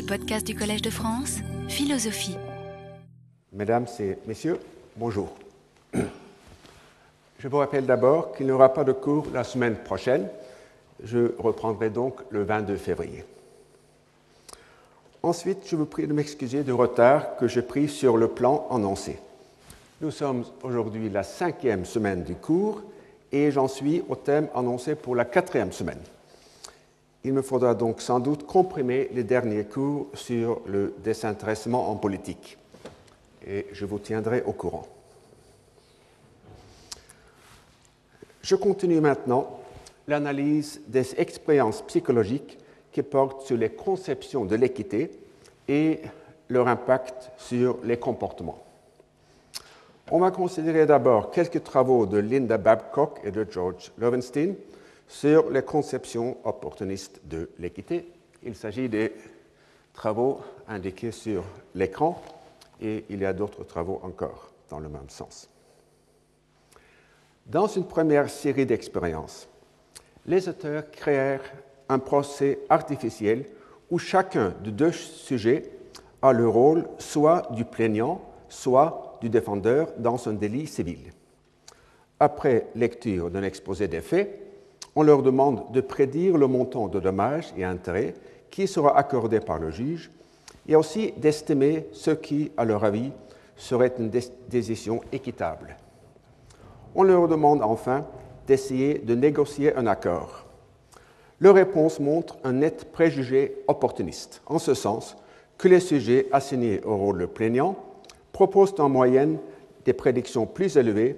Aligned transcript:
les 0.00 0.06
podcasts 0.06 0.46
du 0.46 0.54
Collège 0.54 0.80
de 0.80 0.88
France, 0.88 1.40
Philosophie. 1.68 2.38
Mesdames 3.52 3.86
et 3.98 4.16
messieurs, 4.26 4.58
bonjour. 4.96 5.28
Je 5.92 7.48
vous 7.48 7.58
rappelle 7.58 7.84
d'abord 7.84 8.32
qu'il 8.32 8.46
n'y 8.46 8.52
aura 8.52 8.72
pas 8.72 8.82
de 8.82 8.92
cours 8.92 9.26
la 9.34 9.44
semaine 9.44 9.76
prochaine. 9.76 10.26
Je 11.04 11.34
reprendrai 11.38 11.90
donc 11.90 12.14
le 12.30 12.44
22 12.44 12.76
février. 12.76 13.26
Ensuite, 15.22 15.64
je 15.66 15.76
vous 15.76 15.84
prie 15.84 16.06
de 16.06 16.14
m'excuser 16.14 16.62
du 16.62 16.72
retard 16.72 17.36
que 17.36 17.46
j'ai 17.46 17.62
pris 17.62 17.86
sur 17.86 18.16
le 18.16 18.28
plan 18.28 18.68
annoncé. 18.70 19.18
Nous 20.00 20.10
sommes 20.10 20.46
aujourd'hui 20.62 21.10
la 21.10 21.24
cinquième 21.24 21.84
semaine 21.84 22.24
du 22.24 22.36
cours 22.36 22.80
et 23.32 23.50
j'en 23.50 23.68
suis 23.68 24.02
au 24.08 24.16
thème 24.16 24.48
annoncé 24.54 24.94
pour 24.94 25.14
la 25.14 25.26
quatrième 25.26 25.72
semaine. 25.72 26.00
Il 27.22 27.34
me 27.34 27.42
faudra 27.42 27.74
donc 27.74 28.00
sans 28.00 28.18
doute 28.18 28.46
comprimer 28.46 29.10
les 29.12 29.24
derniers 29.24 29.64
cours 29.64 30.08
sur 30.14 30.62
le 30.66 30.94
désintéressement 31.04 31.90
en 31.90 31.96
politique 31.96 32.56
et 33.46 33.66
je 33.72 33.84
vous 33.84 33.98
tiendrai 33.98 34.42
au 34.46 34.52
courant. 34.52 34.86
Je 38.42 38.54
continue 38.56 39.00
maintenant 39.00 39.60
l'analyse 40.08 40.80
des 40.86 41.14
expériences 41.20 41.82
psychologiques 41.82 42.58
qui 42.90 43.02
portent 43.02 43.46
sur 43.46 43.56
les 43.56 43.70
conceptions 43.70 44.44
de 44.44 44.56
l'équité 44.56 45.10
et 45.68 46.00
leur 46.48 46.68
impact 46.68 47.30
sur 47.36 47.78
les 47.84 47.98
comportements. 47.98 48.64
On 50.10 50.18
va 50.18 50.30
considérer 50.30 50.86
d'abord 50.86 51.30
quelques 51.30 51.62
travaux 51.62 52.06
de 52.06 52.18
Linda 52.18 52.58
Babcock 52.58 53.20
et 53.22 53.30
de 53.30 53.46
George 53.48 53.92
Lovenstein 53.98 54.54
sur 55.10 55.50
les 55.50 55.62
conceptions 55.62 56.38
opportunistes 56.44 57.20
de 57.24 57.50
l'équité. 57.58 58.06
Il 58.44 58.54
s'agit 58.54 58.88
des 58.88 59.12
travaux 59.92 60.40
indiqués 60.68 61.10
sur 61.10 61.42
l'écran 61.74 62.22
et 62.80 63.04
il 63.10 63.18
y 63.18 63.26
a 63.26 63.32
d'autres 63.32 63.64
travaux 63.64 64.00
encore 64.04 64.52
dans 64.70 64.78
le 64.78 64.88
même 64.88 65.08
sens. 65.10 65.50
Dans 67.44 67.66
une 67.66 67.88
première 67.88 68.30
série 68.30 68.66
d'expériences, 68.66 69.48
les 70.26 70.48
auteurs 70.48 70.88
créèrent 70.92 71.42
un 71.88 71.98
procès 71.98 72.60
artificiel 72.68 73.46
où 73.90 73.98
chacun 73.98 74.54
de 74.62 74.70
deux 74.70 74.92
sujets 74.92 75.72
a 76.22 76.32
le 76.32 76.48
rôle 76.48 76.86
soit 76.98 77.50
du 77.50 77.64
plaignant, 77.64 78.22
soit 78.48 79.18
du 79.20 79.28
défendeur 79.28 79.92
dans 79.98 80.28
un 80.28 80.34
délit 80.34 80.68
civil. 80.68 81.12
Après 82.20 82.68
lecture 82.76 83.28
d'un 83.28 83.42
exposé 83.42 83.88
des 83.88 84.02
faits, 84.02 84.49
on 84.96 85.02
leur 85.02 85.22
demande 85.22 85.70
de 85.72 85.80
prédire 85.80 86.36
le 86.36 86.46
montant 86.46 86.88
de 86.88 87.00
dommages 87.00 87.52
et 87.56 87.64
intérêts 87.64 88.14
qui 88.50 88.66
sera 88.66 88.98
accordé 88.98 89.40
par 89.40 89.58
le 89.58 89.70
juge 89.70 90.10
et 90.66 90.76
aussi 90.76 91.12
d'estimer 91.16 91.86
ce 91.92 92.10
qui, 92.10 92.50
à 92.56 92.64
leur 92.64 92.84
avis, 92.84 93.12
serait 93.56 93.92
une 93.98 94.10
décision 94.48 95.00
équitable. 95.12 95.76
On 96.94 97.02
leur 97.02 97.28
demande 97.28 97.62
enfin 97.62 98.06
d'essayer 98.46 98.98
de 98.98 99.14
négocier 99.14 99.74
un 99.76 99.86
accord. 99.86 100.46
Leur 101.38 101.54
réponse 101.54 102.00
montre 102.00 102.36
un 102.44 102.52
net 102.52 102.92
préjugé 102.92 103.62
opportuniste, 103.68 104.42
en 104.46 104.58
ce 104.58 104.74
sens 104.74 105.16
que 105.56 105.68
les 105.68 105.80
sujets 105.80 106.26
assignés 106.32 106.80
au 106.84 106.96
rôle 106.96 107.20
de 107.20 107.26
plaignant 107.26 107.76
proposent 108.32 108.78
en 108.78 108.88
moyenne 108.88 109.38
des 109.84 109.92
prédictions 109.92 110.46
plus 110.46 110.76
élevées 110.76 111.16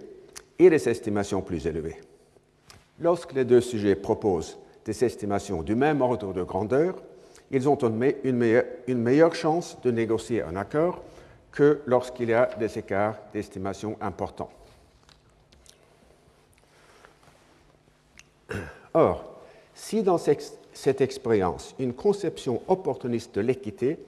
et 0.59 0.70
des 0.70 0.89
estimations 0.89 1.43
plus 1.43 1.67
élevées. 1.67 1.97
Lorsque 3.03 3.33
les 3.33 3.45
deux 3.45 3.61
sujets 3.61 3.97
proposent 3.97 4.56
des 4.84 5.05
estimations 5.05 5.64
du 5.64 5.75
même 5.75 6.00
ordre 6.00 6.33
de 6.33 6.45
grandeur, 6.45 6.95
ils 7.50 7.69
ont 7.69 7.77
une 7.77 8.36
meilleure, 8.97 9.34
chance 9.34 9.77
de 9.83 9.91
négocier 9.91 10.41
un 10.42 10.55
accord 10.55 11.03
que 11.50 11.81
lorsqu'il 11.86 12.28
y 12.28 12.33
a 12.33 12.48
des 12.59 12.78
écarts 12.78 13.19
d'estimation 13.33 13.97
importants. 14.00 14.50
Or, 18.94 19.41
si 19.75 20.04
dans 20.04 20.19
cette 20.19 21.00
expérience, 21.00 21.75
une 21.81 21.94
conception 21.94 22.62
opportuniste 22.69 23.34
de 23.34 23.41
l'équité 23.41 23.98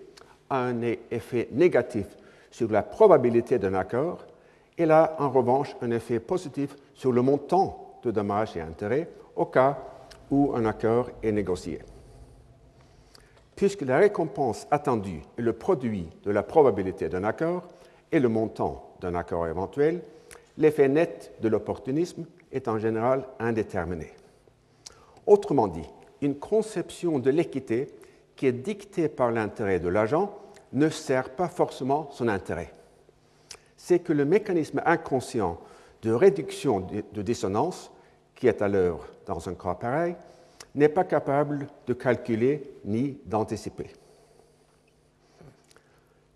a 0.48 0.58
un 0.58 0.82
effet 1.10 1.48
négatif 1.50 2.06
sur 2.52 2.70
la 2.70 2.84
probabilité 2.84 3.58
d'un 3.58 3.74
accord, 3.74 4.24
elle 4.78 4.92
a 4.92 5.16
en 5.18 5.30
revanche 5.30 5.74
un 5.82 5.90
effet 5.90 6.20
positif 6.20 6.76
sur 6.94 7.10
le 7.10 7.22
montant 7.22 7.83
de 8.04 8.10
dommages 8.10 8.56
et 8.56 8.60
intérêts 8.60 9.08
au 9.36 9.46
cas 9.46 9.78
où 10.30 10.52
un 10.54 10.64
accord 10.64 11.10
est 11.22 11.32
négocié. 11.32 11.80
Puisque 13.56 13.82
la 13.82 13.98
récompense 13.98 14.66
attendue 14.70 15.22
est 15.38 15.42
le 15.42 15.52
produit 15.52 16.08
de 16.24 16.30
la 16.30 16.42
probabilité 16.42 17.08
d'un 17.08 17.24
accord 17.24 17.68
et 18.10 18.20
le 18.20 18.28
montant 18.28 18.94
d'un 19.00 19.14
accord 19.14 19.46
éventuel, 19.46 20.02
l'effet 20.58 20.88
net 20.88 21.34
de 21.40 21.48
l'opportunisme 21.48 22.26
est 22.52 22.68
en 22.68 22.78
général 22.78 23.26
indéterminé. 23.38 24.12
Autrement 25.26 25.68
dit, 25.68 25.88
une 26.20 26.36
conception 26.36 27.18
de 27.18 27.30
l'équité 27.30 27.88
qui 28.36 28.46
est 28.46 28.52
dictée 28.52 29.08
par 29.08 29.30
l'intérêt 29.30 29.78
de 29.78 29.88
l'agent 29.88 30.36
ne 30.72 30.88
sert 30.88 31.30
pas 31.30 31.48
forcément 31.48 32.08
son 32.10 32.28
intérêt. 32.28 32.72
C'est 33.76 34.00
que 34.00 34.12
le 34.12 34.24
mécanisme 34.24 34.82
inconscient 34.84 35.60
de 36.02 36.12
réduction 36.12 36.86
de 37.12 37.22
dissonance, 37.22 37.90
qui 38.34 38.48
est 38.48 38.62
à 38.62 38.68
l'œuvre 38.68 39.06
dans 39.26 39.48
un 39.48 39.54
cas 39.54 39.74
pareil, 39.74 40.14
n'est 40.74 40.88
pas 40.88 41.04
capable 41.04 41.68
de 41.86 41.92
calculer 41.92 42.62
ni 42.84 43.18
d'anticiper. 43.26 43.90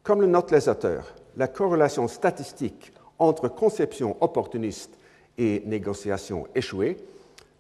Comme 0.03 0.21
le 0.23 0.27
note 0.27 0.51
les 0.53 0.69
auteurs, 0.69 1.13
la 1.37 1.49
corrélation 1.49 2.09
statistique 2.09 2.93
entre 3.19 3.49
conception 3.49 4.17
opportuniste 4.21 4.97
et 5.37 5.63
négociation 5.67 6.47
échouée 6.55 6.97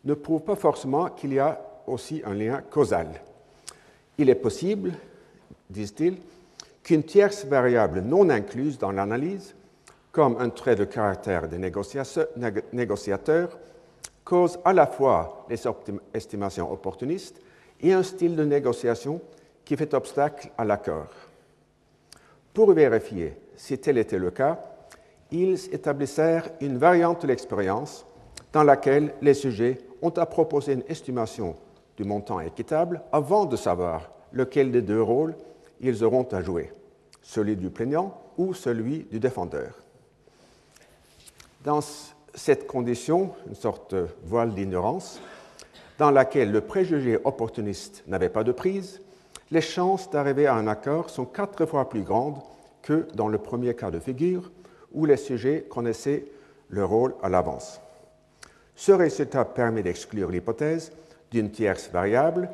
ne 0.04 0.14
prouve 0.14 0.42
pas 0.42 0.56
forcément 0.56 1.08
qu'il 1.10 1.32
y 1.32 1.38
a 1.38 1.60
aussi 1.86 2.22
un 2.24 2.34
lien 2.34 2.62
causal. 2.70 3.08
Il 4.18 4.30
est 4.30 4.34
possible, 4.34 4.92
disent-ils, 5.70 6.18
qu'une 6.82 7.02
tierce 7.02 7.44
variable 7.44 8.00
non 8.00 8.30
incluse 8.30 8.78
dans 8.78 8.92
l'analyse, 8.92 9.54
comme 10.10 10.40
un 10.40 10.48
trait 10.48 10.76
de 10.76 10.84
caractère 10.84 11.48
des 11.48 11.58
négociateurs, 12.72 13.58
cause 14.28 14.58
à 14.62 14.74
la 14.74 14.86
fois 14.86 15.46
les 15.48 15.56
estimations 16.12 16.70
opportunistes 16.70 17.40
et 17.80 17.94
un 17.94 18.02
style 18.02 18.36
de 18.36 18.44
négociation 18.44 19.22
qui 19.64 19.74
fait 19.74 19.94
obstacle 19.94 20.50
à 20.58 20.66
l'accord. 20.66 21.08
Pour 22.52 22.72
vérifier 22.72 23.38
si 23.56 23.78
tel 23.78 23.96
était 23.96 24.18
le 24.18 24.30
cas, 24.30 24.60
ils 25.30 25.74
établissèrent 25.74 26.50
une 26.60 26.76
variante 26.76 27.22
de 27.22 27.28
l'expérience 27.28 28.04
dans 28.52 28.64
laquelle 28.64 29.14
les 29.22 29.32
sujets 29.32 29.78
ont 30.02 30.10
à 30.10 30.26
proposer 30.26 30.74
une 30.74 30.84
estimation 30.88 31.56
du 31.96 32.04
montant 32.04 32.40
équitable 32.40 33.00
avant 33.10 33.46
de 33.46 33.56
savoir 33.56 34.10
lequel 34.32 34.70
des 34.70 34.82
deux 34.82 35.02
rôles 35.02 35.36
ils 35.80 36.04
auront 36.04 36.28
à 36.32 36.42
jouer 36.42 36.70
celui 37.22 37.56
du 37.56 37.70
plaignant 37.70 38.20
ou 38.36 38.52
celui 38.52 39.04
du 39.04 39.18
défendeur. 39.18 39.72
Dans 41.64 41.80
cette 42.38 42.66
condition, 42.66 43.32
une 43.48 43.54
sorte 43.54 43.94
de 43.94 44.06
voile 44.24 44.54
d'ignorance, 44.54 45.20
dans 45.98 46.10
laquelle 46.10 46.52
le 46.52 46.60
préjugé 46.60 47.18
opportuniste 47.24 48.04
n'avait 48.06 48.28
pas 48.28 48.44
de 48.44 48.52
prise, 48.52 49.00
les 49.50 49.60
chances 49.60 50.08
d'arriver 50.10 50.46
à 50.46 50.54
un 50.54 50.68
accord 50.68 51.10
sont 51.10 51.24
quatre 51.24 51.66
fois 51.66 51.88
plus 51.88 52.02
grandes 52.02 52.40
que 52.82 53.06
dans 53.14 53.28
le 53.28 53.38
premier 53.38 53.74
cas 53.74 53.90
de 53.90 53.98
figure, 53.98 54.50
où 54.92 55.04
les 55.04 55.16
sujets 55.16 55.66
connaissaient 55.68 56.26
leur 56.70 56.88
rôle 56.88 57.14
à 57.22 57.28
l'avance. 57.28 57.80
Ce 58.76 58.92
résultat 58.92 59.44
permet 59.44 59.82
d'exclure 59.82 60.30
l'hypothèse 60.30 60.92
d'une 61.30 61.50
tierce 61.50 61.90
variable, 61.90 62.48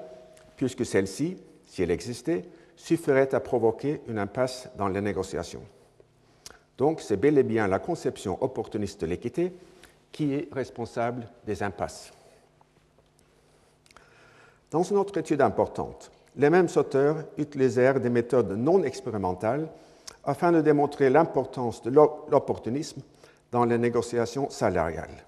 puisque 0.57 0.87
celle-ci, 0.87 1.37
si 1.67 1.83
elle 1.83 1.91
existait, 1.91 2.45
suffirait 2.77 3.35
à 3.35 3.41
provoquer 3.41 4.01
une 4.09 4.19
impasse 4.19 4.69
dans 4.79 4.89
les 4.89 5.01
négociations. 5.01 5.63
Donc 6.79 7.01
c'est 7.01 7.17
bel 7.17 7.39
et 7.39 7.43
bien 7.43 7.69
la 7.69 7.79
conception 7.79 8.43
opportuniste 8.43 9.03
de 9.03 9.07
l'équité 9.07 9.53
qui 10.15 10.33
est 10.33 10.49
responsable 10.53 11.27
des 11.45 11.61
impasses. 11.65 12.13
Dans 14.71 14.85
une 14.85 14.97
autre 14.97 15.19
étude 15.19 15.41
importante, 15.41 16.13
les 16.37 16.51
mêmes 16.51 16.69
auteurs 16.77 17.25
utilisèrent 17.37 17.99
des 17.99 18.11
méthodes 18.11 18.53
non 18.53 18.85
expérimentales 18.85 19.69
afin 20.23 20.53
de 20.53 20.61
démontrer 20.61 21.11
l'importance 21.11 21.83
de 21.83 21.91
l'opportunisme 21.91 23.03
dans 23.51 23.65
les 23.65 23.77
négociations 23.77 24.49
salariales. 24.51 25.25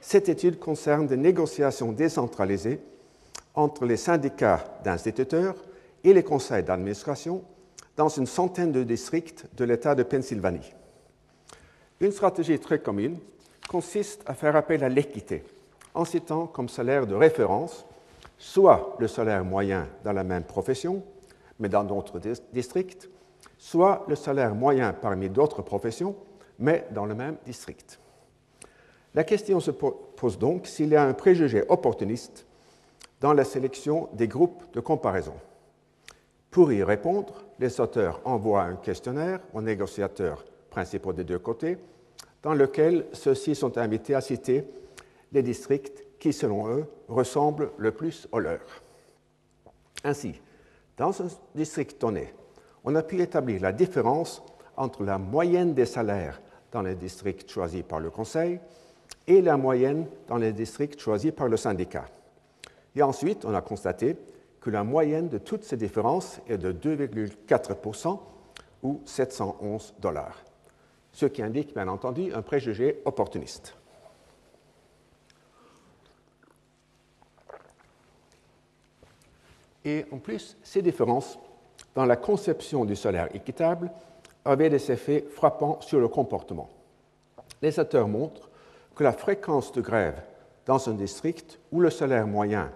Cette 0.00 0.28
étude 0.28 0.58
concerne 0.58 1.06
des 1.06 1.16
négociations 1.16 1.92
décentralisées 1.92 2.80
entre 3.54 3.86
les 3.86 3.96
syndicats 3.96 4.64
d'instituteurs 4.82 5.54
et 6.02 6.12
les 6.12 6.24
conseils 6.24 6.64
d'administration 6.64 7.44
dans 7.96 8.08
une 8.08 8.26
centaine 8.26 8.72
de 8.72 8.82
districts 8.82 9.46
de 9.56 9.64
l'État 9.64 9.94
de 9.94 10.02
Pennsylvanie. 10.02 10.74
Une 12.00 12.10
stratégie 12.10 12.58
très 12.58 12.80
commune 12.80 13.18
consiste 13.68 14.22
à 14.26 14.34
faire 14.34 14.56
appel 14.56 14.84
à 14.84 14.88
l'équité 14.88 15.44
en 15.94 16.04
citant 16.04 16.46
comme 16.46 16.68
salaire 16.68 17.06
de 17.06 17.14
référence 17.14 17.86
soit 18.38 18.96
le 18.98 19.08
salaire 19.08 19.44
moyen 19.44 19.88
dans 20.04 20.12
la 20.12 20.24
même 20.24 20.44
profession, 20.44 21.02
mais 21.58 21.68
dans 21.68 21.84
d'autres 21.84 22.20
districts, 22.52 23.08
soit 23.58 24.04
le 24.08 24.16
salaire 24.16 24.54
moyen 24.54 24.92
parmi 24.92 25.28
d'autres 25.28 25.62
professions, 25.62 26.16
mais 26.58 26.86
dans 26.90 27.06
le 27.06 27.14
même 27.14 27.36
district. 27.46 27.98
La 29.14 29.24
question 29.24 29.60
se 29.60 29.70
pose 29.70 30.38
donc 30.38 30.66
s'il 30.66 30.88
y 30.88 30.96
a 30.96 31.04
un 31.04 31.14
préjugé 31.14 31.64
opportuniste 31.68 32.46
dans 33.20 33.32
la 33.32 33.44
sélection 33.44 34.08
des 34.12 34.28
groupes 34.28 34.64
de 34.72 34.80
comparaison. 34.80 35.34
Pour 36.50 36.72
y 36.72 36.82
répondre, 36.82 37.44
les 37.58 37.80
auteurs 37.80 38.20
envoient 38.24 38.62
un 38.62 38.76
questionnaire 38.76 39.40
aux 39.54 39.62
négociateurs 39.62 40.44
principaux 40.70 41.12
des 41.12 41.24
deux 41.24 41.38
côtés, 41.38 41.78
dans 42.44 42.54
lequel 42.54 43.06
ceux-ci 43.12 43.54
sont 43.54 43.76
invités 43.78 44.14
à 44.14 44.20
citer 44.20 44.64
les 45.32 45.42
districts 45.42 46.04
qui, 46.20 46.32
selon 46.32 46.68
eux, 46.68 46.86
ressemblent 47.08 47.70
le 47.78 47.90
plus 47.90 48.28
aux 48.30 48.38
leurs. 48.38 48.82
Ainsi, 50.04 50.40
dans 50.96 51.22
un 51.22 51.26
district 51.54 52.00
donné, 52.00 52.32
on 52.84 52.94
a 52.94 53.02
pu 53.02 53.20
établir 53.20 53.62
la 53.62 53.72
différence 53.72 54.42
entre 54.76 55.02
la 55.04 55.16
moyenne 55.18 55.72
des 55.74 55.86
salaires 55.86 56.40
dans 56.70 56.82
les 56.82 56.94
districts 56.94 57.50
choisis 57.50 57.82
par 57.82 57.98
le 57.98 58.10
Conseil 58.10 58.60
et 59.26 59.40
la 59.40 59.56
moyenne 59.56 60.06
dans 60.28 60.36
les 60.36 60.52
districts 60.52 61.00
choisis 61.00 61.32
par 61.32 61.48
le 61.48 61.56
syndicat. 61.56 62.04
Et 62.94 63.02
ensuite, 63.02 63.46
on 63.46 63.54
a 63.54 63.62
constaté 63.62 64.16
que 64.60 64.70
la 64.70 64.84
moyenne 64.84 65.28
de 65.28 65.38
toutes 65.38 65.64
ces 65.64 65.76
différences 65.76 66.40
est 66.46 66.58
de 66.58 66.72
2,4% 66.72 68.18
ou 68.82 69.00
711 69.06 69.94
dollars, 69.98 70.44
ce 71.14 71.26
qui 71.26 71.42
indique 71.42 71.72
bien 71.72 71.88
entendu 71.88 72.34
un 72.34 72.42
préjugé 72.42 73.00
opportuniste. 73.04 73.74
Et 79.84 80.04
en 80.10 80.18
plus, 80.18 80.56
ces 80.62 80.82
différences 80.82 81.38
dans 81.94 82.04
la 82.04 82.16
conception 82.16 82.84
du 82.84 82.96
salaire 82.96 83.34
équitable 83.34 83.90
avaient 84.44 84.70
des 84.70 84.90
effets 84.90 85.24
frappants 85.30 85.80
sur 85.80 86.00
le 86.00 86.08
comportement. 86.08 86.68
Les 87.62 87.78
auteurs 87.78 88.08
montrent 88.08 88.50
que 88.96 89.04
la 89.04 89.12
fréquence 89.12 89.72
de 89.72 89.80
grève 89.80 90.20
dans 90.66 90.88
un 90.88 90.94
district 90.94 91.58
où 91.70 91.80
le 91.80 91.90
salaire 91.90 92.26
moyen 92.26 92.70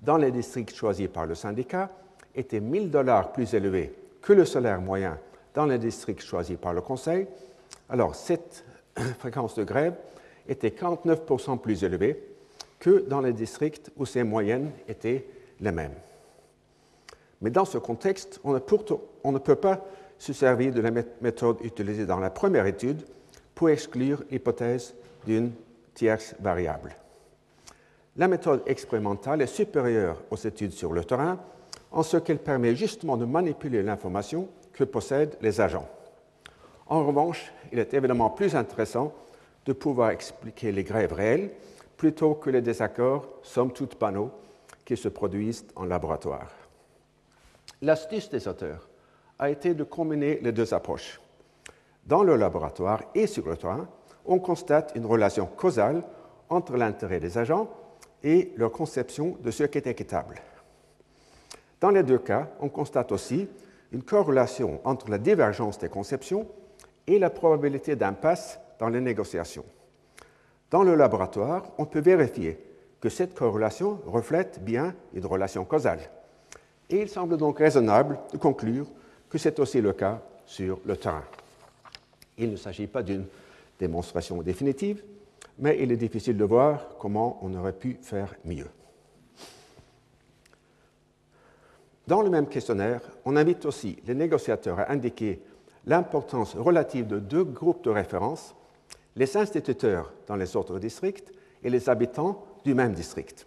dans 0.00 0.18
les 0.18 0.30
districts 0.30 0.74
choisis 0.74 1.08
par 1.08 1.26
le 1.26 1.34
syndicat 1.34 1.90
était 2.34 2.60
1000 2.60 2.90
dollars 2.90 3.32
plus 3.32 3.54
élevé 3.54 3.94
que 4.22 4.32
le 4.32 4.44
salaire 4.44 4.80
moyen 4.80 5.18
dans 5.54 5.66
les 5.66 5.78
districts 5.78 6.22
choisis 6.22 6.58
par 6.58 6.74
le 6.74 6.82
Conseil, 6.82 7.26
alors 7.88 8.14
cette 8.14 8.64
fréquence 9.18 9.54
de 9.54 9.64
grève 9.64 9.94
était 10.48 10.68
49% 10.70 11.58
plus 11.58 11.84
élevée 11.84 12.22
que 12.78 13.04
dans 13.08 13.20
les 13.20 13.32
districts 13.32 13.90
où 13.96 14.06
ces 14.06 14.22
moyennes 14.22 14.70
étaient 14.88 15.26
les 15.60 15.72
mêmes. 15.72 15.94
Mais 17.40 17.50
dans 17.50 17.64
ce 17.64 17.78
contexte, 17.78 18.40
on 18.44 18.52
ne, 18.52 19.38
peut 19.38 19.56
pas 19.56 19.84
se 20.18 20.32
servir 20.32 20.72
de 20.72 20.80
la 20.80 20.90
méthode 21.20 21.58
utilisée 21.62 22.06
dans 22.06 22.18
la 22.18 22.30
première 22.30 22.66
étude 22.66 23.02
pour 23.54 23.70
exclure 23.70 24.22
l'hypothèse 24.30 24.94
d'une 25.26 25.52
tierce 25.94 26.34
variable. 26.40 26.94
La 28.16 28.28
méthode 28.28 28.62
expérimentale 28.66 29.42
est 29.42 29.46
supérieure 29.46 30.22
aux 30.30 30.36
études 30.36 30.72
sur 30.72 30.92
le 30.92 31.04
terrain 31.04 31.38
en 31.90 32.02
ce 32.02 32.16
qu'elle 32.16 32.38
permet 32.38 32.74
justement 32.74 33.16
de 33.16 33.26
manipuler 33.26 33.82
l'information 33.82 34.48
que 34.72 34.84
possèdent 34.84 35.36
les 35.42 35.60
agents. 35.60 35.88
En 36.86 37.04
revanche, 37.04 37.52
il 37.72 37.78
est 37.78 37.94
évidemment 37.94 38.30
plus 38.30 38.54
intéressant 38.54 39.12
de 39.64 39.72
pouvoir 39.72 40.10
expliquer 40.10 40.72
les 40.72 40.84
grèves 40.84 41.12
réelles 41.12 41.50
plutôt 41.96 42.34
que 42.34 42.50
les 42.50 42.60
désaccords, 42.60 43.26
somme 43.42 43.72
toute 43.72 43.98
banaux, 43.98 44.30
qui 44.84 44.96
se 44.96 45.08
produisent 45.08 45.66
en 45.74 45.84
laboratoire. 45.84 46.50
L'astuce 47.82 48.30
des 48.30 48.46
auteurs 48.48 48.88
a 49.38 49.50
été 49.50 49.74
de 49.74 49.84
combiner 49.84 50.38
les 50.40 50.52
deux 50.52 50.72
approches. 50.72 51.20
Dans 52.06 52.22
le 52.22 52.36
laboratoire 52.36 53.02
et 53.14 53.26
sur 53.26 53.46
le 53.48 53.56
terrain, 53.56 53.88
on 54.24 54.38
constate 54.38 54.92
une 54.94 55.06
relation 55.06 55.46
causale 55.46 56.02
entre 56.48 56.76
l'intérêt 56.76 57.20
des 57.20 57.36
agents 57.36 57.68
et 58.22 58.52
leur 58.56 58.70
conception 58.70 59.36
de 59.42 59.50
ce 59.50 59.64
qui 59.64 59.78
est 59.78 59.86
équitable. 59.86 60.36
Dans 61.80 61.90
les 61.90 62.02
deux 62.02 62.18
cas, 62.18 62.48
on 62.60 62.68
constate 62.68 63.12
aussi 63.12 63.48
une 63.92 64.02
corrélation 64.02 64.80
entre 64.84 65.10
la 65.10 65.18
divergence 65.18 65.78
des 65.78 65.88
conceptions 65.88 66.46
et 67.06 67.18
la 67.18 67.30
probabilité 67.30 67.96
d'impasse 67.96 68.58
dans 68.78 68.88
les 68.88 69.00
négociations. 69.00 69.64
Dans 70.70 70.82
le 70.82 70.94
laboratoire, 70.94 71.64
on 71.78 71.84
peut 71.84 72.00
vérifier 72.00 72.58
que 73.00 73.08
cette 73.08 73.34
corrélation 73.34 74.00
reflète 74.06 74.62
bien 74.62 74.94
une 75.14 75.26
relation 75.26 75.64
causale. 75.64 76.00
Et 76.90 77.02
il 77.02 77.08
semble 77.08 77.36
donc 77.36 77.58
raisonnable 77.58 78.18
de 78.32 78.38
conclure 78.38 78.86
que 79.28 79.38
c'est 79.38 79.58
aussi 79.58 79.80
le 79.80 79.92
cas 79.92 80.20
sur 80.44 80.80
le 80.84 80.96
terrain. 80.96 81.24
Il 82.38 82.50
ne 82.50 82.56
s'agit 82.56 82.86
pas 82.86 83.02
d'une 83.02 83.26
démonstration 83.78 84.42
définitive, 84.42 85.02
mais 85.58 85.78
il 85.80 85.90
est 85.92 85.96
difficile 85.96 86.36
de 86.36 86.44
voir 86.44 86.96
comment 86.98 87.38
on 87.42 87.54
aurait 87.54 87.72
pu 87.72 87.98
faire 88.02 88.34
mieux. 88.44 88.68
Dans 92.06 92.22
le 92.22 92.30
même 92.30 92.46
questionnaire, 92.46 93.00
on 93.24 93.36
invite 93.36 93.64
aussi 93.64 93.98
les 94.06 94.14
négociateurs 94.14 94.78
à 94.78 94.92
indiquer 94.92 95.40
l'importance 95.86 96.54
relative 96.56 97.06
de 97.06 97.18
deux 97.18 97.44
groupes 97.44 97.84
de 97.84 97.90
référence, 97.90 98.54
les 99.14 99.36
instituteurs 99.36 100.12
dans 100.26 100.36
les 100.36 100.56
autres 100.56 100.78
districts 100.78 101.32
et 101.62 101.70
les 101.70 101.88
habitants 101.88 102.44
du 102.64 102.74
même 102.74 102.92
district. 102.92 103.46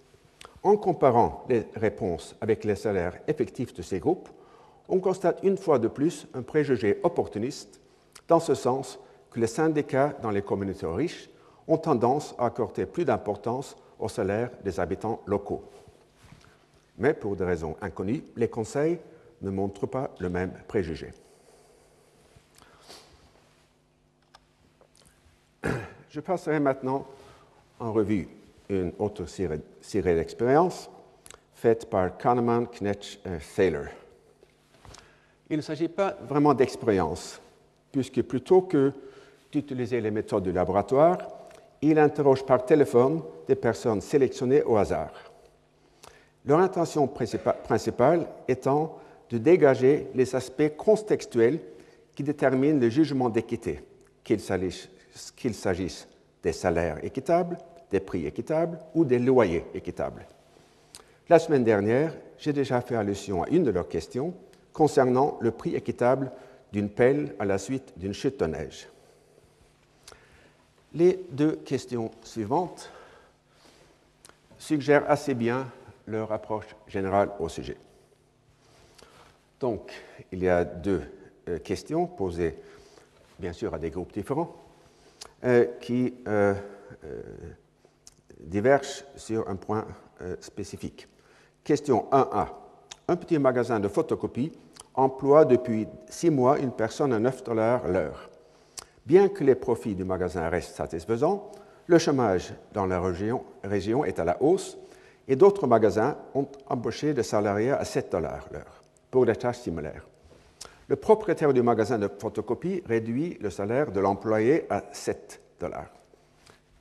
En 0.63 0.75
comparant 0.77 1.45
les 1.47 1.65
réponses 1.75 2.35
avec 2.41 2.63
les 2.63 2.75
salaires 2.75 3.19
effectifs 3.27 3.73
de 3.73 3.81
ces 3.81 3.99
groupes, 3.99 4.29
on 4.87 4.99
constate 4.99 5.39
une 5.43 5.57
fois 5.57 5.79
de 5.79 5.87
plus 5.87 6.27
un 6.33 6.41
préjugé 6.41 6.99
opportuniste, 7.03 7.79
dans 8.27 8.39
ce 8.39 8.55
sens 8.55 8.99
que 9.31 9.39
les 9.39 9.47
syndicats 9.47 10.15
dans 10.21 10.31
les 10.31 10.41
communautés 10.41 10.87
riches 10.87 11.29
ont 11.67 11.77
tendance 11.77 12.33
à 12.39 12.47
accorder 12.47 12.85
plus 12.85 13.05
d'importance 13.05 13.75
au 13.99 14.09
salaire 14.09 14.49
des 14.63 14.79
habitants 14.79 15.21
locaux. 15.27 15.63
Mais 16.97 17.13
pour 17.13 17.35
des 17.35 17.45
raisons 17.45 17.75
inconnues, 17.81 18.23
les 18.35 18.47
conseils 18.47 18.99
ne 19.41 19.51
montrent 19.51 19.87
pas 19.87 20.09
le 20.19 20.29
même 20.29 20.51
préjugé. 20.67 21.11
Je 26.09 26.21
passerai 26.21 26.59
maintenant 26.59 27.05
en 27.79 27.93
revue 27.93 28.27
une 28.67 28.91
autre 28.97 29.25
série, 29.27 29.59
d'expériences 30.15 30.89
faite 31.53 31.87
par 31.89 32.17
Kahneman, 32.17 32.67
Knetsch 32.67 33.19
et 33.25 33.37
Thaler. 33.55 33.89
Il 35.49 35.57
ne 35.57 35.61
s'agit 35.61 35.87
pas 35.87 36.17
vraiment 36.27 36.53
d'expérience, 36.53 37.39
puisque 37.91 38.21
plutôt 38.23 38.61
que 38.61 38.91
d'utiliser 39.51 40.01
les 40.01 40.09
méthodes 40.09 40.43
du 40.43 40.51
laboratoire, 40.51 41.17
il 41.81 41.99
interroge 41.99 42.45
par 42.45 42.65
téléphone 42.65 43.21
des 43.47 43.55
personnes 43.55 44.01
sélectionnées 44.01 44.63
au 44.63 44.77
hasard. 44.77 45.11
Leur 46.45 46.59
intention 46.59 47.07
principale 47.07 48.27
étant 48.47 48.97
de 49.29 49.37
dégager 49.37 50.07
les 50.15 50.35
aspects 50.35 50.75
contextuels 50.75 51.59
qui 52.15 52.23
déterminent 52.23 52.79
le 52.79 52.89
jugement 52.89 53.29
d'équité, 53.29 53.81
qu'il 54.23 54.39
s'agisse 54.39 54.89
des 56.43 56.53
salaires 56.53 57.03
équitables, 57.03 57.57
des 57.91 57.99
prix 57.99 58.25
équitables 58.25 58.79
ou 58.93 59.05
des 59.05 59.19
loyers 59.19 59.65
équitables. 59.73 60.25
La 61.27 61.39
semaine 61.39 61.63
dernière, 61.63 62.13
j'ai 62.37 62.53
déjà 62.53 62.81
fait 62.81 62.95
allusion 62.95 63.43
à 63.43 63.49
une 63.49 63.63
de 63.63 63.71
leurs 63.71 63.87
questions 63.87 64.33
concernant 64.73 65.37
le 65.41 65.51
prix 65.51 65.75
équitable 65.75 66.31
d'une 66.71 66.89
pelle 66.89 67.35
à 67.39 67.45
la 67.45 67.57
suite 67.57 67.93
d'une 67.97 68.13
chute 68.13 68.39
de 68.39 68.45
neige. 68.45 68.87
Les 70.93 71.19
deux 71.31 71.57
questions 71.57 72.11
suivantes 72.23 72.91
suggèrent 74.57 75.09
assez 75.09 75.33
bien 75.33 75.67
leur 76.07 76.31
approche 76.31 76.75
générale 76.87 77.31
au 77.39 77.49
sujet. 77.49 77.77
Donc, 79.59 79.91
il 80.31 80.43
y 80.43 80.49
a 80.49 80.63
deux 80.63 81.01
euh, 81.47 81.59
questions 81.59 82.07
posées, 82.07 82.55
bien 83.37 83.53
sûr, 83.53 83.73
à 83.73 83.79
des 83.79 83.89
groupes 83.89 84.13
différents, 84.13 84.55
qui 85.79 86.13
euh, 86.27 86.53
divergent 88.39 89.05
sur 89.15 89.47
un 89.49 89.55
point 89.55 89.85
spécifique. 90.41 91.07
Question 91.63 92.07
1A. 92.11 92.47
Un 93.07 93.15
petit 93.15 93.39
magasin 93.39 93.79
de 93.79 93.87
photocopie 93.87 94.51
emploie 94.93 95.45
depuis 95.45 95.87
six 96.09 96.29
mois 96.29 96.59
une 96.59 96.71
personne 96.71 97.13
à 97.13 97.19
9 97.19 97.43
dollars 97.43 97.87
l'heure. 97.87 98.29
Bien 99.05 99.29
que 99.29 99.43
les 99.43 99.55
profits 99.55 99.95
du 99.95 100.03
magasin 100.03 100.49
restent 100.49 100.75
satisfaisants, 100.75 101.51
le 101.87 101.97
chômage 101.97 102.53
dans 102.73 102.85
la 102.85 102.99
région, 102.99 103.43
est 104.05 104.19
à 104.19 104.25
la 104.25 104.41
hausse 104.41 104.77
et 105.27 105.35
d'autres 105.35 105.67
magasins 105.67 106.17
ont 106.35 106.47
embauché 106.67 107.13
des 107.13 107.23
salariés 107.23 107.71
à 107.71 107.85
7 107.85 108.11
dollars 108.11 108.47
l'heure 108.51 108.83
pour 109.09 109.25
des 109.25 109.35
tâches 109.35 109.59
similaires. 109.59 110.05
Le 110.89 110.95
propriétaire 110.95 111.53
du 111.53 111.61
magasin 111.61 111.99
de 111.99 112.07
photocopie 112.07 112.81
réduit 112.83 113.37
le 113.41 113.51
salaire 113.51 113.91
de 113.91 113.99
l'employé 113.99 114.65
à 114.71 114.85
7 114.91 115.39
dollars. 115.59 115.91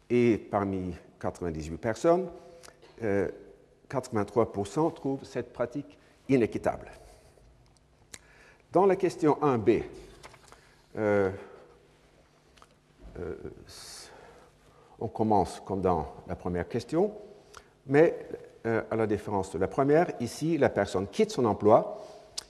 Et 0.08 0.38
parmi 0.50 0.94
98 1.20 1.76
personnes, 1.76 2.30
83% 2.98 4.86
euh, 4.86 4.90
trouvent 4.92 5.24
cette 5.24 5.52
pratique 5.52 5.98
inéquitable. 6.26 6.90
Dans 8.72 8.86
la 8.86 8.96
question 8.96 9.36
1b, 9.42 9.82
euh, 10.96 11.30
euh, 13.20 13.34
on 14.98 15.08
commence 15.08 15.60
comme 15.66 15.82
dans 15.82 16.14
la 16.26 16.34
première 16.34 16.66
question, 16.66 17.12
mais 17.86 18.26
à 18.64 18.96
la 18.96 19.06
différence 19.06 19.52
de 19.52 19.58
la 19.58 19.68
première, 19.68 20.10
ici, 20.20 20.58
la 20.58 20.68
personne 20.68 21.06
quitte 21.06 21.30
son 21.30 21.44
emploi 21.44 21.98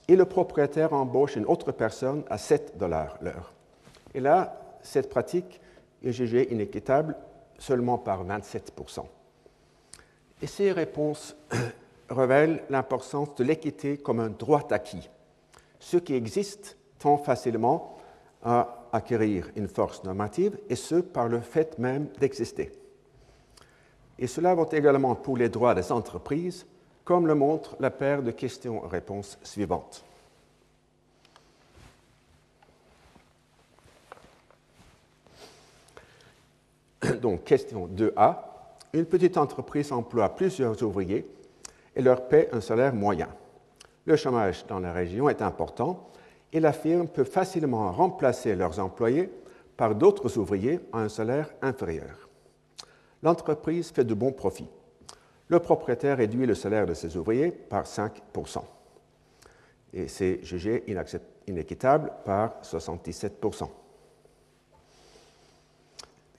et 0.09 0.17
le 0.17 0.25
propriétaire 0.25 0.93
embauche 0.93 1.37
une 1.37 1.47
autre 1.47 1.73
personne 1.73 2.25
à 2.31 2.39
7 2.39 2.79
dollars 2.79 3.19
l'heure. 3.21 3.53
Et 4.15 4.21
là, 4.21 4.61
cette 4.83 5.11
pratique 5.11 5.61
est 6.03 6.13
jugée 6.13 6.53
inéquitable 6.53 7.17
seulement 7.59 7.99
par 7.99 8.25
27% 8.25 9.05
Et 10.41 10.47
ces 10.47 10.73
réponses 10.73 11.37
révèlent 12.09 12.63
l'importance 12.71 13.35
de 13.35 13.45
l'équité 13.45 13.99
comme 13.99 14.21
un 14.21 14.31
droit 14.31 14.67
acquis, 14.71 15.11
ce 15.79 15.97
qui 15.97 16.15
existe 16.15 16.77
tant 16.99 17.19
facilement 17.19 17.97
à 18.43 18.87
acquérir 18.93 19.51
une 19.57 19.69
force 19.69 20.03
normative, 20.05 20.59
et 20.71 20.77
ce 20.77 20.97
par 20.97 21.29
le 21.29 21.41
fait 21.41 21.79
même 21.79 22.09
d'exister. 22.19 22.73
Et 24.19 24.27
cela 24.27 24.55
vaut 24.55 24.69
également 24.73 25.15
pour 25.15 25.37
les 25.37 25.49
droits 25.49 25.75
des 25.75 25.93
entreprises, 25.93 26.67
comme 27.09 27.27
le 27.27 27.35
montre 27.35 27.75
la 27.81 27.91
paire 27.91 28.23
de 28.23 28.31
questions-réponses 28.31 29.39
suivantes. 29.43 30.05
Donc, 37.23 37.45
question 37.45 37.89
2A. 37.89 38.37
Une 38.93 39.07
petite 39.07 39.39
entreprise 39.39 39.91
emploie 39.91 40.29
plusieurs 40.29 40.83
ouvriers 40.83 41.27
et 41.97 42.03
leur 42.03 42.29
paie 42.29 42.51
un 42.53 42.61
salaire 42.61 42.93
moyen. 42.93 43.29
Le 44.05 44.17
chômage 44.17 44.67
dans 44.67 44.81
la 44.81 44.93
région 44.93 45.31
est 45.31 45.41
important 45.41 46.11
et 46.53 46.61
la 46.61 46.75
firme 46.75 47.09
peut 47.09 47.25
facilement 47.25 47.91
remplacer 47.91 48.55
leurs 48.55 48.79
employés 48.81 49.31
par 49.79 49.95
d'autres 49.95 50.37
ouvriers 50.37 50.79
à 50.93 50.99
un 50.99 51.09
salaire 51.09 51.49
inférieur. 51.63 52.29
L'entreprise 53.23 53.93
fait 53.93 54.05
de 54.05 54.13
bons 54.13 54.33
profits. 54.33 54.69
Le 55.49 55.59
propriétaire 55.61 56.19
réduit 56.19 56.47
le 56.47 56.55
salaire 56.55 56.87
de 56.87 56.95
ses 56.95 57.17
ouvriers 57.17 57.51
par 57.51 57.85
5% 57.85 58.63
et 59.93 60.09
c'est 60.09 60.45
jugé 60.45 60.85
inéquitable 61.47 62.13
par 62.25 62.61
77% 62.63 63.69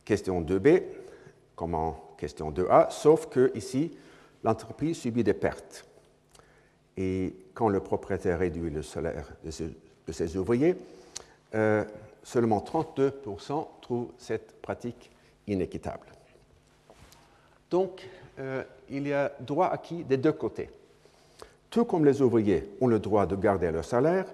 Question 0.05 0.41
2b, 0.41 0.83
comme 1.55 1.75
en 1.75 2.15
question 2.17 2.51
2a, 2.51 2.89
sauf 2.89 3.27
que 3.27 3.51
ici, 3.55 3.95
l'entreprise 4.43 4.97
subit 4.97 5.23
des 5.23 5.35
pertes. 5.35 5.85
Et 6.97 7.35
quand 7.53 7.69
le 7.69 7.79
propriétaire 7.79 8.39
réduit 8.39 8.71
le 8.71 8.81
salaire 8.81 9.27
de 9.43 10.11
ses 10.11 10.37
ouvriers, 10.37 10.75
euh, 11.53 11.85
seulement 12.23 12.59
32% 12.59 13.67
trouvent 13.81 14.11
cette 14.17 14.59
pratique 14.61 15.11
inéquitable. 15.45 16.07
Donc, 17.69 18.09
euh, 18.39 18.63
il 18.89 19.07
y 19.07 19.13
a 19.13 19.31
droit 19.39 19.67
acquis 19.67 20.03
des 20.03 20.17
deux 20.17 20.31
côtés. 20.31 20.69
Tout 21.69 21.85
comme 21.85 22.05
les 22.05 22.21
ouvriers 22.21 22.75
ont 22.81 22.87
le 22.87 22.99
droit 22.99 23.25
de 23.25 23.35
garder 23.35 23.71
leur 23.71 23.85
salaire 23.85 24.25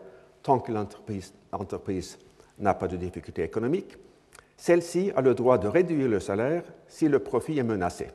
tant 0.42 0.60
que 0.60 0.72
l'entreprise 0.72 2.18
n'a 2.60 2.74
pas 2.76 2.88
de 2.88 2.98
difficultés 2.98 3.44
économiques, 3.44 3.98
celle-ci 4.58 5.12
a 5.16 5.22
le 5.22 5.34
droit 5.34 5.58
de 5.58 5.68
réduire 5.68 6.08
le 6.08 6.20
salaire 6.20 6.64
si 6.88 7.08
le 7.08 7.20
profit 7.20 7.58
est 7.58 7.64
menacé. 7.64 8.10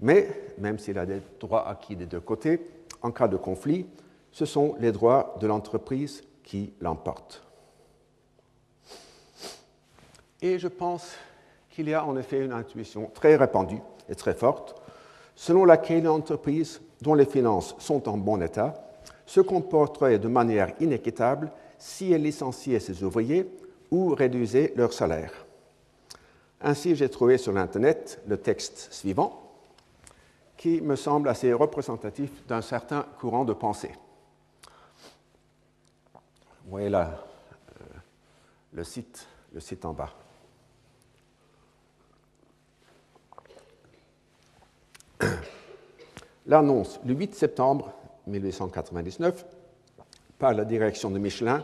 Mais, 0.00 0.28
même 0.58 0.78
s'il 0.78 0.98
a 0.98 1.06
des 1.06 1.20
droits 1.40 1.68
acquis 1.68 1.96
des 1.96 2.06
deux 2.06 2.20
côtés, 2.20 2.60
en 3.02 3.10
cas 3.10 3.28
de 3.28 3.36
conflit, 3.36 3.86
ce 4.32 4.44
sont 4.44 4.76
les 4.78 4.92
droits 4.92 5.36
de 5.40 5.46
l'entreprise 5.46 6.22
qui 6.42 6.72
l'emporte. 6.80 7.42
Et 10.42 10.58
je 10.58 10.68
pense 10.68 11.16
qu'il 11.70 11.88
y 11.88 11.94
a 11.94 12.04
en 12.04 12.16
effet 12.16 12.44
une 12.44 12.52
intuition 12.52 13.10
très 13.14 13.36
répandue 13.36 13.80
et 14.08 14.14
très 14.14 14.34
forte, 14.34 14.77
selon 15.38 15.64
laquelle 15.64 16.00
une 16.00 16.08
entreprise 16.08 16.80
dont 17.00 17.14
les 17.14 17.24
finances 17.24 17.76
sont 17.78 18.08
en 18.08 18.18
bon 18.18 18.42
état 18.42 18.74
se 19.24 19.40
comporterait 19.40 20.18
de 20.18 20.26
manière 20.26 20.72
inéquitable 20.80 21.52
si 21.78 22.10
elle 22.10 22.24
licenciait 22.24 22.80
ses 22.80 23.04
ouvriers 23.04 23.48
ou 23.92 24.16
réduisait 24.16 24.72
leur 24.74 24.92
salaire. 24.92 25.30
Ainsi, 26.60 26.96
j'ai 26.96 27.08
trouvé 27.08 27.38
sur 27.38 27.52
l'Internet 27.52 28.20
le 28.26 28.36
texte 28.36 28.92
suivant, 28.92 29.40
qui 30.56 30.80
me 30.80 30.96
semble 30.96 31.28
assez 31.28 31.52
représentatif 31.52 32.44
d'un 32.48 32.60
certain 32.60 33.06
courant 33.20 33.44
de 33.44 33.52
pensée. 33.52 33.92
Vous 36.64 36.70
voyez 36.70 36.88
là 36.88 37.24
euh, 37.80 37.84
le, 38.72 38.82
site, 38.82 39.24
le 39.54 39.60
site 39.60 39.84
en 39.84 39.92
bas. 39.92 40.12
L'annonce, 46.46 47.00
le 47.04 47.14
8 47.14 47.34
septembre 47.34 47.92
1899, 48.26 49.44
par 50.38 50.54
la 50.54 50.64
direction 50.64 51.10
de 51.10 51.18
Michelin, 51.18 51.62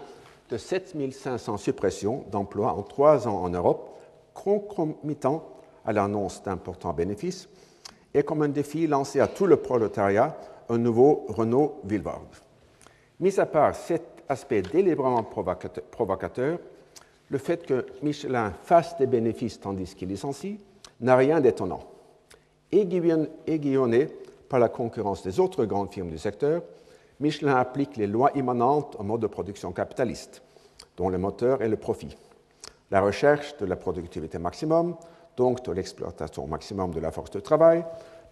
de 0.50 0.56
7500 0.56 1.56
suppressions 1.56 2.24
d'emplois 2.30 2.72
en 2.72 2.82
trois 2.82 3.26
ans 3.28 3.42
en 3.42 3.48
Europe, 3.50 3.98
concomitant 4.34 5.48
à 5.84 5.92
l'annonce 5.92 6.42
d'importants 6.42 6.92
bénéfices, 6.92 7.48
et 8.12 8.22
comme 8.22 8.42
un 8.42 8.48
défi 8.48 8.86
lancé 8.86 9.20
à 9.20 9.26
tout 9.26 9.46
le 9.46 9.56
prolétariat, 9.56 10.36
un 10.68 10.78
nouveau 10.78 11.26
Renault 11.28 11.80
Villevorde. 11.84 12.36
Mis 13.20 13.38
à 13.38 13.46
part 13.46 13.74
cette 13.74 14.24
aspect 14.28 14.62
délibérément 14.62 15.22
provocateur, 15.22 16.58
le 17.30 17.38
fait 17.38 17.64
que 17.64 17.86
Michelin 18.02 18.52
fasse 18.62 18.96
des 18.98 19.06
bénéfices 19.06 19.60
tandis 19.60 19.94
qu'il 19.94 20.08
licencie 20.08 20.58
n'a 21.00 21.16
rien 21.16 21.40
d'étonnant. 21.40 21.93
Aiguillonné 22.74 24.08
par 24.48 24.58
la 24.58 24.68
concurrence 24.68 25.22
des 25.22 25.38
autres 25.38 25.64
grandes 25.64 25.92
firmes 25.92 26.10
du 26.10 26.18
secteur, 26.18 26.62
Michelin 27.20 27.54
applique 27.54 27.96
les 27.96 28.08
lois 28.08 28.32
immanentes 28.34 28.96
au 28.98 29.04
mode 29.04 29.20
de 29.20 29.28
production 29.28 29.70
capitaliste, 29.70 30.42
dont 30.96 31.08
le 31.08 31.18
moteur 31.18 31.62
est 31.62 31.68
le 31.68 31.76
profit. 31.76 32.16
La 32.90 33.00
recherche 33.00 33.56
de 33.58 33.66
la 33.66 33.76
productivité 33.76 34.38
maximum, 34.38 34.96
donc 35.36 35.64
de 35.64 35.72
l'exploitation 35.72 36.46
maximum 36.48 36.92
de 36.92 37.00
la 37.00 37.12
force 37.12 37.30
de 37.30 37.40
travail, 37.40 37.84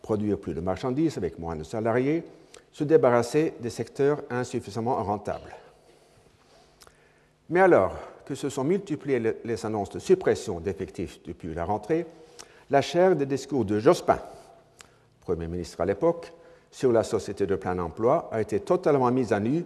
produire 0.03 0.39
plus 0.39 0.55
de 0.55 0.61
marchandises 0.61 1.17
avec 1.17 1.39
moins 1.39 1.55
de 1.55 1.63
salariés, 1.63 2.25
se 2.73 2.83
débarrasser 2.83 3.55
des 3.61 3.71
secteurs 3.71 4.23
insuffisamment 4.29 5.03
rentables. 5.03 5.55
Mais 7.49 7.61
alors 7.61 7.95
que 8.25 8.35
se 8.35 8.49
sont 8.49 8.65
multipliées 8.65 9.37
les 9.45 9.67
annonces 9.67 9.91
de 9.91 9.99
suppression 10.01 10.59
d'effectifs 10.59 11.21
depuis 11.25 11.55
la 11.55 11.65
rentrée, 11.65 12.07
la 12.71 12.83
chaire 12.83 13.17
des 13.17 13.27
discours 13.27 13.65
de 13.65 13.79
Jospin, 13.79 14.19
Premier 15.23 15.47
ministre 15.47 15.81
à 15.81 15.87
l'époque, 15.87 16.33
sur 16.71 16.91
la 16.91 17.05
société 17.05 17.47
de 17.47 17.55
plein 17.55 17.79
emploi 17.79 18.29
a 18.33 18.41
été 18.41 18.59
totalement 18.61 19.11
mise 19.11 19.33
à 19.33 19.41
nu 19.41 19.65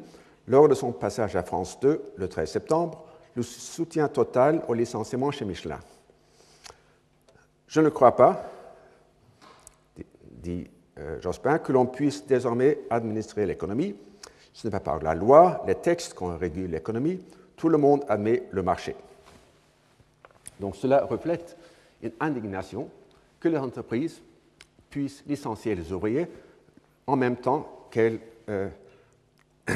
lors 0.48 0.68
de 0.68 0.74
son 0.74 0.92
passage 0.92 1.36
à 1.36 1.42
France 1.42 1.78
2 1.80 2.12
le 2.16 2.28
13 2.28 2.50
septembre, 2.50 3.04
le 3.34 3.42
soutien 3.42 4.08
total 4.08 4.62
au 4.68 4.74
licenciement 4.74 5.30
chez 5.30 5.44
Michelin. 5.44 5.78
Je 7.68 7.80
ne 7.80 7.88
crois 7.88 8.16
pas, 8.16 8.50
dit 10.30 10.68
euh, 10.98 11.20
Jospin, 11.20 11.58
que 11.58 11.72
l'on 11.72 11.86
puisse 11.86 12.26
désormais 12.26 12.78
administrer 12.90 13.46
l'économie. 13.46 13.94
Ce 14.52 14.66
n'est 14.66 14.70
pas 14.70 14.80
par 14.80 15.00
la 15.00 15.14
loi, 15.14 15.62
les 15.66 15.74
textes 15.74 16.14
qu'on 16.14 16.36
régule 16.36 16.70
l'économie, 16.70 17.20
tout 17.56 17.68
le 17.68 17.78
monde 17.78 18.04
admet 18.08 18.44
le 18.50 18.62
marché. 18.62 18.94
Donc 20.60 20.76
cela 20.76 21.04
reflète 21.04 21.56
une 22.02 22.12
indignation 22.20 22.88
que 23.40 23.48
les 23.48 23.58
entreprises 23.58 24.22
puissent 24.90 25.24
licencier 25.26 25.74
les 25.74 25.92
ouvriers 25.92 26.26
en 27.06 27.16
même 27.16 27.36
temps 27.36 27.88
qu'elles 27.90 28.18
euh, 28.48 28.68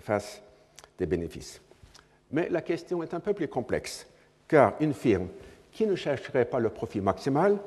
fassent 0.00 0.42
des 0.98 1.06
bénéfices. 1.06 1.60
Mais 2.32 2.48
la 2.48 2.62
question 2.62 3.02
est 3.02 3.14
un 3.14 3.20
peu 3.20 3.34
plus 3.34 3.48
complexe, 3.48 4.06
car 4.46 4.74
une 4.80 4.94
firme 4.94 5.28
qui 5.72 5.86
ne 5.86 5.96
chercherait 5.96 6.44
pas 6.44 6.58
le 6.58 6.70
profit 6.70 7.00
maximal, 7.00 7.58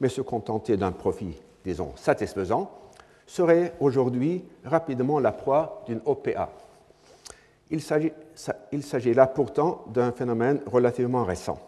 mais 0.00 0.08
se 0.08 0.20
contentait 0.20 0.76
d'un 0.76 0.92
profit, 0.92 1.40
disons, 1.64 1.94
satisfaisant, 1.96 2.70
serait 3.26 3.74
aujourd'hui 3.80 4.44
rapidement 4.64 5.18
la 5.18 5.32
proie 5.32 5.84
d'une 5.86 6.00
OPA, 6.04 6.50
il 7.72 8.82
s'agit 8.82 9.14
là 9.14 9.26
pourtant 9.26 9.84
d'un 9.88 10.12
phénomène 10.12 10.60
relativement 10.66 11.24
récent. 11.24 11.58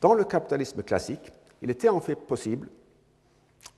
Dans 0.00 0.14
le 0.14 0.24
capitalisme 0.24 0.82
classique, 0.82 1.32
il 1.62 1.70
était 1.70 1.88
en 1.88 2.00
fait 2.00 2.16
possible 2.16 2.68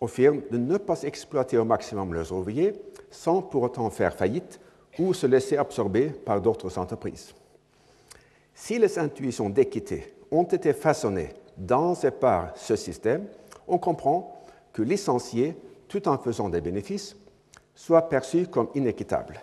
aux 0.00 0.07
firmes 0.07 0.43
de 0.50 0.59
ne 0.59 0.76
pas 0.79 1.02
exploiter 1.02 1.59
au 1.59 1.64
maximum 1.64 2.14
leurs 2.14 2.33
ouvriers 2.33 2.75
sans 3.11 3.43
pour 3.43 3.62
autant 3.62 3.91
faire 3.91 4.14
faillite 4.14 4.61
ou 4.99 5.14
se 5.14 5.26
laisser 5.26 5.57
absorber 5.57 6.11
par 6.11 6.41
d'autres 6.41 6.79
entreprises. 6.79 7.35
Si 8.55 8.79
les 8.79 8.99
intuitions 8.99 9.49
d'équité 9.49 10.14
ont 10.31 10.45
été 10.45 10.73
façonnées 10.73 11.31
dans 11.57 11.95
et 11.95 12.11
par 12.11 12.57
ce 12.57 12.76
système, 12.76 13.26
on 13.67 13.79
comprend 13.79 14.45
que 14.73 14.83
licencier 14.83 15.57
tout 15.88 16.07
en 16.09 16.19
faisant 16.19 16.49
des 16.49 16.61
bénéfices 16.61 17.17
soit 17.75 18.09
perçu 18.09 18.47
comme 18.47 18.69
inéquitable 18.75 19.41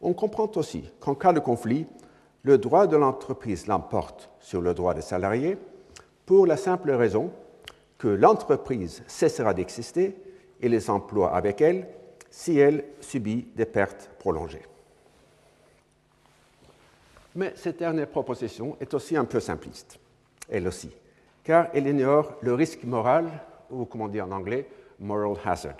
On 0.00 0.12
comprend 0.12 0.50
aussi 0.56 0.84
qu'en 1.00 1.14
cas 1.14 1.32
de 1.32 1.40
conflit, 1.40 1.86
le 2.42 2.58
droit 2.58 2.86
de 2.86 2.96
l'entreprise 2.96 3.66
l'emporte 3.66 4.30
sur 4.40 4.60
le 4.60 4.74
droit 4.74 4.94
des 4.94 5.02
salariés 5.02 5.56
pour 6.26 6.46
la 6.46 6.56
simple 6.56 6.90
raison 6.90 7.30
que 7.98 8.08
l'entreprise 8.08 9.02
cessera 9.06 9.54
d'exister 9.54 10.16
et 10.60 10.68
les 10.68 10.90
emplois 10.90 11.34
avec 11.34 11.60
elle 11.60 11.86
si 12.30 12.58
elle 12.58 12.84
subit 13.00 13.46
des 13.54 13.66
pertes 13.66 14.10
prolongées. 14.18 14.62
Mais 17.34 17.52
cette 17.56 17.78
dernière 17.78 18.08
proposition 18.08 18.76
est 18.80 18.92
aussi 18.92 19.16
un 19.16 19.24
peu 19.24 19.40
simpliste, 19.40 19.98
elle 20.50 20.66
aussi, 20.66 20.90
car 21.44 21.68
elle 21.72 21.86
ignore 21.86 22.34
le 22.42 22.54
risque 22.54 22.84
moral, 22.84 23.26
ou 23.70 23.84
comment 23.84 24.08
dire 24.08 24.26
en 24.26 24.32
anglais, 24.32 24.68
moral 25.00 25.36
hazard. 25.44 25.76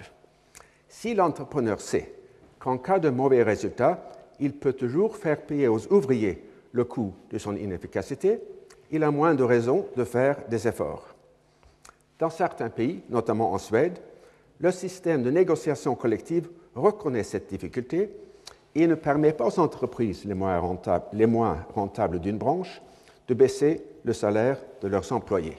Si 0.89 1.15
l'entrepreneur 1.15 1.81
sait 1.81 2.15
qu'en 2.59 2.79
cas 2.79 2.99
de 2.99 3.11
mauvais 3.11 3.43
résultat, 3.43 4.11
il 4.41 4.55
peut 4.55 4.73
toujours 4.73 5.17
faire 5.17 5.43
payer 5.43 5.69
aux 5.69 5.93
ouvriers 5.93 6.43
le 6.73 6.85
coût 6.85 7.15
de 7.31 7.39
son 7.39 7.55
inefficacité, 7.57 8.41
il 8.91 9.05
a 9.05 9.11
moins 9.11 9.35
de 9.35 9.45
raisons 9.45 9.87
de 9.97 10.05
faire 10.05 10.37
des 10.49 10.67
efforts. 10.67 11.15
Dans 12.19 12.31
certains 12.31 12.69
pays, 12.71 13.03
notamment 13.09 13.53
en 13.53 13.59
Suède, 13.59 13.99
le 14.61 14.71
système 14.71 15.23
de 15.23 15.31
négociation 15.31 15.95
collective 15.95 16.49
reconnaît 16.75 17.25
cette 17.25 17.49
difficulté 17.49 18.11
et 18.75 18.87
ne 18.87 18.95
permet 18.95 19.33
pas 19.33 19.47
aux 19.47 19.61
entreprises 19.61 20.25
les 20.25 20.35
moins 20.35 20.59
rentables, 20.59 22.21
d'une 22.21 22.39
branche 22.39 22.81
de 23.29 23.35
baisser 23.35 23.85
le 24.05 24.13
salaire 24.13 24.59
de 24.81 24.89
leurs 24.89 25.11
employés. 25.13 25.57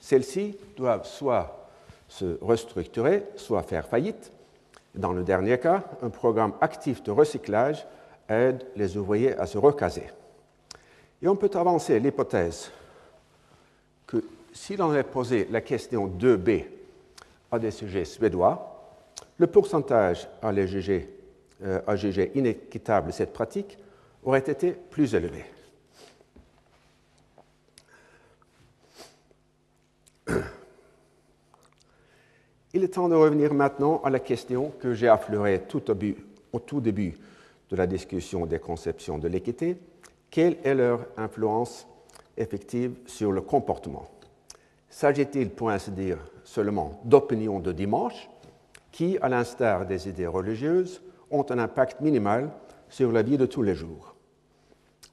Celles-ci 0.00 0.56
doivent 0.76 1.06
soit 1.06 1.68
se 2.08 2.38
restructurer, 2.40 3.24
soit 3.36 3.62
faire 3.62 3.86
faillite. 3.86 4.30
Dans 4.94 5.12
le 5.12 5.22
dernier 5.22 5.58
cas, 5.58 5.82
un 6.02 6.10
programme 6.10 6.52
actif 6.60 7.02
de 7.02 7.10
recyclage 7.10 7.86
aide 8.28 8.64
les 8.76 8.96
ouvriers 8.96 9.36
à 9.36 9.46
se 9.46 9.58
recaser. 9.58 10.06
Et 11.22 11.28
on 11.28 11.36
peut 11.36 11.50
avancer 11.54 11.98
l'hypothèse 12.00 12.70
que 14.06 14.24
si 14.52 14.76
l'on 14.76 14.90
avait 14.90 15.02
posé 15.02 15.48
la 15.50 15.60
question 15.60 16.08
2b 16.08 16.64
à 17.50 17.58
des 17.58 17.70
sujets 17.70 18.04
suédois, 18.04 18.70
le 19.38 19.46
pourcentage 19.46 20.28
à, 20.42 20.52
juger, 20.66 21.08
euh, 21.62 21.80
à 21.86 21.96
inéquitable 21.96 23.12
cette 23.12 23.32
pratique 23.32 23.78
aurait 24.22 24.38
été 24.40 24.72
plus 24.72 25.14
élevé. 25.14 25.44
Il 32.74 32.82
est 32.82 32.88
temps 32.88 33.08
de 33.08 33.14
revenir 33.14 33.54
maintenant 33.54 34.02
à 34.04 34.10
la 34.10 34.18
question 34.18 34.72
que 34.80 34.94
j'ai 34.94 35.08
affleurée 35.08 35.62
tout 35.68 35.90
au, 35.90 35.96
au 36.52 36.58
tout 36.58 36.80
début 36.80 37.16
de 37.70 37.76
la 37.76 37.86
discussion 37.86 38.46
des 38.46 38.58
conceptions 38.58 39.18
de 39.18 39.28
l'équité. 39.28 39.78
Quelle 40.30 40.58
est 40.64 40.74
leur 40.74 41.06
influence 41.16 41.86
effective 42.36 42.96
sur 43.06 43.32
le 43.32 43.40
comportement? 43.40 44.06
S'agit-il, 44.88 45.50
pour 45.50 45.70
ainsi 45.70 45.90
dire, 45.90 46.18
seulement 46.44 47.00
d'opinions 47.04 47.60
de 47.60 47.72
dimanche 47.72 48.28
qui, 48.92 49.18
à 49.20 49.28
l'instar 49.28 49.86
des 49.86 50.08
idées 50.08 50.26
religieuses, 50.26 51.02
ont 51.30 51.44
un 51.50 51.58
impact 51.58 52.00
minimal 52.00 52.50
sur 52.88 53.10
la 53.10 53.22
vie 53.22 53.38
de 53.38 53.46
tous 53.46 53.62
les 53.62 53.74
jours? 53.74 54.14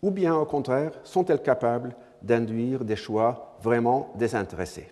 Ou 0.01 0.11
bien, 0.11 0.35
au 0.35 0.45
contraire, 0.45 0.91
sont-elles 1.03 1.41
capables 1.41 1.95
d'induire 2.21 2.83
des 2.83 2.95
choix 2.95 3.57
vraiment 3.61 4.11
désintéressés? 4.15 4.91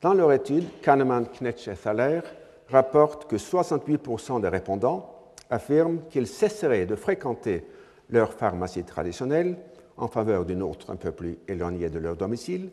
Dans 0.00 0.14
leur 0.14 0.32
étude, 0.32 0.64
Kahneman, 0.82 1.26
Knetsch 1.26 1.68
et 1.68 1.76
Thaler 1.76 2.20
rapportent 2.68 3.26
que 3.26 3.36
68% 3.36 4.40
des 4.40 4.48
répondants 4.48 5.21
affirment 5.52 6.00
qu'ils 6.08 6.26
cesseraient 6.26 6.86
de 6.86 6.96
fréquenter 6.96 7.64
leur 8.10 8.32
pharmacie 8.32 8.84
traditionnelle 8.84 9.56
en 9.96 10.08
faveur 10.08 10.44
d'une 10.44 10.62
autre 10.62 10.90
un 10.90 10.96
peu 10.96 11.12
plus 11.12 11.38
éloignée 11.46 11.90
de 11.90 11.98
leur 11.98 12.16
domicile 12.16 12.70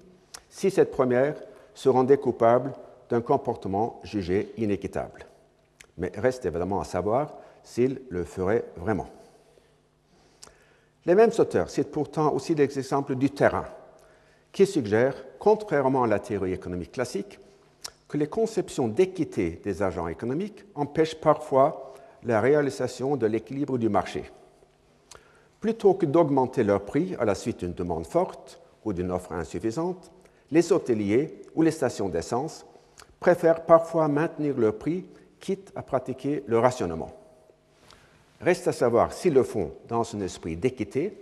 si 0.49 0.71
cette 0.71 0.91
première 0.91 1.35
se 1.73 1.89
rendait 1.89 2.17
coupable 2.17 2.73
d'un 3.09 3.21
comportement 3.21 3.99
jugé 4.03 4.53
inéquitable. 4.57 5.25
Mais 5.97 6.11
reste 6.15 6.45
évidemment 6.45 6.79
à 6.79 6.85
savoir 6.85 7.35
s'il 7.63 8.01
le 8.09 8.23
ferait 8.23 8.63
vraiment. 8.77 9.09
Les 11.05 11.15
mêmes 11.15 11.31
auteurs 11.37 11.69
citent 11.69 11.91
pourtant 11.91 12.33
aussi 12.33 12.55
des 12.55 12.77
exemples 12.79 13.15
du 13.15 13.29
terrain, 13.29 13.65
qui 14.51 14.65
suggèrent, 14.65 15.25
contrairement 15.37 16.03
à 16.03 16.07
la 16.07 16.19
théorie 16.19 16.53
économique 16.53 16.93
classique, 16.93 17.39
que 18.07 18.17
les 18.17 18.27
conceptions 18.27 18.87
d'équité 18.87 19.61
des 19.63 19.83
agents 19.83 20.07
économiques 20.07 20.65
empêchent 20.75 21.19
parfois 21.19 21.93
la 22.23 22.41
réalisation 22.41 23.15
de 23.15 23.25
l'équilibre 23.27 23.77
du 23.77 23.89
marché. 23.89 24.29
Plutôt 25.59 25.93
que 25.93 26.05
d'augmenter 26.05 26.63
leur 26.63 26.85
prix 26.85 27.15
à 27.19 27.25
la 27.25 27.35
suite 27.35 27.59
d'une 27.59 27.73
demande 27.73 28.05
forte 28.05 28.61
ou 28.85 28.93
d'une 28.93 29.11
offre 29.11 29.33
insuffisante, 29.33 30.11
les 30.51 30.71
hôteliers 30.71 31.41
ou 31.55 31.61
les 31.61 31.71
stations 31.71 32.09
d'essence 32.09 32.65
préfèrent 33.19 33.65
parfois 33.65 34.07
maintenir 34.07 34.57
leur 34.57 34.77
prix, 34.77 35.05
quitte 35.39 35.71
à 35.75 35.81
pratiquer 35.81 36.43
le 36.47 36.59
rationnement. 36.59 37.11
Reste 38.41 38.67
à 38.67 38.71
savoir 38.71 39.11
s'ils 39.11 39.33
le 39.33 39.43
font 39.43 39.71
dans 39.87 40.03
un 40.15 40.21
esprit 40.21 40.55
d'équité 40.55 41.17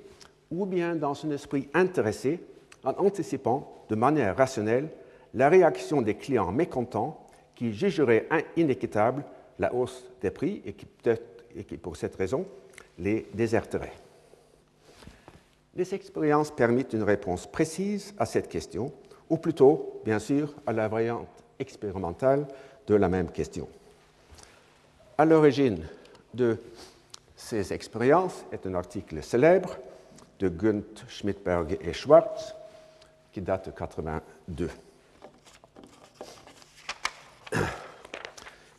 ou 0.52 0.66
bien 0.66 0.96
dans 0.96 1.14
un 1.26 1.32
esprit 1.32 1.68
intéressé 1.74 2.40
en 2.84 2.92
anticipant 2.92 3.84
de 3.90 3.96
manière 3.96 4.38
rationnelle 4.38 4.90
la 5.34 5.50
réaction 5.50 6.02
des 6.02 6.16
clients 6.16 6.52
mécontents 6.52 7.26
qui 7.56 7.74
jugeraient 7.74 8.28
inéquitable 8.56 9.24
la 9.60 9.74
hausse 9.74 10.06
des 10.22 10.32
prix 10.32 10.62
et 10.66 10.74
qui, 10.74 10.88
et 11.56 11.64
qui 11.64 11.78
pour 11.78 11.96
cette 11.96 12.16
raison, 12.16 12.46
les 13.00 13.28
déserteraient. 13.34 13.94
Les 15.76 15.94
expériences 15.94 16.52
permettent 16.52 16.94
une 16.94 17.04
réponse 17.04 17.46
précise 17.46 18.14
à 18.18 18.26
cette 18.26 18.50
question, 18.50 18.92
ou 19.30 19.38
plutôt, 19.38 20.02
bien 20.06 20.20
sûr, 20.20 20.54
à 20.66 20.74
la 20.74 20.88
variante 20.88 21.28
expérimentale 21.60 22.48
de 22.88 22.96
la 22.96 23.10
même 23.10 23.32
question. 23.32 23.68
À 25.18 25.26
l'origine 25.26 25.86
de 26.34 26.58
ces 27.36 27.74
expériences 27.74 28.46
est 28.52 28.66
un 28.66 28.74
article 28.76 29.22
célèbre 29.22 29.78
de 30.40 30.50
Gunt, 30.50 31.06
Schmidberg 31.08 31.78
et 31.82 31.94
Schwartz 31.94 32.56
qui 33.32 33.42
date 33.42 33.68
de 33.68 33.72
82. 33.72 34.70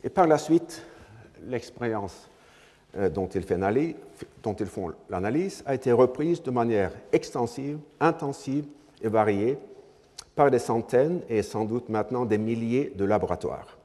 Et 0.03 0.09
par 0.09 0.27
la 0.27 0.37
suite, 0.37 0.83
l'expérience 1.47 2.29
euh, 2.97 3.09
dont, 3.09 3.27
ils 3.27 3.45
font 4.65 4.93
l'analyse 5.09 5.63
a 5.65 5.75
été 5.75 5.91
reprise 5.91 6.41
de 6.41 6.51
manière 6.51 6.91
extensive, 7.11 7.79
intensive 7.99 8.65
et 9.01 9.09
variée 9.09 9.57
par 10.35 10.49
des 10.49 10.59
centaines 10.59 11.21
et 11.29 11.43
sans 11.43 11.65
doute 11.65 11.89
maintenant 11.89 12.25
des 12.25 12.37
milliers 12.37 12.91
de 12.95 13.05
laboratoires. 13.05 13.77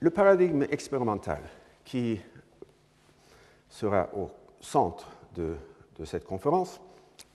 Le 0.00 0.10
paradigme 0.10 0.66
expérimental 0.70 1.40
qui 1.84 2.20
sera 3.68 4.08
au 4.14 4.30
centre 4.60 5.08
de 5.34 5.56
cette 6.04 6.24
conférence 6.24 6.80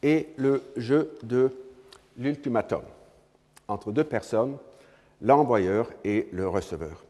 est 0.01 0.37
le 0.37 0.63
jeu 0.75 1.17
de 1.23 1.51
l'ultimatum 2.17 2.81
entre 3.67 3.91
deux 3.91 4.03
personnes 4.03 4.57
l'envoyeur 5.21 5.89
et 6.03 6.27
le 6.31 6.47
receveur. 6.47 7.03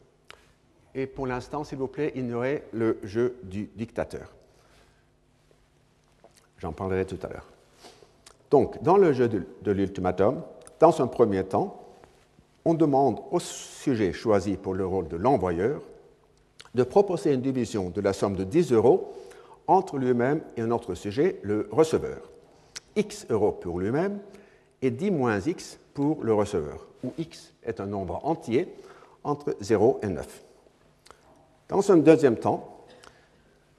Et 0.94 1.08
pour 1.08 1.28
l'instant, 1.28 1.64
s'il 1.64 1.78
vous 1.78 1.88
plaît, 1.88 2.14
ignorez 2.16 2.64
le 2.72 2.98
jeu 3.04 3.36
du 3.44 3.70
dictateur. 3.76 4.34
J'en 6.60 6.72
parlerai 6.72 7.06
tout 7.06 7.20
à 7.24 7.28
l'heure. 7.28 7.48
Donc, 8.50 8.82
dans 8.82 8.96
le 8.96 9.12
jeu 9.12 9.28
de, 9.28 9.72
l'ultimatum, 9.72 10.42
dans 10.80 11.02
un 11.02 11.08
premier 11.08 11.44
temps, 11.44 11.82
on 12.64 12.74
demande 12.74 13.20
au 13.32 13.40
sujet 13.40 14.14
choisi 14.14 14.56
pour 14.56 14.74
le 14.74 14.86
rôle 14.86 15.08
de 15.08 15.18
l'envoyeur 15.18 15.82
de 16.74 16.84
proposer 16.84 17.34
une 17.34 17.42
division 17.42 17.90
de 17.90 18.02
la 18.02 18.14
somme 18.14 18.36
de 18.36 18.44
10 18.44 18.72
euros 18.74 19.14
entre 19.68 19.98
lui-même 19.98 20.42
et 20.58 20.62
un 20.62 20.72
autre 20.72 20.94
sujet, 20.94 21.40
le 21.42 21.68
receveur. 21.72 22.30
X 22.96 23.26
euros 23.30 23.52
pour 23.52 23.80
lui-même 23.80 24.20
et 24.82 24.92
10 24.92 25.12
moins 25.12 25.40
X 25.40 25.80
pour 25.94 26.24
le 26.24 26.34
receveur, 26.34 26.88
où 27.06 27.14
x 27.18 27.54
est 27.64 27.80
un 27.80 27.86
nombre 27.86 28.20
entier 28.24 28.74
entre 29.24 29.56
0 29.60 30.00
et 30.04 30.08
9. 30.08 30.44
Dans 31.70 31.92
un 31.92 31.98
deuxième 31.98 32.38
temps, 32.38 32.86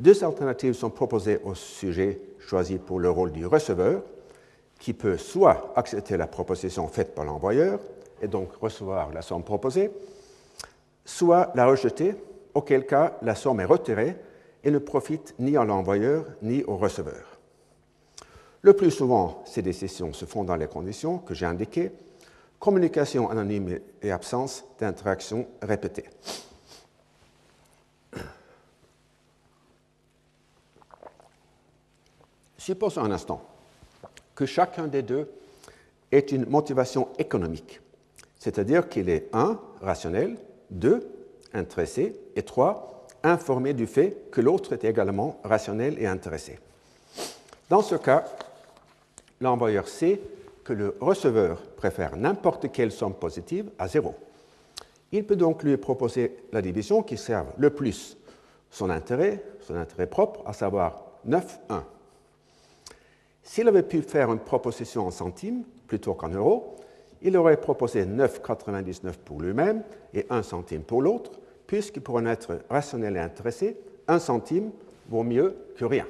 deux 0.01 0.25
alternatives 0.25 0.75
sont 0.75 0.91
proposées 0.91 1.39
au 1.45 1.55
sujet 1.55 2.21
choisi 2.39 2.79
pour 2.79 3.01
le 3.01 3.11
rôle 3.11 3.33
du 3.33 3.47
receveur, 3.47 4.03
qui 4.79 4.93
peut 4.93 5.17
soit 5.17 5.73
accepter 5.77 6.17
la 6.17 6.27
proposition 6.27 6.87
faite 6.89 7.15
par 7.15 7.25
l'envoyeur 7.25 7.81
et 8.21 8.29
donc 8.29 8.53
recevoir 8.61 9.13
la 9.13 9.23
somme 9.23 9.43
proposée, 9.43 9.91
soit 11.05 11.53
la 11.55 11.67
rejeter, 11.67 12.15
auquel 12.55 12.87
cas 12.87 13.17
la 13.23 13.35
somme 13.35 13.61
est 13.61 13.65
retirée 13.65 14.17
et 14.65 14.71
ne 14.71 14.79
profite 14.79 15.35
ni 15.39 15.57
à 15.57 15.65
l'envoyeur 15.65 16.25
ni 16.43 16.63
au 16.65 16.77
receveur. 16.77 17.39
Le 18.63 18.73
plus 18.73 18.91
souvent, 18.91 19.43
ces 19.47 19.63
décisions 19.63 20.13
se 20.13 20.25
font 20.25 20.45
dans 20.45 20.57
les 20.57 20.67
conditions 20.67 21.19
que 21.19 21.35
j'ai 21.35 21.47
indiquées, 21.47 21.93
communication 22.59 23.31
anonyme 23.31 23.79
et 24.03 24.11
absence 24.11 24.65
d'interaction 24.79 25.47
répétée. 25.63 26.05
Supposons 32.59 33.05
un 33.05 33.13
instant 33.13 33.41
que 34.35 34.45
chacun 34.45 34.89
des 34.89 35.03
deux 35.03 35.31
est 36.11 36.33
une 36.33 36.47
motivation 36.47 37.09
économique, 37.19 37.81
c'est-à-dire 38.39 38.89
qu'il 38.89 39.09
est 39.09 39.29
1. 39.33 39.59
rationnel, 39.81 40.37
2. 40.71 41.09
intéressé 41.55 42.19
et 42.35 42.43
3. 42.43 43.07
informé 43.23 43.73
du 43.73 43.87
fait 43.87 44.31
que 44.31 44.41
l'autre 44.41 44.73
est 44.73 44.85
également 44.85 45.41
rationnel 45.45 45.97
et 46.01 46.07
intéressé. 46.07 46.59
Dans 47.69 47.83
ce 47.83 47.95
cas, 47.95 48.25
l'envoyeur 49.41 49.89
C 49.89 50.21
que 50.67 50.73
le 50.73 50.97
receveur 51.01 51.63
préfère 51.77 52.17
n'importe 52.17 52.73
quelle 52.73 52.91
somme 52.91 53.15
positive 53.15 53.71
à 53.79 53.87
zéro. 53.87 54.17
Il 55.13 55.25
peut 55.25 55.37
donc 55.37 55.63
lui 55.63 55.77
proposer 55.77 56.39
la 56.53 56.61
division 56.61 57.05
qui 57.05 57.17
serve 57.17 57.47
le 57.57 57.71
plus 57.71 58.17
son 58.69 58.91
intérêt, 58.91 59.45
son 59.61 59.77
intérêt 59.77 60.09
propre, 60.09 60.43
à 60.45 60.53
savoir 60.53 61.05
9, 61.25 61.61
1. 61.69 61.85
S'il 63.45 63.69
avait 63.69 63.85
pu 63.85 64.03
faire 64.03 64.33
une 64.33 64.41
proposition 64.41 65.07
en 65.07 65.13
centimes 65.13 65.63
plutôt 65.87 66.15
qu'en 66.15 66.31
euros, 66.31 66.75
il 67.23 67.37
aurait 67.37 67.61
proposé 67.61 68.05
9,99 68.05 69.13
pour 69.25 69.41
lui-même 69.41 69.85
et 70.13 70.27
1 70.29 70.43
centime 70.43 70.83
pour 70.83 71.01
l'autre, 71.01 71.31
puisque 71.69 72.01
pour 72.01 72.19
un 72.19 72.27
être 72.27 72.59
rationnel 72.69 73.17
et 73.17 73.21
intéressé, 73.21 73.79
1 74.09 74.19
centime 74.19 74.73
vaut 75.09 75.23
mieux 75.23 75.57
que 75.77 75.85
rien. 75.85 76.07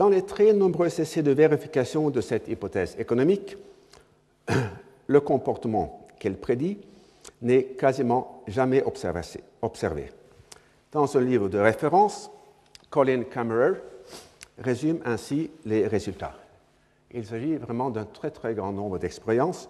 Dans 0.00 0.08
les 0.08 0.22
très 0.22 0.54
nombreux 0.54 0.86
essais 0.86 1.22
de 1.22 1.30
vérification 1.30 2.08
de 2.08 2.22
cette 2.22 2.48
hypothèse 2.48 2.96
économique, 2.98 3.58
le 5.06 5.20
comportement 5.20 6.08
qu'elle 6.18 6.38
prédit 6.38 6.78
n'est 7.42 7.64
quasiment 7.64 8.42
jamais 8.48 8.82
observé. 8.82 10.10
Dans 10.90 11.18
un 11.18 11.20
livre 11.20 11.50
de 11.50 11.58
référence, 11.58 12.30
Colin 12.88 13.24
Kammerer 13.24 13.72
résume 14.56 15.00
ainsi 15.04 15.50
les 15.66 15.86
résultats. 15.86 16.32
Il 17.12 17.26
s'agit 17.26 17.56
vraiment 17.56 17.90
d'un 17.90 18.06
très 18.06 18.30
très 18.30 18.54
grand 18.54 18.72
nombre 18.72 18.98
d'expériences 18.98 19.68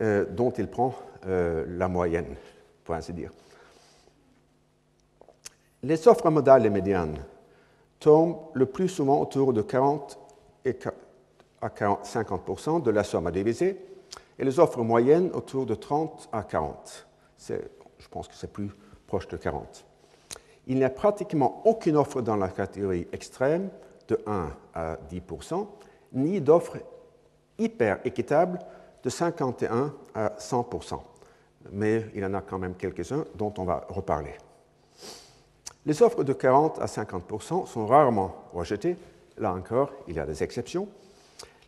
euh, 0.00 0.24
dont 0.28 0.50
il 0.50 0.66
prend 0.66 0.96
euh, 1.28 1.64
la 1.68 1.86
moyenne, 1.86 2.34
pour 2.82 2.96
ainsi 2.96 3.12
dire. 3.12 3.30
Les 5.84 6.08
offres 6.08 6.28
modales 6.28 6.66
et 6.66 6.70
médianes 6.70 7.18
tombe 8.00 8.36
le 8.54 8.66
plus 8.66 8.88
souvent 8.88 9.20
autour 9.20 9.52
de 9.52 9.62
40 9.62 10.18
à 11.62 11.70
50 12.02 12.82
de 12.82 12.90
la 12.90 13.04
somme 13.04 13.26
à 13.26 13.30
diviser 13.30 13.78
et 14.38 14.44
les 14.44 14.58
offres 14.58 14.82
moyennes 14.82 15.30
autour 15.34 15.66
de 15.66 15.74
30 15.74 16.30
à 16.32 16.42
40. 16.42 17.06
Je 17.48 18.08
pense 18.10 18.26
que 18.26 18.34
c'est 18.34 18.52
plus 18.52 18.70
proche 19.06 19.28
de 19.28 19.36
40. 19.36 19.84
Il 20.66 20.76
n'y 20.76 20.84
a 20.84 20.90
pratiquement 20.90 21.62
aucune 21.66 21.96
offre 21.96 22.22
dans 22.22 22.36
la 22.36 22.48
catégorie 22.48 23.06
extrême 23.12 23.70
de 24.08 24.18
1 24.26 24.50
à 24.74 24.96
10 25.08 25.22
ni 26.14 26.40
d'offre 26.40 26.78
hyper 27.58 28.00
équitable 28.04 28.58
de 29.02 29.10
51 29.10 29.94
à 30.14 30.32
100 30.38 30.68
Mais 31.72 32.06
il 32.14 32.22
y 32.22 32.24
en 32.24 32.34
a 32.34 32.40
quand 32.40 32.58
même 32.58 32.74
quelques-uns 32.74 33.24
dont 33.34 33.52
on 33.58 33.64
va 33.64 33.86
reparler. 33.88 34.34
Les 35.86 36.02
offres 36.02 36.24
de 36.24 36.32
40 36.32 36.78
à 36.80 36.86
50% 36.86 37.66
sont 37.66 37.86
rarement 37.86 38.34
rejetées. 38.52 38.96
Là 39.38 39.52
encore, 39.52 39.90
il 40.08 40.16
y 40.16 40.20
a 40.20 40.26
des 40.26 40.42
exceptions. 40.42 40.88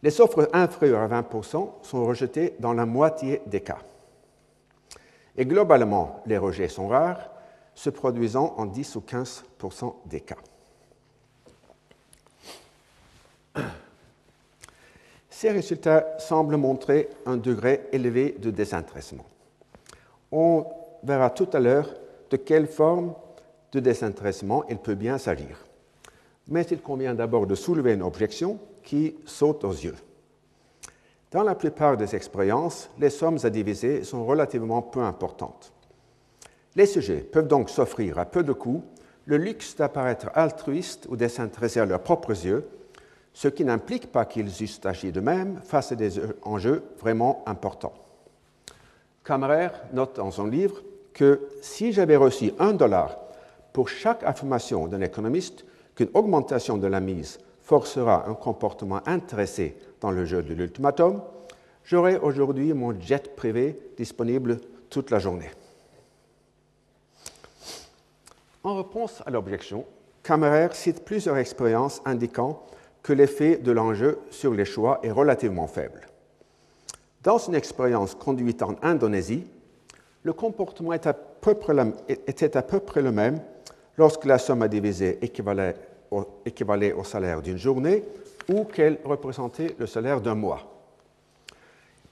Les 0.02 0.20
offres 0.20 0.50
inférieures 0.52 1.00
à 1.00 1.22
20% 1.22 1.70
sont 1.82 2.04
rejetées 2.04 2.54
dans 2.58 2.74
la 2.74 2.84
moitié 2.86 3.40
des 3.46 3.60
cas. 3.60 3.78
Et 5.36 5.46
globalement, 5.46 6.22
les 6.26 6.36
rejets 6.36 6.68
sont 6.68 6.88
rares, 6.88 7.30
se 7.74 7.88
produisant 7.88 8.54
en 8.58 8.66
10 8.66 8.96
ou 8.96 9.00
15% 9.00 9.94
des 10.06 10.20
cas. 10.20 10.36
Ces 15.30 15.50
résultats 15.50 16.18
semblent 16.18 16.56
montrer 16.56 17.08
un 17.24 17.38
degré 17.38 17.88
élevé 17.92 18.36
de 18.38 18.50
désintéressement. 18.50 19.24
On 20.30 20.66
verra 21.02 21.30
tout 21.30 21.48
à 21.54 21.60
l'heure 21.60 21.88
de 22.30 22.36
quelle 22.36 22.66
forme 22.66 23.14
de 23.72 23.80
désintéressement, 23.80 24.64
il 24.68 24.78
peut 24.78 24.94
bien 24.94 25.18
s'agir. 25.18 25.64
Mais 26.48 26.62
il 26.70 26.80
convient 26.80 27.14
d'abord 27.14 27.46
de 27.46 27.54
soulever 27.54 27.94
une 27.94 28.02
objection 28.02 28.58
qui 28.82 29.16
saute 29.24 29.64
aux 29.64 29.72
yeux. 29.72 29.96
Dans 31.30 31.42
la 31.42 31.54
plupart 31.54 31.96
des 31.96 32.14
expériences, 32.14 32.90
les 32.98 33.08
sommes 33.08 33.38
à 33.42 33.50
diviser 33.50 34.04
sont 34.04 34.26
relativement 34.26 34.82
peu 34.82 35.00
importantes. 35.00 35.72
Les 36.76 36.86
sujets 36.86 37.20
peuvent 37.20 37.48
donc 37.48 37.70
s'offrir 37.70 38.18
à 38.18 38.26
peu 38.26 38.42
de 38.42 38.52
coûts 38.52 38.82
le 39.24 39.38
luxe 39.38 39.76
d'apparaître 39.76 40.30
altruistes 40.34 41.06
ou 41.08 41.16
désintéressés 41.16 41.80
à 41.80 41.86
leurs 41.86 42.02
propres 42.02 42.32
yeux, 42.32 42.68
ce 43.32 43.48
qui 43.48 43.64
n'implique 43.64 44.12
pas 44.12 44.26
qu'ils 44.26 44.62
eussent 44.62 44.84
agi 44.84 45.12
de 45.12 45.20
même 45.20 45.60
face 45.64 45.92
à 45.92 45.94
des 45.94 46.20
enjeux 46.42 46.82
vraiment 47.00 47.42
importants. 47.46 47.94
Kammerer 49.24 49.70
note 49.92 50.16
dans 50.16 50.30
son 50.30 50.46
livre 50.46 50.82
que 51.14 51.40
si 51.62 51.92
j'avais 51.92 52.16
reçu 52.16 52.52
un 52.58 52.72
dollar 52.72 53.16
pour 53.72 53.88
chaque 53.88 54.22
affirmation 54.24 54.86
d'un 54.86 55.00
économiste 55.00 55.64
qu'une 55.94 56.10
augmentation 56.14 56.78
de 56.78 56.86
la 56.86 57.00
mise 57.00 57.38
forcera 57.62 58.28
un 58.28 58.34
comportement 58.34 59.00
intéressé 59.06 59.76
dans 60.00 60.10
le 60.10 60.24
jeu 60.24 60.42
de 60.42 60.54
l'ultimatum, 60.54 61.22
j'aurai 61.84 62.18
aujourd'hui 62.18 62.72
mon 62.72 62.98
jet 63.00 63.34
privé 63.36 63.78
disponible 63.96 64.60
toute 64.90 65.10
la 65.10 65.18
journée. 65.18 65.50
En 68.64 68.76
réponse 68.76 69.22
à 69.26 69.30
l'objection, 69.30 69.84
Kammerer 70.22 70.68
cite 70.72 71.04
plusieurs 71.04 71.36
expériences 71.36 72.00
indiquant 72.04 72.62
que 73.02 73.12
l'effet 73.12 73.56
de 73.56 73.72
l'enjeu 73.72 74.20
sur 74.30 74.54
les 74.54 74.64
choix 74.64 75.00
est 75.02 75.10
relativement 75.10 75.66
faible. 75.66 76.06
Dans 77.22 77.38
une 77.38 77.56
expérience 77.56 78.14
conduite 78.14 78.62
en 78.62 78.76
Indonésie, 78.82 79.46
le 80.22 80.32
comportement 80.32 80.92
était 80.92 81.08
à 81.08 81.14
peu 81.14 81.54
près 81.54 83.02
le 83.02 83.12
même 83.12 83.40
lorsque 83.96 84.24
la 84.24 84.38
somme 84.38 84.62
à 84.62 84.68
diviser 84.68 85.18
équivalait 85.22 85.76
au, 86.10 87.04
salaire 87.04 87.42
d'une 87.42 87.58
journée 87.58 88.04
ou 88.48 88.64
qu'elle 88.64 88.98
représentait 89.04 89.74
le 89.78 89.86
salaire 89.86 90.20
d'un 90.20 90.34
mois. 90.34 90.62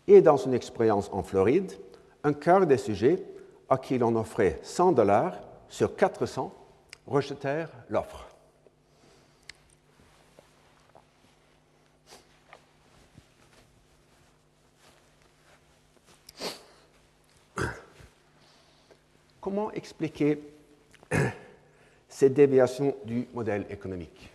Et 0.07 0.21
dans 0.21 0.37
une 0.37 0.55
expérience 0.55 1.09
en 1.13 1.23
Floride, 1.23 1.73
un 2.25 2.33
quart 2.33 2.67
des 2.67 2.79
sujets 2.79 3.23
à 3.69 3.79
qui 3.79 3.99
l'on 3.99 4.17
offrait 4.17 4.59
100 4.63 4.93
dollars 4.93 5.39
sur 5.69 5.95
400 5.95 6.53
rejetèrent 7.07 7.71
l'offre. 7.89 8.27
Comment 19.41 19.73
expliquer 19.73 20.39
ces 22.21 22.29
déviations 22.29 22.95
du 23.07 23.27
modèle 23.33 23.65
économique. 23.71 24.31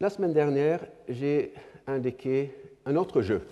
La 0.00 0.08
semaine 0.08 0.32
dernière, 0.32 0.80
j'ai 1.06 1.52
indiqué 1.86 2.50
un 2.86 2.96
autre 2.96 3.20
jeu 3.20 3.42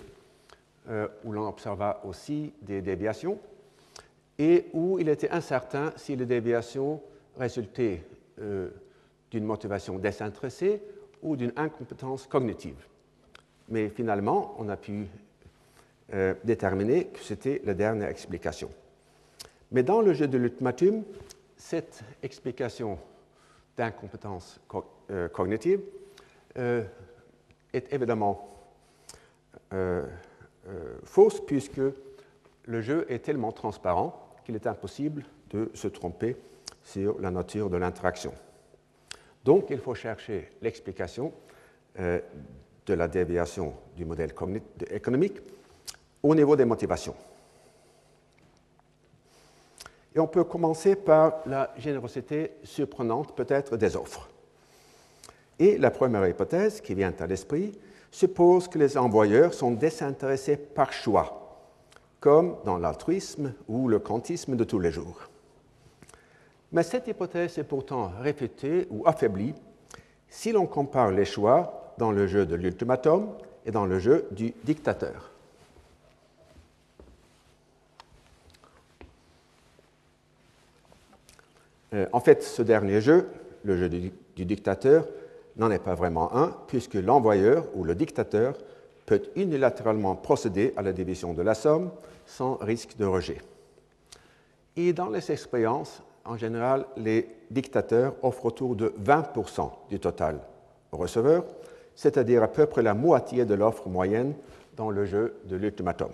euh, 0.88 1.06
où 1.22 1.32
l'on 1.32 1.46
observa 1.46 2.00
aussi 2.06 2.54
des 2.62 2.80
déviations 2.80 3.38
et 4.38 4.68
où 4.72 4.98
il 4.98 5.10
était 5.10 5.28
incertain 5.28 5.92
si 5.96 6.16
les 6.16 6.24
déviations 6.24 7.02
résultaient 7.36 8.02
euh, 8.40 8.70
d'une 9.30 9.44
motivation 9.44 9.98
désintéressée 9.98 10.80
ou 11.22 11.36
d'une 11.36 11.52
incompétence 11.56 12.26
cognitive. 12.26 12.86
Mais 13.68 13.90
finalement, 13.90 14.54
on 14.58 14.70
a 14.70 14.78
pu 14.78 15.08
euh, 16.14 16.32
déterminer 16.42 17.08
que 17.08 17.20
c'était 17.20 17.60
la 17.66 17.74
dernière 17.74 18.08
explication. 18.08 18.70
Mais 19.72 19.82
dans 19.82 20.00
le 20.00 20.14
jeu 20.14 20.26
de 20.26 20.38
l'ultimatum, 20.38 21.04
cette 21.60 22.02
explication 22.22 22.98
d'incompétence 23.76 24.60
euh, 25.10 25.28
cognitive 25.28 25.80
euh, 26.56 26.82
est 27.72 27.92
évidemment 27.92 28.48
euh, 29.72 30.06
fausse 31.04 31.40
puisque 31.40 31.80
le 32.64 32.80
jeu 32.80 33.06
est 33.08 33.20
tellement 33.20 33.52
transparent 33.52 34.36
qu'il 34.44 34.54
est 34.54 34.66
impossible 34.66 35.24
de 35.50 35.70
se 35.74 35.88
tromper 35.88 36.36
sur 36.82 37.20
la 37.20 37.30
nature 37.30 37.68
de 37.68 37.76
l'interaction. 37.76 38.32
Donc 39.44 39.66
il 39.70 39.78
faut 39.78 39.94
chercher 39.94 40.50
l'explication 40.62 41.32
de 41.96 42.94
la 42.94 43.08
déviation 43.08 43.74
du 43.96 44.04
modèle 44.04 44.32
économique 44.90 45.40
au 46.22 46.34
niveau 46.34 46.56
des 46.56 46.64
motivations. 46.64 47.16
Et 50.14 50.18
on 50.18 50.26
peut 50.26 50.44
commencer 50.44 50.96
par 50.96 51.40
la 51.46 51.72
générosité 51.76 52.52
surprenante 52.64 53.34
peut-être 53.36 53.76
des 53.76 53.96
offres. 53.96 54.28
Et 55.58 55.78
la 55.78 55.90
première 55.90 56.26
hypothèse 56.26 56.80
qui 56.80 56.94
vient 56.94 57.14
à 57.20 57.26
l'esprit 57.26 57.78
suppose 58.10 58.66
que 58.66 58.78
les 58.78 58.96
envoyeurs 58.96 59.54
sont 59.54 59.70
désintéressés 59.70 60.56
par 60.56 60.92
choix, 60.92 61.60
comme 62.18 62.56
dans 62.64 62.78
l'altruisme 62.78 63.54
ou 63.68 63.88
le 63.88 63.98
quantisme 63.98 64.56
de 64.56 64.64
tous 64.64 64.80
les 64.80 64.90
jours. 64.90 65.28
Mais 66.72 66.82
cette 66.82 67.08
hypothèse 67.08 67.58
est 67.58 67.64
pourtant 67.64 68.12
réfutée 68.20 68.86
ou 68.90 69.06
affaiblie 69.06 69.54
si 70.28 70.52
l'on 70.52 70.66
compare 70.66 71.10
les 71.10 71.24
choix 71.24 71.94
dans 71.98 72.12
le 72.12 72.26
jeu 72.26 72.46
de 72.46 72.54
l'ultimatum 72.54 73.28
et 73.66 73.70
dans 73.70 73.86
le 73.86 73.98
jeu 73.98 74.28
du 74.30 74.54
dictateur. 74.64 75.29
Euh, 81.94 82.06
en 82.12 82.20
fait, 82.20 82.42
ce 82.42 82.62
dernier 82.62 83.00
jeu, 83.00 83.28
le 83.64 83.76
jeu 83.76 83.88
du, 83.88 84.44
dictateur, 84.44 85.06
n'en 85.56 85.70
est 85.70 85.82
pas 85.82 85.94
vraiment 85.94 86.34
un, 86.36 86.56
puisque 86.66 86.94
l'envoyeur 86.94 87.66
ou 87.74 87.84
le 87.84 87.94
dictateur 87.94 88.54
peut 89.06 89.22
unilatéralement 89.36 90.14
procéder 90.14 90.72
à 90.76 90.82
la 90.82 90.92
division 90.92 91.34
de 91.34 91.42
la 91.42 91.54
somme 91.54 91.90
sans 92.24 92.56
risque 92.56 92.96
de 92.96 93.04
rejet. 93.04 93.38
Et 94.76 94.92
dans 94.92 95.10
les 95.10 95.30
expériences, 95.32 96.02
en 96.24 96.36
général, 96.36 96.86
les 96.96 97.28
dictateurs 97.50 98.14
offrent 98.22 98.46
autour 98.46 98.76
de 98.76 98.94
20% 99.02 99.70
du 99.90 99.98
total 99.98 100.38
au 100.92 100.98
receveur, 100.98 101.44
c'est-à-dire 101.94 102.42
à 102.42 102.48
peu 102.48 102.66
près 102.66 102.82
la 102.82 102.94
moitié 102.94 103.44
de 103.44 103.54
l'offre 103.54 103.88
moyenne 103.88 104.34
dans 104.76 104.90
le 104.90 105.04
jeu 105.04 105.34
de 105.46 105.56
l'ultimatum. 105.56 106.10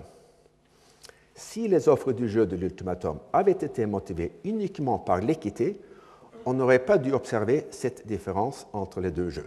Si 1.37 1.69
les 1.69 1.87
offres 1.87 2.13
du 2.13 2.29
jeu 2.31 2.47
de 2.47 2.57
l'ultimatum 2.57 3.19
avaient 3.33 3.53
été 3.53 3.85
motivées 3.85 4.33
uniquement 4.45 4.99
par 4.99 5.21
l'équité, 5.21 5.79
on 6.47 6.55
n'aurait 6.55 6.85
pas 6.85 6.97
dû 6.97 7.13
observer 7.13 7.67
cette 7.71 8.07
différence 8.07 8.67
entre 8.73 9.01
les 9.01 9.11
deux 9.11 9.29
jeux. 9.29 9.47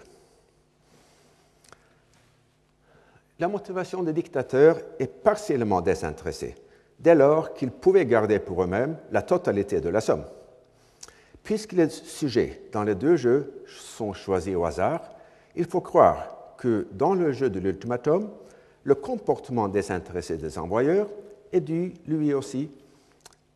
La 3.39 3.47
motivation 3.47 4.04
des 4.04 4.13
dictateurs 4.13 4.80
est 4.99 5.08
partiellement 5.08 5.82
désintéressée, 5.82 6.56
dès 6.99 7.15
lors 7.15 7.54
qu'ils 7.54 7.71
pouvaient 7.71 8.06
garder 8.06 8.38
pour 8.38 8.62
eux-mêmes 8.63 8.97
la 9.12 9.23
totalité 9.23 9.82
de 9.82 9.89
la 9.89 10.02
somme. 10.02 10.25
Puisque 11.41 11.71
les 11.71 11.89
sujets 11.89 12.62
dans 12.71 12.84
les 12.84 12.95
deux 12.95 13.15
jeux 13.15 13.63
sont 13.65 14.13
choisis 14.13 14.56
au 14.56 14.65
hasard, 14.65 15.10
il 15.56 15.65
faut 15.65 15.82
croire 15.82 16.54
que 16.58 16.86
dans 16.91 17.15
le 17.15 17.32
jeu 17.32 17.49
de 17.49 17.60
l'ultimatum, 17.60 18.30
le 18.84 18.95
comportement 18.95 19.67
désintéressé 19.67 20.38
des 20.38 20.60
envoyeurs 20.60 21.08
est 21.51 21.62
dû 21.62 21.93
lui 22.05 22.33
aussi 22.33 22.71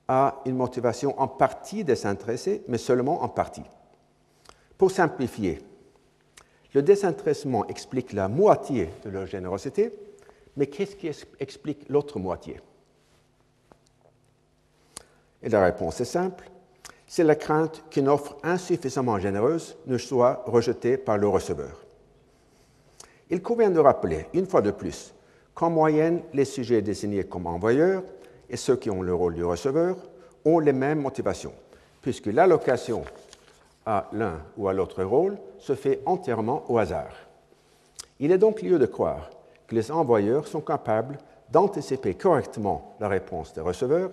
à 0.07 0.41
une 0.45 0.55
motivation 0.55 1.19
en 1.19 1.27
partie 1.27 1.83
désintéressée, 1.83 2.63
mais 2.67 2.77
seulement 2.77 3.23
en 3.23 3.29
partie. 3.29 3.63
Pour 4.77 4.91
simplifier, 4.91 5.61
le 6.73 6.81
désintéressement 6.81 7.65
explique 7.67 8.13
la 8.13 8.27
moitié 8.27 8.89
de 9.03 9.09
leur 9.09 9.27
générosité, 9.27 9.93
mais 10.57 10.67
qu'est-ce 10.67 10.95
qui 10.95 11.09
explique 11.39 11.87
l'autre 11.89 12.19
moitié? 12.19 12.59
Et 15.41 15.49
la 15.49 15.63
réponse 15.63 16.01
est 16.01 16.05
simple, 16.05 16.49
c'est 17.07 17.23
la 17.23 17.35
crainte 17.35 17.83
qu'une 17.89 18.07
offre 18.07 18.37
insuffisamment 18.43 19.19
généreuse 19.19 19.77
ne 19.85 19.97
soit 19.97 20.43
rejetée 20.45 20.97
par 20.97 21.17
le 21.17 21.27
receveur. 21.27 21.85
Il 23.29 23.41
convient 23.41 23.69
de 23.69 23.79
rappeler, 23.79 24.27
une 24.33 24.47
fois 24.47 24.61
de 24.61 24.71
plus, 24.71 25.13
qu'en 25.55 25.69
moyenne, 25.69 26.21
les 26.33 26.45
sujets 26.45 26.81
désignés 26.81 27.23
comme 27.23 27.47
envoyeurs 27.47 28.03
et 28.49 28.57
ceux 28.57 28.75
qui 28.75 28.89
ont 28.89 29.01
le 29.01 29.13
rôle 29.13 29.35
du 29.35 29.43
receveur 29.43 29.97
ont 30.45 30.59
les 30.59 30.73
mêmes 30.73 31.01
motivations, 31.01 31.53
puisque 32.01 32.27
l'allocation 32.27 33.03
à 33.85 34.09
l'un 34.13 34.41
ou 34.57 34.67
à 34.67 34.73
l'autre 34.73 35.03
rôle 35.03 35.37
se 35.59 35.75
fait 35.75 36.01
entièrement 36.05 36.63
au 36.69 36.77
hasard. 36.77 37.13
Il 38.19 38.31
est 38.31 38.37
donc 38.37 38.61
lieu 38.61 38.79
de 38.79 38.85
croire 38.85 39.29
que 39.67 39.75
les 39.75 39.91
envoyeurs 39.91 40.47
sont 40.47 40.61
capables 40.61 41.17
d'anticiper 41.49 42.15
correctement 42.15 42.95
la 42.99 43.07
réponse 43.07 43.53
des 43.53 43.61
receveurs, 43.61 44.11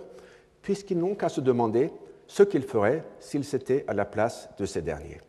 puisqu'ils 0.61 0.99
n'ont 0.99 1.15
qu'à 1.15 1.29
se 1.29 1.41
demander 1.41 1.91
ce 2.27 2.43
qu'ils 2.43 2.63
feraient 2.63 3.03
s'ils 3.19 3.55
étaient 3.55 3.83
à 3.87 3.93
la 3.93 4.05
place 4.05 4.49
de 4.57 4.65
ces 4.65 4.81
derniers. 4.81 5.21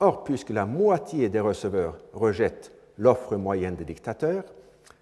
Or, 0.00 0.22
puisque 0.22 0.50
la 0.50 0.64
moitié 0.64 1.28
des 1.28 1.40
receveurs 1.40 1.98
rejettent 2.12 2.72
l'offre 2.98 3.36
moyenne 3.36 3.74
des 3.74 3.84
dictateurs, 3.84 4.44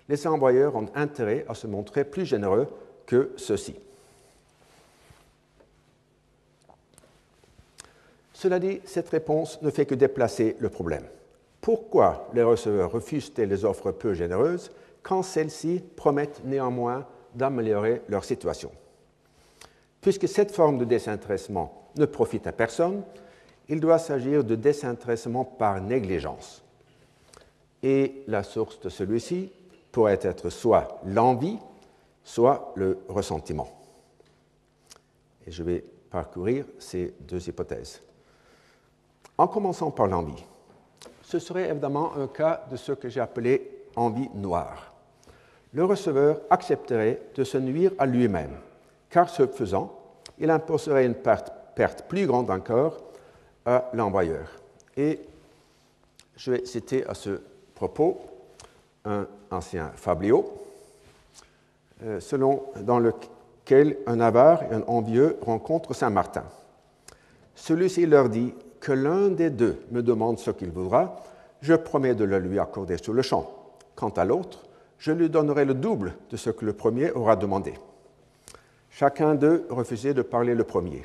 les 0.08 0.26
envoyeurs 0.26 0.76
ont 0.76 0.86
intérêt 0.94 1.44
à 1.48 1.54
se 1.54 1.66
montrer 1.66 2.04
plus 2.04 2.24
généreux 2.24 2.68
que 3.06 3.32
ceux-ci. 3.36 3.76
Cela 8.32 8.58
dit, 8.58 8.80
cette 8.84 9.08
réponse 9.08 9.60
ne 9.62 9.70
fait 9.70 9.86
que 9.86 9.94
déplacer 9.94 10.56
le 10.60 10.68
problème. 10.68 11.04
Pourquoi 11.60 12.28
les 12.34 12.42
receveurs 12.42 12.92
refusent-ils 12.92 13.48
les 13.48 13.64
offres 13.64 13.92
peu 13.92 14.14
généreuses 14.14 14.70
quand 15.02 15.22
celles-ci 15.22 15.82
promettent 15.96 16.44
néanmoins 16.44 17.06
d'améliorer 17.34 18.02
leur 18.08 18.24
situation? 18.24 18.70
Puisque 20.00 20.28
cette 20.28 20.52
forme 20.52 20.78
de 20.78 20.84
désintéressement 20.84 21.88
ne 21.96 22.04
profite 22.04 22.46
à 22.46 22.52
personne, 22.52 23.02
il 23.68 23.80
doit 23.80 23.98
s'agir 23.98 24.44
de 24.44 24.54
désintéressement 24.54 25.44
par 25.44 25.80
négligence. 25.80 26.62
Et 27.82 28.22
la 28.26 28.42
source 28.42 28.78
de 28.80 28.88
celui-ci 28.88 29.50
pourrait 29.96 30.20
être 30.20 30.50
soit 30.50 31.00
l'envie, 31.06 31.56
soit 32.22 32.74
le 32.76 32.98
ressentiment. 33.08 33.66
Et 35.46 35.50
je 35.50 35.62
vais 35.62 35.82
parcourir 36.10 36.66
ces 36.78 37.14
deux 37.20 37.48
hypothèses. 37.48 38.02
En 39.38 39.48
commençant 39.48 39.90
par 39.90 40.06
l'envie, 40.06 40.44
ce 41.22 41.38
serait 41.38 41.70
évidemment 41.70 42.14
un 42.14 42.26
cas 42.26 42.66
de 42.70 42.76
ce 42.76 42.92
que 42.92 43.08
j'ai 43.08 43.20
appelé 43.20 43.86
envie 43.96 44.28
noire. 44.34 44.92
Le 45.72 45.86
receveur 45.86 46.42
accepterait 46.50 47.22
de 47.34 47.42
se 47.42 47.56
nuire 47.56 47.92
à 47.98 48.04
lui-même, 48.04 48.58
car 49.08 49.30
ce 49.30 49.46
faisant, 49.46 49.98
il 50.38 50.50
imposerait 50.50 51.06
une 51.06 51.14
perte, 51.14 51.50
perte 51.74 52.02
plus 52.02 52.26
grande 52.26 52.50
encore 52.50 52.98
à 53.64 53.88
l'envoyeur. 53.94 54.60
Et 54.94 55.20
je 56.36 56.50
vais 56.50 56.66
citer 56.66 57.06
à 57.06 57.14
ce 57.14 57.40
propos 57.74 58.35
un 59.06 59.26
ancien 59.50 59.90
fabliau, 59.94 60.52
euh, 62.02 62.20
selon, 62.20 62.64
dans 62.82 62.98
lequel 62.98 63.96
un 64.06 64.20
avare 64.20 64.64
et 64.64 64.74
un 64.74 64.82
envieux 64.86 65.38
rencontrent 65.40 65.94
Saint-Martin. 65.94 66.44
Celui-ci 67.54 68.04
leur 68.04 68.28
dit 68.28 68.52
que 68.80 68.92
l'un 68.92 69.28
des 69.28 69.50
deux 69.50 69.80
me 69.90 70.02
demande 70.02 70.38
ce 70.38 70.50
qu'il 70.50 70.70
voudra, 70.70 71.16
je 71.62 71.74
promets 71.74 72.14
de 72.14 72.24
le 72.24 72.38
lui 72.38 72.58
accorder 72.58 72.98
sur 72.98 73.14
le 73.14 73.22
champ. 73.22 73.50
Quant 73.94 74.10
à 74.10 74.24
l'autre, 74.24 74.64
je 74.98 75.12
lui 75.12 75.30
donnerai 75.30 75.64
le 75.64 75.74
double 75.74 76.14
de 76.30 76.36
ce 76.36 76.50
que 76.50 76.66
le 76.66 76.74
premier 76.74 77.10
aura 77.12 77.36
demandé. 77.36 77.74
Chacun 78.90 79.34
d'eux 79.34 79.66
refusait 79.70 80.14
de 80.14 80.22
parler 80.22 80.54
le 80.54 80.64
premier. 80.64 81.02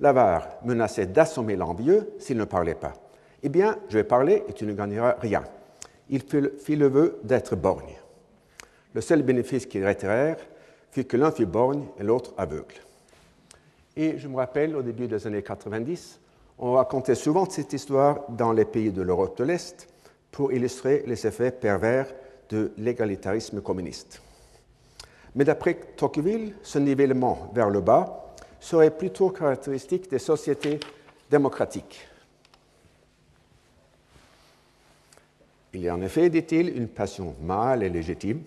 L'avare 0.00 0.48
menaçait 0.64 1.06
d'assommer 1.06 1.56
l'envieux 1.56 2.10
s'il 2.18 2.36
ne 2.36 2.44
parlait 2.44 2.74
pas. 2.74 2.94
Eh 3.42 3.48
bien, 3.48 3.76
je 3.88 3.98
vais 3.98 4.04
parler 4.04 4.42
et 4.48 4.52
tu 4.52 4.66
ne 4.66 4.72
gagneras 4.72 5.16
rien 5.20 5.44
il 6.10 6.22
fit 6.22 6.76
le 6.76 6.88
vœu 6.88 7.18
d'être 7.22 7.56
borgne. 7.56 7.96
Le 8.94 9.00
seul 9.00 9.22
bénéfice 9.22 9.66
qu'ils 9.66 9.86
retirèrent 9.86 10.38
fut 10.90 11.04
que 11.04 11.16
l'un 11.16 11.30
fut 11.30 11.46
borgne 11.46 11.86
et 11.98 12.02
l'autre 12.04 12.32
aveugle. 12.36 12.76
Et 13.96 14.18
je 14.18 14.28
me 14.28 14.36
rappelle, 14.36 14.76
au 14.76 14.82
début 14.82 15.08
des 15.08 15.26
années 15.26 15.42
90, 15.42 16.20
on 16.58 16.72
racontait 16.72 17.14
souvent 17.14 17.48
cette 17.48 17.72
histoire 17.72 18.20
dans 18.28 18.52
les 18.52 18.64
pays 18.64 18.92
de 18.92 19.02
l'Europe 19.02 19.36
de 19.38 19.44
l'Est 19.44 19.88
pour 20.30 20.52
illustrer 20.52 21.02
les 21.06 21.26
effets 21.26 21.50
pervers 21.50 22.06
de 22.50 22.72
l'égalitarisme 22.78 23.60
communiste. 23.60 24.20
Mais 25.34 25.44
d'après 25.44 25.74
Tocqueville, 25.96 26.54
ce 26.62 26.78
nivellement 26.78 27.50
vers 27.54 27.70
le 27.70 27.80
bas 27.80 28.34
serait 28.60 28.90
plutôt 28.90 29.30
caractéristique 29.30 30.08
des 30.10 30.18
sociétés 30.18 30.78
démocratiques. 31.30 32.06
Il 35.74 35.82
y 35.82 35.88
a 35.88 35.94
en 35.94 36.02
effet, 36.02 36.30
dit-il, 36.30 36.76
une 36.76 36.88
passion 36.88 37.34
mâle 37.42 37.82
et 37.82 37.88
légitime 37.90 38.42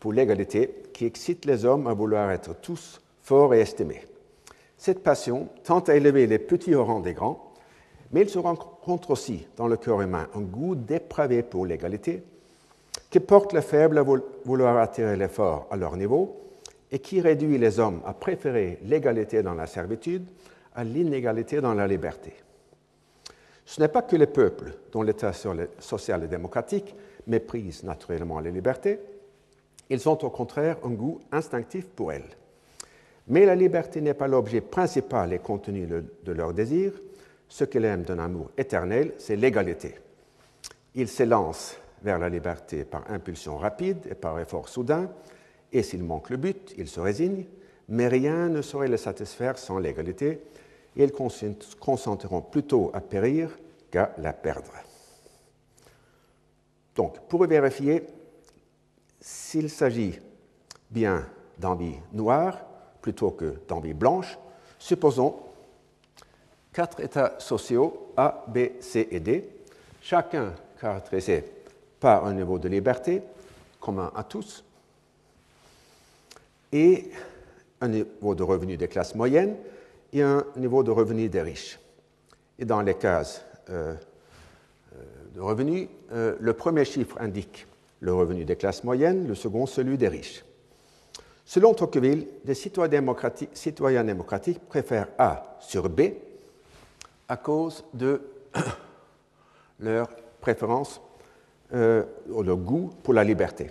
pour 0.00 0.12
l'égalité 0.12 0.74
qui 0.94 1.04
excite 1.04 1.44
les 1.44 1.66
hommes 1.66 1.86
à 1.86 1.92
vouloir 1.92 2.30
être 2.30 2.58
tous 2.60 3.00
forts 3.22 3.54
et 3.54 3.60
estimés. 3.60 4.02
Cette 4.78 5.02
passion 5.02 5.48
tend 5.64 5.80
à 5.80 5.94
élever 5.94 6.26
les 6.26 6.38
petits 6.38 6.74
au 6.74 6.84
rang 6.84 7.00
des 7.00 7.12
grands, 7.12 7.52
mais 8.10 8.22
il 8.22 8.28
se 8.30 8.38
rencontre 8.38 9.10
aussi 9.10 9.46
dans 9.56 9.68
le 9.68 9.76
cœur 9.76 10.00
humain 10.00 10.28
un 10.34 10.40
goût 10.40 10.74
dépravé 10.74 11.42
pour 11.42 11.66
l'égalité 11.66 12.22
qui 13.10 13.20
porte 13.20 13.52
les 13.52 13.62
faibles 13.62 13.98
à 13.98 14.02
vouloir 14.02 14.78
attirer 14.78 15.16
les 15.16 15.28
forts 15.28 15.66
à 15.70 15.76
leur 15.76 15.96
niveau 15.96 16.40
et 16.90 16.98
qui 16.98 17.20
réduit 17.20 17.58
les 17.58 17.78
hommes 17.78 18.00
à 18.06 18.14
préférer 18.14 18.78
l'égalité 18.84 19.42
dans 19.42 19.54
la 19.54 19.66
servitude 19.66 20.26
à 20.74 20.84
l'inégalité 20.84 21.60
dans 21.60 21.74
la 21.74 21.86
liberté. 21.86 22.32
Ce 23.72 23.80
n'est 23.80 23.88
pas 23.88 24.02
que 24.02 24.16
les 24.16 24.26
peuples, 24.26 24.74
dont 24.92 25.00
l'état 25.00 25.32
social 25.32 26.22
et 26.22 26.28
démocratique 26.28 26.94
méprisent 27.26 27.84
naturellement 27.84 28.38
les 28.38 28.50
libertés, 28.50 29.00
ils 29.88 30.06
ont 30.10 30.22
au 30.22 30.28
contraire 30.28 30.76
un 30.84 30.90
goût 30.90 31.20
instinctif 31.32 31.86
pour 31.86 32.12
elles. 32.12 32.36
Mais 33.28 33.46
la 33.46 33.54
liberté 33.54 34.02
n'est 34.02 34.12
pas 34.12 34.28
l'objet 34.28 34.60
principal 34.60 35.32
et 35.32 35.38
contenu 35.38 35.86
de 35.86 36.32
leur 36.32 36.52
désir. 36.52 36.92
Ce 37.48 37.64
qu'ils 37.64 37.86
aiment 37.86 38.02
d'un 38.02 38.18
amour 38.18 38.50
éternel, 38.58 39.14
c'est 39.16 39.36
l'égalité. 39.36 39.94
Ils 40.94 41.08
s'élancent 41.08 41.78
vers 42.02 42.18
la 42.18 42.28
liberté 42.28 42.84
par 42.84 43.10
impulsion 43.10 43.56
rapide 43.56 44.06
et 44.10 44.14
par 44.14 44.38
effort 44.38 44.68
soudain, 44.68 45.10
et 45.72 45.82
s'il 45.82 46.02
manque 46.04 46.28
le 46.28 46.36
but, 46.36 46.74
ils 46.76 46.88
se 46.88 47.00
résignent, 47.00 47.46
mais 47.88 48.08
rien 48.08 48.50
ne 48.50 48.60
saurait 48.60 48.88
les 48.88 48.98
satisfaire 48.98 49.56
sans 49.56 49.78
l'égalité, 49.78 50.42
et 50.96 51.04
ils 51.04 51.12
consentiront 51.80 52.42
plutôt 52.42 52.90
à 52.94 53.00
périr 53.00 53.50
qu'à 53.90 54.12
la 54.18 54.32
perdre. 54.32 54.72
Donc, 56.94 57.20
pour 57.28 57.46
vérifier 57.46 58.06
s'il 59.20 59.70
s'agit 59.70 60.18
bien 60.90 61.26
d'envie 61.58 61.96
noire 62.12 62.58
plutôt 63.00 63.30
que 63.30 63.54
d'envie 63.68 63.94
blanche, 63.94 64.38
supposons 64.78 65.36
quatre 66.72 67.00
états 67.00 67.36
sociaux 67.38 68.12
A, 68.16 68.44
B, 68.48 68.80
C 68.80 69.08
et 69.10 69.20
D, 69.20 69.48
chacun 70.02 70.54
caractérisé 70.80 71.44
par 72.00 72.26
un 72.26 72.34
niveau 72.34 72.58
de 72.58 72.68
liberté 72.68 73.22
commun 73.80 74.12
à 74.14 74.24
tous 74.24 74.64
et 76.72 77.10
un 77.80 77.88
niveau 77.88 78.34
de 78.34 78.42
revenu 78.42 78.76
des 78.76 78.88
classes 78.88 79.14
moyennes 79.14 79.56
et 80.12 80.22
un 80.22 80.44
niveau 80.56 80.82
de 80.82 80.90
revenu 80.90 81.28
des 81.28 81.42
riches. 81.42 81.78
Et 82.58 82.64
dans 82.64 82.82
les 82.82 82.94
cases 82.94 83.44
euh, 83.70 83.94
euh, 84.94 84.98
de 85.34 85.40
revenus, 85.40 85.88
euh, 86.12 86.36
le 86.38 86.52
premier 86.52 86.84
chiffre 86.84 87.16
indique 87.20 87.66
le 88.00 88.12
revenu 88.12 88.44
des 88.44 88.56
classes 88.56 88.84
moyennes, 88.84 89.26
le 89.28 89.34
second 89.34 89.64
celui 89.66 89.96
des 89.96 90.08
riches. 90.08 90.44
Selon 91.44 91.74
Tocqueville, 91.74 92.26
les 92.44 92.54
citoyens 92.54 94.04
démocratiques, 94.04 94.60
préfèrent 94.68 95.08
A 95.18 95.56
sur 95.60 95.88
B 95.88 96.02
à 97.28 97.36
cause 97.36 97.84
de 97.94 98.20
leur 99.80 100.08
préférence 100.40 101.00
euh, 101.74 102.04
ou 102.28 102.42
leur 102.42 102.56
goût 102.56 102.90
pour 103.02 103.14
la 103.14 103.24
liberté. 103.24 103.70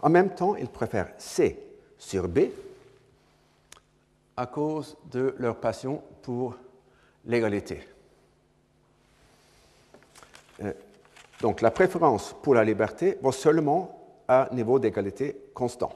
En 0.00 0.10
même 0.10 0.34
temps, 0.34 0.54
ils 0.56 0.68
préfèrent 0.68 1.12
C 1.18 1.58
sur 1.98 2.28
B 2.28 2.40
à 4.36 4.46
cause 4.46 4.96
de 5.10 5.34
leur 5.38 5.56
passion 5.56 6.02
pour 6.22 6.56
l'égalité. 7.24 7.80
Euh, 10.62 10.72
donc 11.40 11.60
la 11.60 11.70
préférence 11.70 12.34
pour 12.42 12.54
la 12.54 12.64
liberté 12.64 13.18
va 13.22 13.32
seulement 13.32 14.22
à 14.28 14.48
niveau 14.52 14.78
d'égalité 14.78 15.36
constant. 15.52 15.92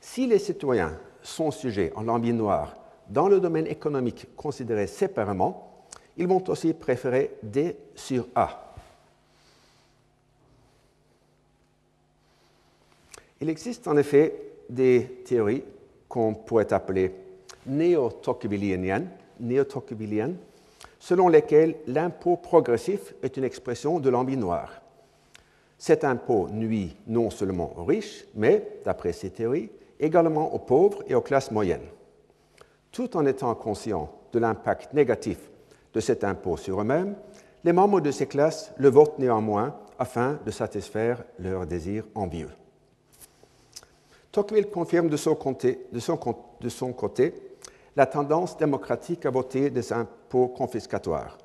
Si 0.00 0.26
les 0.26 0.38
citoyens 0.38 0.98
sont 1.22 1.50
sujets 1.50 1.92
en 1.96 2.02
lambi 2.02 2.32
noir 2.32 2.76
dans 3.08 3.28
le 3.28 3.40
domaine 3.40 3.66
économique 3.66 4.34
considéré 4.36 4.86
séparément, 4.86 5.84
ils 6.16 6.26
vont 6.26 6.42
aussi 6.48 6.72
préférer 6.72 7.36
D 7.42 7.76
sur 7.94 8.26
A. 8.34 8.74
Il 13.40 13.50
existe 13.50 13.86
en 13.86 13.96
effet 13.96 14.34
des 14.70 15.22
théories 15.26 15.62
qu'on 16.08 16.34
pourrait 16.34 16.72
appeler 16.72 17.14
néo-tocquevilliennes, 17.66 19.08
selon 20.98 21.28
lesquelles 21.28 21.76
l'impôt 21.86 22.36
progressif 22.36 23.14
est 23.22 23.36
une 23.36 23.44
expression 23.44 24.00
de 24.00 24.10
l'envie 24.10 24.36
noire. 24.36 24.80
Cet 25.78 26.04
impôt 26.04 26.48
nuit 26.48 26.96
non 27.06 27.30
seulement 27.30 27.72
aux 27.76 27.84
riches, 27.84 28.24
mais, 28.34 28.80
d'après 28.84 29.12
ces 29.12 29.30
théories, 29.30 29.70
également 30.00 30.54
aux 30.54 30.58
pauvres 30.58 31.04
et 31.06 31.14
aux 31.14 31.20
classes 31.20 31.50
moyennes. 31.50 31.86
Tout 32.92 33.16
en 33.16 33.26
étant 33.26 33.54
conscients 33.54 34.10
de 34.32 34.38
l'impact 34.38 34.94
négatif 34.94 35.38
de 35.92 36.00
cet 36.00 36.24
impôt 36.24 36.56
sur 36.56 36.80
eux-mêmes, 36.80 37.14
les 37.64 37.72
membres 37.72 38.00
de 38.00 38.10
ces 38.10 38.26
classes 38.26 38.72
le 38.78 38.88
votent 38.88 39.18
néanmoins 39.18 39.76
afin 39.98 40.38
de 40.44 40.50
satisfaire 40.50 41.24
leurs 41.38 41.66
désirs 41.66 42.04
envieux. 42.14 42.50
Tocqueville 44.36 44.68
confirme 44.68 45.08
de 45.08 45.16
son, 45.16 45.34
côté, 45.34 47.32
la 47.96 48.04
tendance 48.04 48.58
démocratique 48.58 49.24
à 49.24 49.30
voter 49.30 49.70
des 49.70 49.94
impôts 49.94 50.48
confiscatoires, 50.48 51.38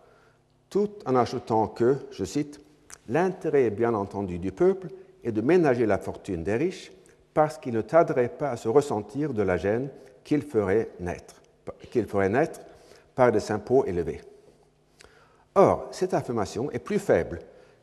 tout 0.70 0.90
en 1.06 1.16
ajoutant 1.16 1.68
que, 1.68 1.96
je 2.12 2.26
cite, 2.26 2.60
l'intérêt 3.08 3.70
bien 3.70 3.94
entendu 3.94 4.40
du 4.40 4.52
peuple 4.52 4.90
est 5.24 5.32
de 5.32 5.40
ménager 5.40 5.86
la 5.86 6.00
fortune 6.00 6.44
des 6.44 6.56
riches 6.56 6.92
parce 7.34 7.58
qu'il 7.58 7.76
ne 7.76 7.82
tarderait 7.82 8.28
pas 8.28 8.50
à 8.50 8.58
se 8.58 8.68
ressentir 8.68 9.34
de 9.34 9.42
la 9.42 9.56
gêne 9.56 9.88
qu'il 10.26 10.42
ferait 10.42 10.90
naître, 11.00 11.42
naître 12.30 12.60
par 13.16 13.32
des 13.32 13.52
impôts 13.54 13.86
élevés. 13.86 14.20
Or, 15.56 15.88
cette 15.92 16.14
affirmation 16.14 16.70
est 16.72 16.80
plus 16.80 17.00
faible 17.00 17.40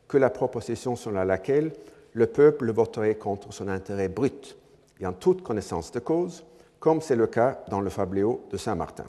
que 0.07 0.19
la 0.19 0.29
proposition 0.29 0.95
selon 0.95 1.23
laquelle 1.23 1.73
le 2.13 2.27
peuple 2.27 2.71
voterait 2.71 3.15
contre 3.15 3.51
son 3.51 3.69
intérêt 3.69 4.07
brut, 4.07 4.55
et 4.99 5.05
en 5.05 5.13
toute 5.13 5.41
connaissance 5.43 5.91
de 5.91 5.99
cause, 5.99 6.43
comme 6.79 7.01
c'est 7.01 7.15
le 7.15 7.27
cas 7.27 7.63
dans 7.69 7.81
le 7.81 7.89
fabléau 7.89 8.45
de 8.51 8.57
Saint-Martin. 8.57 9.05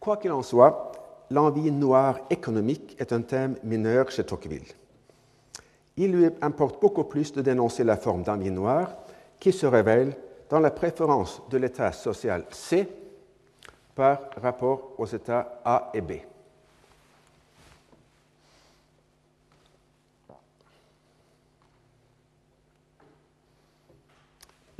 Quoi 0.00 0.16
qu'il 0.16 0.32
en 0.32 0.42
soit, 0.42 0.92
l'envie 1.30 1.70
noire 1.70 2.18
économique 2.30 2.96
est 2.98 3.12
un 3.12 3.22
thème 3.22 3.56
mineur 3.62 4.10
chez 4.10 4.24
Tocqueville. 4.24 4.66
Il 5.96 6.12
lui 6.12 6.30
importe 6.40 6.80
beaucoup 6.80 7.04
plus 7.04 7.32
de 7.32 7.42
dénoncer 7.42 7.84
la 7.84 7.96
forme 7.96 8.22
d'envie 8.22 8.50
noire 8.50 8.96
qui 9.38 9.52
se 9.52 9.66
révèle 9.66 10.16
dans 10.48 10.60
la 10.60 10.70
préférence 10.70 11.42
de 11.50 11.58
l'état 11.58 11.92
social 11.92 12.44
C 12.50 12.88
par 13.94 14.30
rapport 14.40 14.92
aux 14.98 15.06
états 15.06 15.60
A 15.64 15.90
et 15.94 16.00
B. 16.00 16.12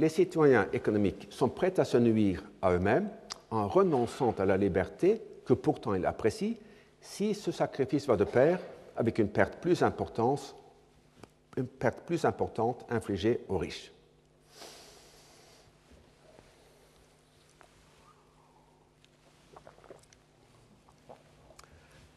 les 0.02 0.08
citoyens 0.08 0.66
économiques 0.72 1.28
sont 1.30 1.48
prêts 1.48 1.78
à 1.78 1.84
se 1.84 1.96
nuire 1.96 2.42
à 2.60 2.72
eux-mêmes 2.72 3.08
en 3.52 3.68
renonçant 3.68 4.34
à 4.36 4.44
la 4.44 4.56
liberté 4.56 5.22
que 5.46 5.54
pourtant 5.54 5.94
ils 5.94 6.04
apprécient 6.04 6.56
si 7.00 7.34
ce 7.34 7.52
sacrifice 7.52 8.08
va 8.08 8.16
de 8.16 8.24
pair 8.24 8.58
avec 8.96 9.20
une 9.20 9.28
perte 9.28 9.58
plus 9.60 9.84
importante, 9.84 10.56
infligée 12.90 13.44
aux 13.48 13.58
riches. 13.58 13.92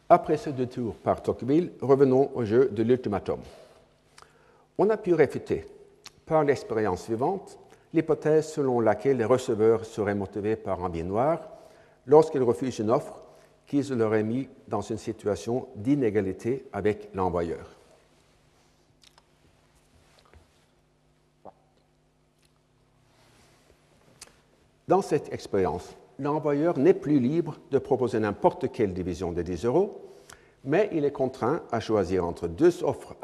Après 0.10 0.38
ce 0.38 0.50
détour 0.50 0.96
par 0.96 1.22
Tocqueville, 1.22 1.74
revenons 1.82 2.32
au 2.34 2.46
jeu 2.46 2.68
de 2.70 2.82
l'ultimatum. 2.82 3.42
On 4.80 4.90
a 4.90 4.98
pu 4.98 5.14
réfuter 5.14 5.68
par 6.26 6.44
l'expérience 6.44 7.04
suivante 7.04 7.60
l'hypothèse 7.96 8.52
selon 8.52 8.82
laquelle 8.82 9.18
les 9.18 9.26
receveurs 9.26 9.86
seraient 9.86 10.16
motivés 10.16 10.58
par 10.58 10.84
un 10.84 10.90
bien 10.90 11.06
noir 11.06 11.40
lorsqu'ils 12.06 12.44
refusent 12.44 12.80
une 12.80 12.92
offre 12.92 13.24
qui 13.66 13.82
leur 13.82 14.14
est 14.14 14.24
mis 14.24 14.48
dans 14.68 14.82
une 14.82 14.98
situation 14.98 15.68
d'inégalité 15.76 16.66
avec 16.72 17.10
l'envoyeur. 17.14 17.72
Dans 24.88 25.02
cette 25.02 25.34
expérience, 25.34 25.96
l'envoyeur 26.20 26.78
n'est 26.78 26.94
plus 26.94 27.20
libre 27.20 27.58
de 27.72 27.80
proposer 27.80 28.20
n'importe 28.20 28.72
quelle 28.72 28.94
division 28.94 29.32
de 29.32 29.42
10 29.42 29.66
euros, 29.66 30.12
mais 30.64 30.90
il 30.92 31.06
est 31.06 31.12
contraint 31.12 31.64
à 31.72 31.80
choisir 31.80 32.24
entre 32.24 32.48
deux 32.48 32.84
offres 32.84 33.16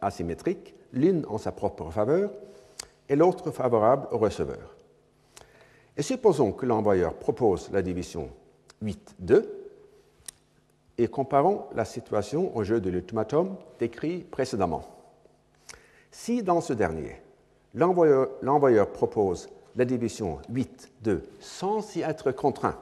asymétriques, 0.00 0.74
l'une 0.92 1.24
en 1.28 1.38
sa 1.38 1.50
propre 1.50 1.90
faveur 1.90 2.30
et 3.10 3.16
l'autre 3.16 3.50
favorable 3.50 4.08
au 4.12 4.18
receveur. 4.18 4.76
Et 5.96 6.02
supposons 6.02 6.52
que 6.52 6.64
l'envoyeur 6.64 7.14
propose 7.14 7.68
la 7.72 7.82
division 7.82 8.30
8-2 8.82 9.44
et 10.96 11.08
comparons 11.08 11.64
la 11.74 11.84
situation 11.84 12.56
au 12.56 12.62
jeu 12.62 12.80
de 12.80 12.88
l'ultimatum 12.88 13.56
décrit 13.78 14.20
précédemment. 14.20 14.82
Si 16.10 16.42
dans 16.42 16.60
ce 16.60 16.72
dernier, 16.72 17.20
l'envoyeur 17.74 18.92
propose 18.92 19.48
la 19.76 19.84
division 19.84 20.38
8-2 20.50 21.20
sans 21.40 21.96
y 21.96 22.02
être 22.02 22.30
contraint, 22.32 22.78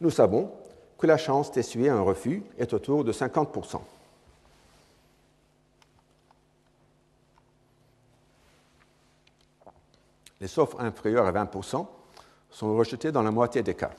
nous 0.00 0.10
savons 0.10 0.50
que 0.98 1.06
la 1.06 1.16
chance 1.16 1.52
d'essuyer 1.52 1.88
un 1.88 2.00
refus 2.00 2.42
est 2.58 2.72
autour 2.72 3.04
de 3.04 3.12
50 3.12 3.52
les 10.40 10.58
offres 10.58 10.80
inférieures 10.80 11.26
à 11.26 11.32
20% 11.32 11.86
sont 12.50 12.76
rejetées 12.76 13.12
dans 13.12 13.22
la 13.22 13.30
moitié 13.30 13.62
des 13.62 13.74
cas. 13.74 13.90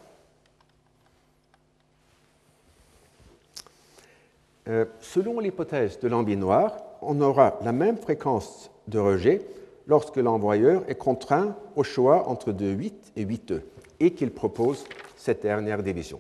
Euh, 4.68 4.86
selon 5.00 5.40
l'hypothèse 5.40 6.00
de 6.00 6.08
l'envie 6.08 6.38
noire, 6.38 6.78
on 7.02 7.22
aura 7.22 7.60
la 7.62 7.72
même 7.72 7.98
fréquence 7.98 8.72
de 8.88 8.98
rejet 8.98 9.46
lorsque 9.88 10.18
l'envoyeur 10.18 10.84
est 10.88 10.96
contraint 10.96 11.56
au 11.76 11.84
choix 11.84 12.28
entre 12.28 12.52
2,8 12.52 12.94
et 13.16 13.26
8,2 13.26 13.62
et 14.00 14.14
qu'il 14.14 14.32
propose 14.32 14.86
cette 15.16 15.44
dernière 15.44 15.84
division. 15.84 16.20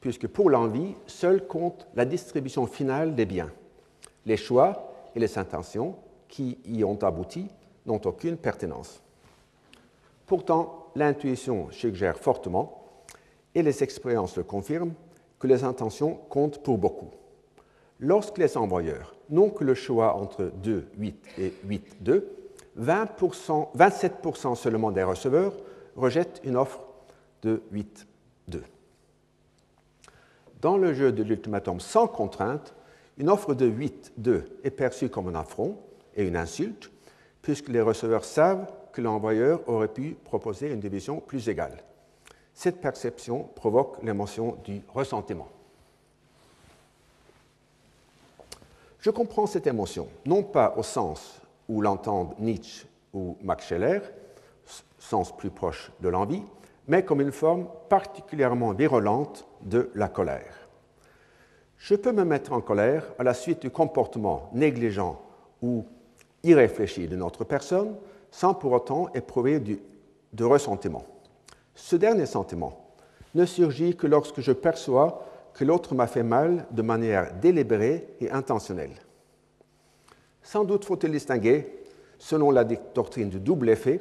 Puisque 0.00 0.26
pour 0.26 0.50
l'envie, 0.50 0.94
seul 1.06 1.46
compte 1.46 1.86
la 1.94 2.04
distribution 2.04 2.66
finale 2.66 3.14
des 3.14 3.26
biens. 3.26 3.50
Les 4.26 4.36
choix 4.36 4.92
et 5.14 5.20
les 5.20 5.38
intentions 5.38 5.96
qui 6.28 6.58
y 6.66 6.84
ont 6.84 7.02
abouti 7.02 7.48
n'ont 7.86 8.00
aucune 8.04 8.36
pertinence. 8.36 9.02
Pourtant, 10.26 10.90
l'intuition 10.94 11.70
suggère 11.70 12.18
fortement, 12.18 12.76
et 13.54 13.62
les 13.62 13.82
expériences 13.82 14.36
le 14.36 14.44
confirment, 14.44 14.94
que 15.38 15.46
les 15.46 15.64
intentions 15.64 16.20
comptent 16.28 16.62
pour 16.62 16.78
beaucoup. 16.78 17.10
Lorsque 17.98 18.38
les 18.38 18.56
envoyeurs 18.56 19.14
n'ont 19.28 19.50
que 19.50 19.64
le 19.64 19.74
choix 19.74 20.14
entre 20.14 20.52
2, 20.62 20.88
8 20.98 21.26
et 21.38 21.54
8, 21.64 21.96
2, 22.00 22.36
27% 22.78 24.54
seulement 24.54 24.90
des 24.90 25.02
receveurs 25.02 25.54
rejettent 25.96 26.40
une 26.44 26.56
offre 26.56 26.86
de 27.42 27.62
8, 27.72 28.06
2. 28.48 28.62
Dans 30.60 30.76
le 30.76 30.92
jeu 30.92 31.10
de 31.12 31.22
l'ultimatum 31.22 31.80
sans 31.80 32.06
contrainte, 32.06 32.74
une 33.18 33.28
offre 33.28 33.54
de 33.54 33.66
8, 33.66 34.12
2 34.18 34.60
est 34.64 34.70
perçue 34.70 35.08
comme 35.08 35.28
un 35.28 35.34
affront 35.34 35.76
et 36.16 36.24
une 36.26 36.36
insulte, 36.36 36.90
puisque 37.42 37.68
les 37.68 37.80
receveurs 37.80 38.24
savent 38.24 38.66
que 38.92 39.00
l'envoyeur 39.00 39.60
aurait 39.68 39.88
pu 39.88 40.16
proposer 40.24 40.70
une 40.70 40.80
division 40.80 41.20
plus 41.20 41.48
égale. 41.48 41.82
Cette 42.54 42.80
perception 42.80 43.44
provoque 43.54 44.02
l'émotion 44.02 44.56
du 44.64 44.82
ressentiment. 44.92 45.48
Je 49.00 49.10
comprends 49.10 49.46
cette 49.46 49.66
émotion, 49.66 50.08
non 50.26 50.42
pas 50.42 50.74
au 50.76 50.82
sens 50.82 51.40
où 51.68 51.80
l'entendent 51.80 52.34
Nietzsche 52.38 52.86
ou 53.14 53.38
Max 53.42 53.66
Scheller, 53.66 54.00
sens 54.98 55.34
plus 55.34 55.50
proche 55.50 55.90
de 56.00 56.08
l'envie, 56.08 56.42
mais 56.86 57.04
comme 57.04 57.20
une 57.20 57.32
forme 57.32 57.68
particulièrement 57.88 58.72
virulente 58.72 59.46
de 59.62 59.90
la 59.94 60.08
colère. 60.08 60.68
Je 61.78 61.94
peux 61.94 62.12
me 62.12 62.24
mettre 62.24 62.52
en 62.52 62.60
colère 62.60 63.06
à 63.18 63.22
la 63.22 63.32
suite 63.32 63.62
du 63.62 63.70
comportement 63.70 64.50
négligent 64.52 65.18
ou 65.62 65.86
irréfléchi 66.42 67.08
de 67.08 67.16
notre 67.16 67.44
personne 67.44 67.96
sans 68.30 68.54
pour 68.54 68.72
autant 68.72 69.08
éprouver 69.14 69.60
du, 69.60 69.80
de 70.32 70.44
ressentiment. 70.44 71.04
Ce 71.74 71.96
dernier 71.96 72.26
sentiment 72.26 72.92
ne 73.34 73.44
surgit 73.44 73.96
que 73.96 74.06
lorsque 74.06 74.40
je 74.40 74.52
perçois 74.52 75.24
que 75.54 75.64
l'autre 75.64 75.94
m'a 75.94 76.06
fait 76.06 76.22
mal 76.22 76.66
de 76.70 76.82
manière 76.82 77.34
délibérée 77.34 78.08
et 78.20 78.30
intentionnelle. 78.30 78.94
Sans 80.42 80.64
doute 80.64 80.84
faut-il 80.84 81.12
distinguer, 81.12 81.84
selon 82.18 82.50
la 82.50 82.64
doctrine 82.64 83.28
du 83.28 83.40
double 83.40 83.68
effet, 83.68 84.00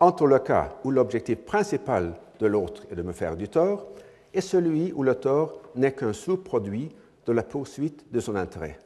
entre 0.00 0.26
le 0.26 0.38
cas 0.38 0.76
où 0.84 0.90
l'objectif 0.90 1.38
principal 1.38 2.14
de 2.40 2.46
l'autre 2.46 2.84
est 2.90 2.96
de 2.96 3.02
me 3.02 3.12
faire 3.12 3.36
du 3.36 3.48
tort 3.48 3.86
et 4.34 4.40
celui 4.40 4.92
où 4.92 5.02
le 5.02 5.14
tort 5.14 5.60
n'est 5.76 5.92
qu'un 5.92 6.12
sous-produit 6.12 6.90
de 7.26 7.32
la 7.32 7.42
poursuite 7.42 8.10
de 8.10 8.20
son 8.20 8.34
intérêt. 8.34 8.78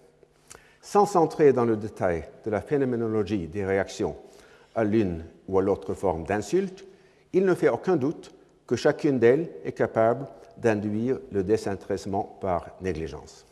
Sans 0.86 1.04
s'entrer 1.04 1.52
dans 1.52 1.64
le 1.64 1.76
détail 1.76 2.28
de 2.44 2.50
la 2.52 2.60
phénoménologie 2.60 3.48
des 3.48 3.64
réactions 3.64 4.14
à 4.76 4.84
l'une 4.84 5.24
ou 5.48 5.58
à 5.58 5.62
l'autre 5.62 5.94
forme 5.94 6.22
d'insulte, 6.22 6.86
il 7.32 7.44
ne 7.44 7.56
fait 7.56 7.68
aucun 7.68 7.96
doute 7.96 8.32
que 8.68 8.76
chacune 8.76 9.18
d'elles 9.18 9.50
est 9.64 9.72
capable 9.72 10.28
d'induire 10.58 11.18
le 11.32 11.42
désintéressement 11.42 12.38
par 12.40 12.70
négligence. 12.80 13.44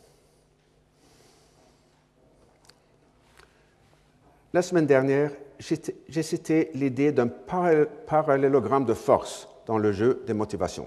La 4.52 4.62
semaine 4.62 4.86
dernière, 4.86 5.32
j'ai 5.58 6.22
cité 6.22 6.70
l'idée 6.74 7.10
d'un 7.10 7.26
parallélogramme 7.26 8.84
de 8.84 8.94
force 8.94 9.48
dans 9.66 9.78
le 9.78 9.90
jeu 9.90 10.22
des 10.24 10.34
motivations. 10.34 10.86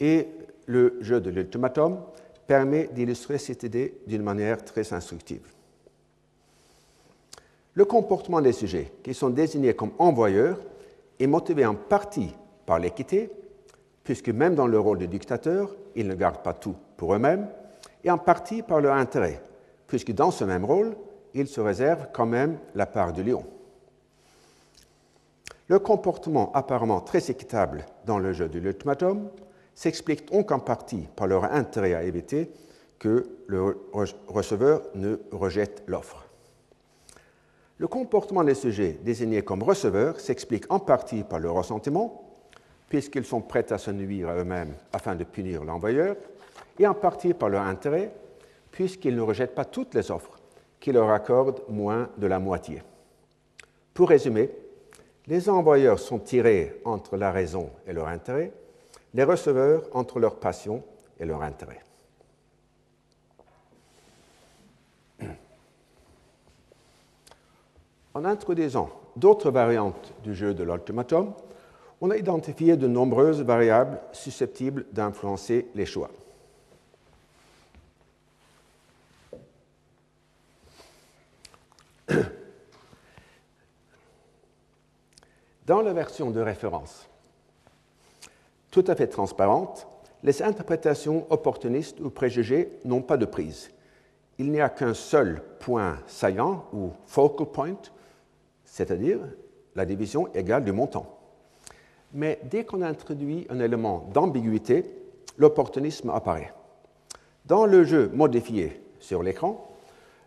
Et 0.00 0.28
le 0.66 0.98
jeu 1.00 1.18
de 1.18 1.30
l'ultimatum 1.30 1.98
permet 2.50 2.88
d'illustrer 2.92 3.38
cette 3.38 3.62
idée 3.62 3.94
d'une 4.08 4.24
manière 4.24 4.64
très 4.64 4.92
instructive. 4.92 5.46
Le 7.74 7.84
comportement 7.84 8.40
des 8.40 8.50
sujets 8.50 8.90
qui 9.04 9.14
sont 9.14 9.30
désignés 9.30 9.74
comme 9.74 9.92
envoyeurs 10.00 10.58
est 11.20 11.28
motivé 11.28 11.64
en 11.64 11.76
partie 11.76 12.34
par 12.66 12.80
l'équité, 12.80 13.30
puisque 14.02 14.30
même 14.30 14.56
dans 14.56 14.66
le 14.66 14.80
rôle 14.80 14.98
de 14.98 15.06
dictateur, 15.06 15.76
ils 15.94 16.08
ne 16.08 16.14
gardent 16.16 16.42
pas 16.42 16.52
tout 16.52 16.74
pour 16.96 17.14
eux-mêmes, 17.14 17.46
et 18.02 18.10
en 18.10 18.18
partie 18.18 18.62
par 18.62 18.80
leur 18.80 18.96
intérêt, 18.96 19.40
puisque 19.86 20.10
dans 20.10 20.32
ce 20.32 20.42
même 20.42 20.64
rôle, 20.64 20.96
ils 21.34 21.46
se 21.46 21.60
réservent 21.60 22.08
quand 22.12 22.26
même 22.26 22.58
la 22.74 22.86
part 22.86 23.12
du 23.12 23.22
lion. 23.22 23.44
Le 25.68 25.78
comportement 25.78 26.50
apparemment 26.52 27.00
très 27.00 27.30
équitable 27.30 27.86
dans 28.06 28.18
le 28.18 28.32
jeu 28.32 28.48
de 28.48 28.58
l'ultimatum 28.58 29.28
s'explique 29.74 30.30
donc 30.30 30.52
en 30.52 30.58
partie 30.58 31.08
par 31.16 31.26
leur 31.26 31.44
intérêt 31.44 31.94
à 31.94 32.02
éviter 32.02 32.50
que 32.98 33.28
le 33.46 33.78
receveur 34.28 34.82
ne 34.94 35.16
rejette 35.32 35.82
l'offre? 35.86 36.26
Le 37.78 37.88
comportement 37.88 38.44
des 38.44 38.54
sujets 38.54 38.98
désignés 39.02 39.42
comme 39.42 39.62
receveurs 39.62 40.20
s'explique 40.20 40.70
en 40.70 40.78
partie 40.78 41.24
par 41.24 41.38
leur 41.38 41.54
ressentiment, 41.54 42.30
puisqu'ils 42.90 43.24
sont 43.24 43.40
prêts 43.40 43.72
à 43.72 43.78
se 43.78 43.90
nuire 43.90 44.28
à 44.28 44.36
eux-mêmes 44.36 44.74
afin 44.92 45.14
de 45.14 45.24
punir 45.24 45.64
l'envoyeur, 45.64 46.16
et 46.78 46.86
en 46.86 46.92
partie 46.92 47.32
par 47.32 47.48
leur 47.48 47.62
intérêt, 47.62 48.12
puisqu'ils 48.70 49.16
ne 49.16 49.22
rejettent 49.22 49.54
pas 49.54 49.64
toutes 49.64 49.94
les 49.94 50.10
offres, 50.10 50.38
qui 50.78 50.92
leur 50.92 51.10
accordent 51.10 51.62
moins 51.68 52.10
de 52.18 52.26
la 52.26 52.38
moitié. 52.38 52.82
Pour 53.94 54.10
résumer, 54.10 54.50
les 55.26 55.48
envoyeurs 55.48 55.98
sont 55.98 56.18
tirés 56.18 56.80
entre 56.84 57.16
la 57.16 57.30
raison 57.30 57.70
et 57.86 57.92
leur 57.92 58.08
intérêt, 58.08 58.52
les 59.14 59.24
receveurs 59.24 59.88
entre 59.92 60.20
leur 60.20 60.36
passion 60.36 60.84
et 61.18 61.24
leur 61.24 61.42
intérêt. 61.42 61.82
En 68.14 68.24
introduisant 68.24 68.90
d'autres 69.16 69.50
variantes 69.52 70.12
du 70.24 70.34
jeu 70.34 70.52
de 70.52 70.64
l'ultimatum, 70.64 71.32
on 72.00 72.10
a 72.10 72.16
identifié 72.16 72.76
de 72.76 72.88
nombreuses 72.88 73.42
variables 73.42 74.00
susceptibles 74.12 74.86
d'influencer 74.92 75.68
les 75.74 75.86
choix. 75.86 76.10
Dans 85.66 85.82
la 85.82 85.92
version 85.92 86.30
de 86.30 86.40
référence, 86.40 87.06
tout 88.70 88.84
à 88.86 88.94
fait 88.94 89.06
transparente, 89.06 89.86
les 90.22 90.42
interprétations 90.42 91.26
opportunistes 91.30 92.00
ou 92.00 92.10
préjugées 92.10 92.70
n'ont 92.84 93.02
pas 93.02 93.16
de 93.16 93.24
prise. 93.24 93.70
Il 94.38 94.50
n'y 94.50 94.60
a 94.60 94.68
qu'un 94.68 94.94
seul 94.94 95.42
point 95.58 95.98
saillant 96.06 96.64
ou 96.72 96.90
focal 97.06 97.46
point 97.46 97.76
c'est-à-dire 98.64 99.18
la 99.74 99.84
division 99.84 100.32
égale 100.32 100.64
du 100.64 100.72
montant. 100.72 101.18
Mais 102.12 102.38
dès 102.44 102.64
qu'on 102.64 102.82
introduit 102.82 103.46
un 103.50 103.60
élément 103.60 104.08
d'ambiguïté, 104.12 104.84
l'opportunisme 105.38 106.10
apparaît. 106.10 106.52
Dans 107.46 107.66
le 107.66 107.84
jeu 107.84 108.10
modifié 108.14 108.80
sur 109.00 109.22
l'écran, 109.22 109.68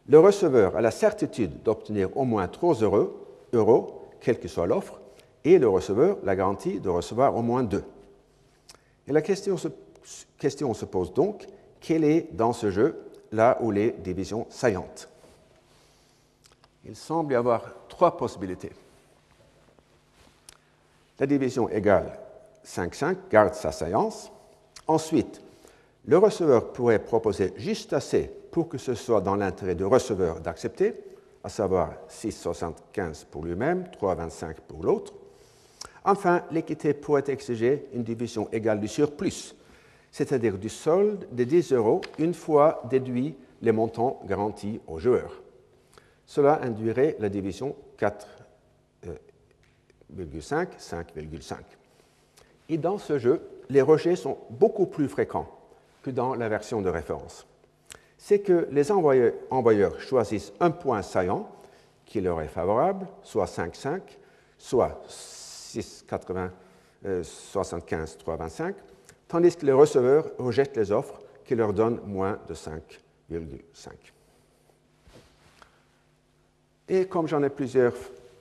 le 0.09 0.19
receveur 0.19 0.75
a 0.75 0.81
la 0.81 0.91
certitude 0.91 1.63
d'obtenir 1.63 2.15
au 2.17 2.25
moins 2.25 2.47
3 2.47 2.75
euros, 2.75 3.11
euros, 3.53 4.01
quelle 4.19 4.39
que 4.39 4.47
soit 4.49 4.67
l'offre, 4.67 4.99
et 5.45 5.57
le 5.57 5.69
receveur 5.69 6.17
la 6.23 6.35
garantie 6.35 6.79
de 6.79 6.89
recevoir 6.89 7.35
au 7.35 7.41
moins 7.41 7.63
2. 7.63 7.83
Et 9.07 9.11
la 9.11 9.21
question 9.21 9.57
se, 9.57 10.85
pose 10.85 11.13
donc, 11.13 11.45
quelle 11.79 12.03
est 12.03 12.29
dans 12.31 12.53
ce 12.53 12.71
jeu 12.71 12.97
là 13.31 13.57
où 13.61 13.71
les 13.71 13.91
divisions 13.91 14.47
saillantes? 14.49 15.09
Il 16.85 16.95
semble 16.95 17.33
y 17.33 17.35
avoir 17.35 17.73
trois 17.87 18.17
possibilités. 18.17 18.71
La 21.19 21.27
division 21.27 21.69
égale 21.69 22.19
5-5 22.65 23.15
garde 23.29 23.53
sa 23.53 23.71
séance. 23.71 24.31
Ensuite, 24.87 25.41
le 26.05 26.17
receveur 26.17 26.73
pourrait 26.73 26.99
proposer 26.99 27.53
juste 27.57 27.93
assez 27.93 28.31
pour 28.51 28.67
que 28.67 28.77
ce 28.77 28.93
soit 28.93 29.21
dans 29.21 29.35
l'intérêt 29.35 29.75
du 29.75 29.85
receveur 29.85 30.39
d'accepter, 30.39 30.93
à 31.43 31.49
savoir 31.49 31.93
6,75 32.09 33.25
pour 33.25 33.43
lui-même, 33.43 33.85
3,25 34.01 34.55
pour 34.67 34.83
l'autre. 34.83 35.13
Enfin, 36.05 36.43
l'équité 36.51 36.93
pourrait 36.93 37.23
exiger 37.27 37.87
une 37.93 38.03
division 38.03 38.49
égale 38.51 38.79
du 38.79 38.87
surplus, 38.87 39.55
c'est-à-dire 40.11 40.57
du 40.57 40.69
solde 40.69 41.27
de 41.31 41.43
10 41.43 41.73
euros 41.73 42.01
une 42.19 42.33
fois 42.33 42.81
déduit 42.89 43.35
les 43.61 43.71
montants 43.71 44.21
garantis 44.25 44.81
au 44.87 44.99
joueur. 44.99 45.41
Cela 46.25 46.59
induirait 46.61 47.15
la 47.19 47.29
division 47.29 47.75
4,5, 47.97 50.67
5,5. 50.77 51.55
Et 52.69 52.77
dans 52.77 52.97
ce 52.97 53.17
jeu, 53.17 53.41
les 53.69 53.81
rejets 53.81 54.15
sont 54.15 54.37
beaucoup 54.49 54.85
plus 54.85 55.07
fréquents 55.07 55.49
que 56.01 56.11
dans 56.11 56.35
la 56.35 56.49
version 56.49 56.81
de 56.81 56.89
référence. 56.89 57.47
C'est 58.17 58.39
que 58.39 58.67
les 58.71 58.91
envoyeurs, 58.91 59.99
choisissent 59.99 60.53
un 60.59 60.71
point 60.71 61.01
saillant 61.01 61.49
qui 62.05 62.21
leur 62.21 62.41
est 62.41 62.47
favorable, 62.47 63.07
soit 63.21 63.45
5,5, 63.45 64.01
soit 64.57 65.01
6,75, 65.81 66.49
75, 67.23 68.17
3,25, 68.25 68.73
tandis 69.27 69.55
que 69.55 69.65
les 69.65 69.71
receveurs 69.71 70.25
rejettent 70.37 70.77
les 70.77 70.91
offres 70.91 71.19
qui 71.45 71.55
leur 71.55 71.73
donnent 71.73 72.01
moins 72.05 72.39
de 72.47 72.53
5,5. 72.53 73.91
Et 76.89 77.05
comme 77.05 77.27
j'en 77.27 77.43
ai 77.43 77.49
plusieurs 77.49 77.93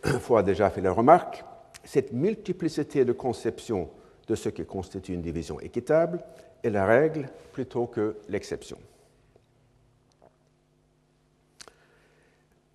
fois 0.21 0.43
déjà 0.43 0.71
fait 0.71 0.81
la 0.81 0.93
remarque, 0.93 1.45
cette 1.85 2.13
multiplicité 2.13 3.05
de 3.05 3.13
conceptions 3.13 3.89
de 4.29 4.35
ce 4.35 4.49
qui 4.49 4.65
constitue 4.65 5.15
une 5.15 5.23
division 5.23 5.61
équitable 5.61 6.21
est 6.63 6.71
la 6.71 6.87
règle 6.87 7.29
plutôt 7.53 7.87
que 7.87 8.17
l'exception. 8.29 8.79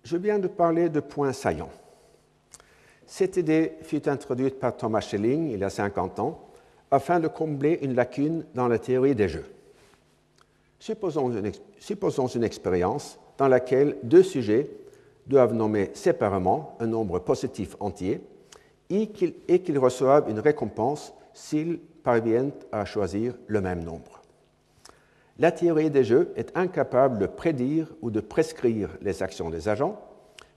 Je 0.04 0.16
viens 0.16 0.38
de 0.38 0.48
parler 0.48 0.88
de 0.88 1.00
points 1.00 1.32
saillants. 1.32 1.72
Cette 3.10 3.38
idée 3.38 3.72
fut 3.80 4.06
introduite 4.06 4.60
par 4.60 4.76
Thomas 4.76 5.00
Schelling 5.00 5.50
il 5.50 5.60
y 5.60 5.64
a 5.64 5.70
50 5.70 6.18
ans 6.18 6.38
afin 6.90 7.18
de 7.18 7.26
combler 7.26 7.78
une 7.80 7.94
lacune 7.94 8.44
dans 8.54 8.68
la 8.68 8.78
théorie 8.78 9.14
des 9.14 9.30
jeux. 9.30 9.46
Supposons 10.78 11.30
une, 11.30 12.44
expérience 12.44 13.18
dans 13.38 13.48
laquelle 13.48 13.96
deux 14.02 14.22
sujets 14.22 14.70
doivent 15.26 15.54
nommer 15.54 15.90
séparément 15.94 16.76
un 16.80 16.86
nombre 16.86 17.18
positif 17.18 17.76
entier 17.80 18.20
et 18.90 19.08
qu'ils 19.08 19.78
reçoivent 19.78 20.28
une 20.28 20.40
récompense 20.40 21.14
s'ils 21.32 21.78
parviennent 22.04 22.52
à 22.72 22.84
choisir 22.84 23.34
le 23.46 23.62
même 23.62 23.84
nombre. 23.84 24.22
La 25.38 25.50
théorie 25.50 25.90
des 25.90 26.04
jeux 26.04 26.32
est 26.36 26.54
incapable 26.54 27.18
de 27.18 27.26
prédire 27.26 27.88
ou 28.02 28.10
de 28.10 28.20
prescrire 28.20 28.90
les 29.00 29.22
actions 29.22 29.48
des 29.48 29.68
agents, 29.68 29.98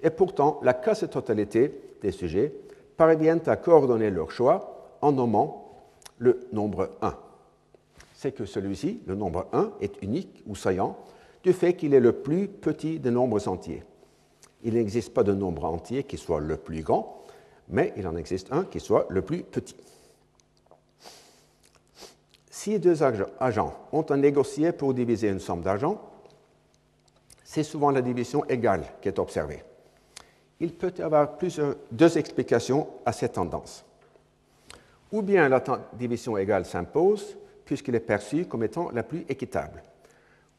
et 0.03 0.09
pourtant 0.09 0.59
la 0.63 0.73
quasi-totalité 0.73 1.90
des 2.01 2.11
sujets 2.11 2.53
parviennent 2.97 3.41
à 3.47 3.55
coordonner 3.55 4.09
leur 4.09 4.31
choix 4.31 4.97
en 5.01 5.11
nommant 5.11 5.85
le 6.17 6.47
nombre 6.51 6.91
1. 7.01 7.15
C'est 8.13 8.31
que 8.31 8.45
celui-ci, 8.45 9.01
le 9.07 9.15
nombre 9.15 9.47
1, 9.53 9.71
est 9.81 10.01
unique 10.03 10.43
ou 10.45 10.55
saillant 10.55 10.97
du 11.43 11.53
fait 11.53 11.73
qu'il 11.73 11.93
est 11.93 11.99
le 11.99 12.13
plus 12.13 12.47
petit 12.47 12.99
des 12.99 13.09
nombres 13.09 13.47
entiers. 13.47 13.83
Il 14.63 14.75
n'existe 14.75 15.13
pas 15.13 15.23
de 15.23 15.33
nombre 15.33 15.65
entier 15.65 16.03
qui 16.03 16.17
soit 16.17 16.39
le 16.39 16.57
plus 16.57 16.83
grand, 16.83 17.25
mais 17.69 17.93
il 17.97 18.07
en 18.07 18.15
existe 18.15 18.51
un 18.51 18.63
qui 18.65 18.79
soit 18.79 19.07
le 19.09 19.23
plus 19.23 19.41
petit. 19.41 19.75
Si 22.49 22.77
deux 22.79 23.01
agents 23.01 23.73
ont 23.91 24.03
à 24.03 24.17
négocier 24.17 24.71
pour 24.71 24.93
diviser 24.93 25.29
une 25.29 25.39
somme 25.39 25.61
d'argent, 25.61 25.99
c'est 27.43 27.63
souvent 27.63 27.89
la 27.89 28.03
division 28.03 28.45
égale 28.45 28.83
qui 29.01 29.07
est 29.07 29.17
observée. 29.17 29.63
Il 30.61 30.73
peut 30.73 30.93
y 30.95 31.01
avoir 31.01 31.37
plusieurs, 31.37 31.75
deux 31.91 32.19
explications 32.19 32.87
à 33.03 33.11
cette 33.11 33.33
tendance. 33.33 33.83
Ou 35.11 35.23
bien 35.23 35.49
la 35.49 35.61
division 35.93 36.37
égale 36.37 36.65
s'impose, 36.65 37.35
puisqu'elle 37.65 37.95
est 37.95 37.99
perçue 37.99 38.45
comme 38.45 38.63
étant 38.63 38.91
la 38.91 39.01
plus 39.01 39.25
équitable, 39.27 39.81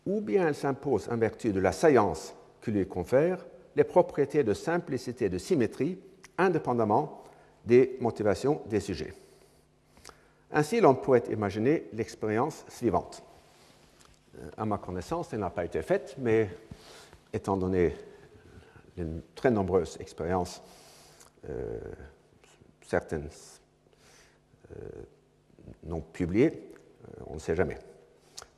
ou 0.05 0.21
bien 0.21 0.49
elle 0.49 0.57
s'impose 0.57 1.09
en 1.09 1.17
vertu 1.17 1.53
de 1.53 1.61
la 1.61 1.71
science 1.71 2.35
que 2.61 2.73
lui 2.73 2.85
confère 2.87 3.47
les 3.77 3.85
propriétés 3.85 4.43
de 4.43 4.55
simplicité 4.55 5.27
et 5.27 5.31
de 5.31 5.39
symétrie, 5.39 5.97
indépendamment 6.37 7.23
des 7.65 7.97
motivations 8.01 8.61
des 8.67 8.81
sujets. 8.81 9.15
Ainsi, 10.51 10.81
l'on 10.81 10.97
pourrait 10.97 11.23
imaginer 11.31 11.85
l'expérience 11.93 12.65
suivante. 12.69 13.23
Euh, 14.37 14.51
à 14.57 14.67
ma 14.67 14.79
connaissance, 14.79 15.33
elle 15.33 15.41
n'a 15.41 15.51
pas 15.51 15.65
été 15.65 15.81
faite, 15.81 16.17
mais 16.19 16.51
étant 17.33 17.57
donné 17.57 17.95
les 18.97 19.07
très 19.35 19.51
nombreuses 19.51 19.97
expériences, 20.01 20.63
euh, 21.49 21.79
certaines 22.87 23.29
euh, 24.71 24.75
non 25.85 26.01
publiées, 26.01 26.73
on 27.27 27.35
ne 27.35 27.39
sait 27.39 27.57
jamais. 27.57 27.79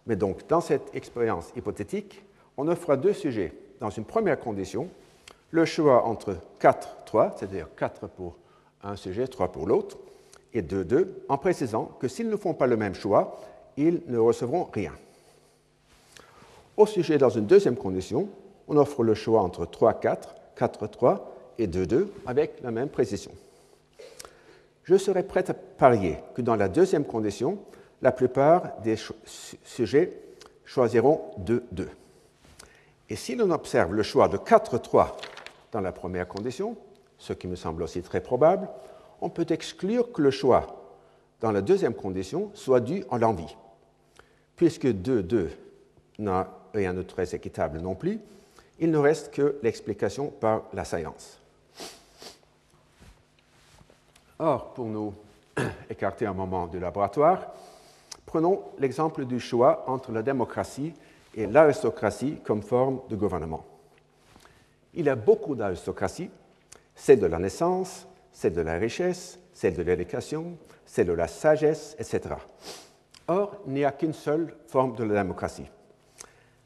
Mais 0.07 0.16
donc, 0.16 0.47
dans 0.49 0.61
cette 0.61 0.95
expérience 0.95 1.53
hypothétique, 1.57 2.24
on 2.57 2.68
offre 2.68 2.97
deux 2.97 3.12
sujets. 3.12 3.53
Dans 3.80 3.91
une 3.91 4.05
première 4.05 4.39
condition, 4.39 4.89
le 5.51 5.64
choix 5.64 6.05
entre 6.05 6.37
4, 6.59 7.05
3, 7.05 7.37
c'est-à-dire 7.37 7.68
4 7.76 8.09
pour 8.09 8.37
un 8.82 8.97
sujet, 8.97 9.26
3 9.26 9.53
pour 9.53 9.66
l'autre, 9.66 9.99
et 10.53 10.62
2, 10.62 10.85
2, 10.85 11.24
en 11.28 11.39
précisant 11.39 11.87
que 11.99 12.09
s'ils 12.09 12.28
ne 12.28 12.37
font 12.37 12.55
pas 12.55 12.66
le 12.66 12.76
même 12.76 12.95
choix, 12.95 13.41
ils 13.76 14.03
ne 14.07 14.18
recevront 14.18 14.64
rien. 14.72 14.93
Au 16.76 16.87
sujet, 16.87 17.18
dans 17.18 17.30
une 17.30 17.47
deuxième 17.47 17.76
condition, 17.76 18.28
on 18.69 18.77
offre 18.77 19.03
le 19.03 19.15
choix 19.15 19.43
entre 19.43 19.67
3, 19.67 19.95
4, 19.95 20.35
4, 20.57 20.87
3 20.87 21.35
et 21.59 21.67
2, 21.67 21.87
2 21.87 22.12
avec 22.27 22.61
la 22.62 22.71
même 22.71 22.89
précision. 22.89 23.33
Je 24.85 24.97
serais 24.97 25.23
prêt 25.23 25.49
à 25.51 25.55
parier 25.55 26.19
que 26.35 26.43
dans 26.43 26.57
la 26.57 26.69
deuxième 26.69 27.05
condition, 27.05 27.59
la 28.03 28.12
plupart 28.12 28.81
des 28.83 28.97
sujets 29.65 30.12
choisiront 30.65 31.23
2, 31.39 31.65
2. 31.73 31.89
Et 33.09 33.17
si 33.17 33.35
l'on 33.35 33.51
observe 33.51 33.95
le 33.95 34.03
choix 34.03 34.29
de 34.29 34.37
4, 34.37 34.79
3 34.79 35.17
dans 35.73 35.81
la 35.81 35.93
première 35.93 36.29
condition, 36.29 36.77
ce 37.19 37.33
qui 37.33 37.49
me 37.49 37.57
semble 37.57 37.83
aussi 37.83 38.03
très 38.03 38.21
probable, 38.21 38.69
on 39.21 39.31
peut 39.31 39.47
exclure 39.49 40.12
que 40.12 40.21
le 40.21 40.31
choix 40.31 40.85
dans 41.41 41.53
la 41.53 41.62
deuxième 41.62 41.95
condition 41.95 42.51
soit 42.55 42.81
dû 42.81 43.05
à 43.11 43.19
l'envie. 43.19 43.57
Puisque 44.57 44.87
2, 44.87 45.23
2 45.23 45.51
n'a 46.19 46.49
rien 46.75 46.95
de 46.95 47.03
très 47.03 47.35
équitable 47.35 47.81
non 47.81 47.95
plus, 47.95 48.21
il 48.79 48.91
ne 48.91 48.99
reste 48.99 49.33
que 49.33 49.59
l'explication 49.62 50.29
par 50.29 50.64
la 50.72 50.85
science. 50.85 51.39
Or, 54.39 54.75
pour 54.75 54.87
nous 54.87 55.14
écarter 55.91 56.27
un 56.27 56.33
moment 56.33 56.66
du 56.66 56.81
laboratoire, 56.81 57.55
prenons 58.27 58.62
l'exemple 58.79 59.25
du 59.25 59.39
choix 59.39 59.85
entre 59.87 60.12
la 60.12 60.22
démocratie 60.22 60.93
et 61.35 61.47
l'aristocratie 61.47 62.39
comme 62.45 62.62
forme 62.62 63.01
de 63.09 63.16
gouvernement. 63.16 63.64
Il 64.95 65.07
y 65.07 65.09
a 65.09 65.16
beaucoup 65.16 65.55
d'aristocratie, 65.55 66.31
celle 66.95 67.20
de 67.20 67.27
la 67.27 67.39
naissance, 67.39 68.07
celle 68.33 68.55
de 68.55 68.61
la 68.61 68.75
richesse, 68.75 69.39
celle 69.53 69.75
de 69.75 69.83
l'éducation, 69.83 70.57
celle 70.85 71.07
de 71.07 71.12
la 71.12 71.29
sagesse, 71.29 71.97
etc. 71.99 72.35
Or, 73.29 73.57
il 73.66 73.72
n'y 73.72 73.85
a 73.85 73.93
qu'une 73.93 74.12
seule 74.12 74.55
forme 74.66 74.95
de 74.97 75.05
la 75.05 75.22
démocratie. 75.22 75.66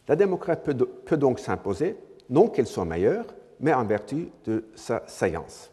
La 0.09 0.17
démocratie 0.17 0.63
peut, 1.05 1.17
donc 1.17 1.39
s'imposer, 1.39 1.97
non 2.31 2.49
qu'elle 2.49 2.67
soit 2.67 2.87
meilleure, 2.87 3.27
mais 3.61 3.75
en 3.75 3.85
vertu 3.85 4.31
de 4.47 4.65
sa 4.75 5.03
science. 5.07 5.71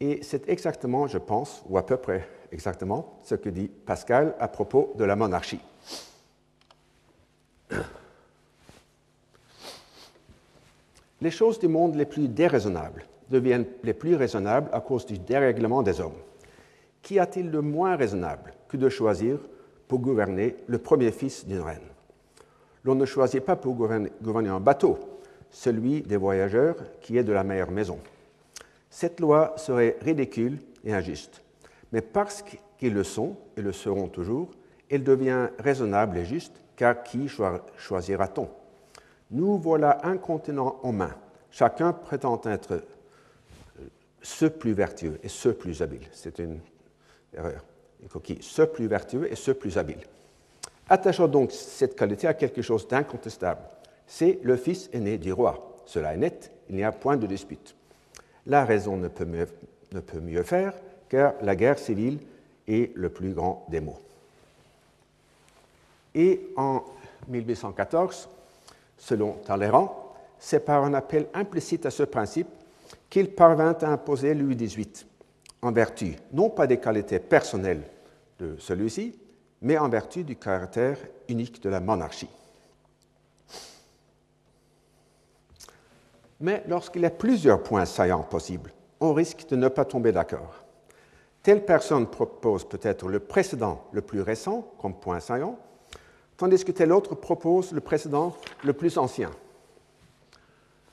Et 0.00 0.20
c'est 0.22 0.48
exactement, 0.48 1.06
je 1.06 1.18
pense, 1.18 1.62
ou 1.68 1.78
à 1.78 1.86
peu 1.86 1.96
près 1.96 2.28
exactement, 2.50 3.20
ce 3.22 3.36
que 3.36 3.48
dit 3.48 3.68
Pascal 3.68 4.34
à 4.40 4.48
propos 4.48 4.92
de 4.96 5.04
la 5.04 5.14
monarchie. 5.14 5.60
Les 11.20 11.30
choses 11.30 11.60
du 11.60 11.68
monde 11.68 11.94
les 11.94 12.04
plus 12.04 12.26
déraisonnables 12.26 13.04
deviennent 13.30 13.66
les 13.84 13.94
plus 13.94 14.16
raisonnables 14.16 14.68
à 14.72 14.80
cause 14.80 15.06
du 15.06 15.18
dérèglement 15.20 15.84
des 15.84 16.00
hommes. 16.00 16.18
Qu'y 17.00 17.20
a-t-il 17.20 17.52
de 17.52 17.60
moins 17.60 17.94
raisonnable 17.94 18.52
que 18.66 18.76
de 18.76 18.88
choisir 18.88 19.38
pour 19.86 20.00
gouverner 20.00 20.56
le 20.66 20.78
premier 20.78 21.12
fils 21.12 21.46
d'une 21.46 21.60
reine? 21.60 21.91
L'on 22.84 22.94
ne 22.94 23.04
choisit 23.04 23.44
pas 23.44 23.56
pour 23.56 23.74
gouverner, 23.74 24.48
un 24.48 24.60
bateau, 24.60 24.98
celui 25.50 26.02
des 26.02 26.16
voyageurs 26.16 26.76
qui 27.00 27.16
est 27.16 27.24
de 27.24 27.32
la 27.32 27.44
meilleure 27.44 27.70
maison. 27.70 27.98
Cette 28.90 29.20
loi 29.20 29.54
serait 29.56 29.96
ridicule 30.00 30.58
et 30.84 30.92
injuste, 30.92 31.42
mais 31.92 32.00
parce 32.00 32.44
qu'ils 32.78 32.94
le 32.94 33.04
sont 33.04 33.36
et 33.56 33.62
le 33.62 33.72
seront 33.72 34.08
toujours, 34.08 34.50
elle 34.90 35.04
devient 35.04 35.48
raisonnable 35.58 36.18
et 36.18 36.24
juste, 36.24 36.60
car 36.76 37.02
qui 37.02 37.28
choisira-t-on? 37.76 38.48
Nous 39.30 39.58
voilà 39.58 39.98
un 40.04 40.18
continent 40.18 40.78
en 40.82 40.92
main. 40.92 41.14
Chacun 41.50 41.92
prétend 41.92 42.40
être 42.44 42.84
ce 44.20 44.46
plus 44.46 44.72
vertueux 44.72 45.18
et 45.22 45.28
ce 45.28 45.48
plus 45.48 45.80
habile. 45.82 46.06
C'est 46.12 46.38
une 46.38 46.60
erreur, 47.32 47.64
une 48.02 48.08
coquille. 48.08 48.42
Ce 48.42 48.62
plus 48.62 48.86
vertueux 48.86 49.30
et 49.30 49.36
ce 49.36 49.52
plus 49.52 49.78
habile. 49.78 50.00
Attachons 50.88 51.28
donc 51.28 51.52
cette 51.52 51.96
qualité 51.96 52.26
à 52.26 52.34
quelque 52.34 52.62
chose 52.62 52.86
d'incontestable. 52.86 53.62
C'est 54.06 54.40
le 54.42 54.56
fils 54.56 54.90
aîné 54.92 55.18
du 55.18 55.32
roi. 55.32 55.76
Cela 55.86 56.14
est 56.14 56.18
net, 56.18 56.50
il 56.68 56.76
n'y 56.76 56.84
a 56.84 56.92
point 56.92 57.16
de 57.16 57.26
dispute. 57.26 57.74
La 58.46 58.64
raison 58.64 58.96
ne 58.96 59.08
peut, 59.08 59.24
mieux, 59.24 60.42
faire, 60.42 60.74
car 61.08 61.34
la 61.42 61.56
guerre 61.56 61.78
civile 61.78 62.18
est 62.66 62.94
le 62.96 63.08
plus 63.08 63.32
grand 63.32 63.66
des 63.68 63.80
maux. 63.80 63.98
Et 66.14 66.48
en 66.56 66.82
1814, 67.28 68.28
selon 68.98 69.32
Talleyrand, 69.44 70.14
c'est 70.38 70.64
par 70.64 70.84
un 70.84 70.94
appel 70.94 71.26
implicite 71.34 71.86
à 71.86 71.90
ce 71.90 72.02
principe 72.02 72.48
qu'il 73.08 73.30
parvint 73.30 73.76
à 73.80 73.88
imposer 73.88 74.34
Louis 74.34 74.56
XVIII, 74.56 75.06
en 75.62 75.72
vertu 75.72 76.16
non 76.32 76.50
pas 76.50 76.66
des 76.66 76.78
qualités 76.78 77.20
personnelles 77.20 77.82
de 78.38 78.56
celui-ci, 78.58 79.14
mais 79.62 79.78
en 79.78 79.88
vertu 79.88 80.24
du 80.24 80.36
caractère 80.36 80.98
unique 81.28 81.62
de 81.62 81.70
la 81.70 81.80
monarchie. 81.80 82.28
Mais 86.40 86.64
lorsqu'il 86.66 87.02
y 87.02 87.06
a 87.06 87.10
plusieurs 87.10 87.62
points 87.62 87.84
saillants 87.84 88.24
possibles, 88.24 88.72
on 89.00 89.14
risque 89.14 89.46
de 89.48 89.56
ne 89.56 89.68
pas 89.68 89.84
tomber 89.84 90.10
d'accord. 90.10 90.54
Telle 91.42 91.64
personne 91.64 92.08
propose 92.08 92.68
peut-être 92.68 93.08
le 93.08 93.20
précédent 93.20 93.84
le 93.92 94.00
plus 94.00 94.20
récent 94.20 94.68
comme 94.78 94.94
point 94.94 95.20
saillant, 95.20 95.56
tandis 96.36 96.64
que 96.64 96.72
telle 96.72 96.92
autre 96.92 97.14
propose 97.14 97.72
le 97.72 97.80
précédent 97.80 98.36
le 98.64 98.72
plus 98.72 98.98
ancien. 98.98 99.30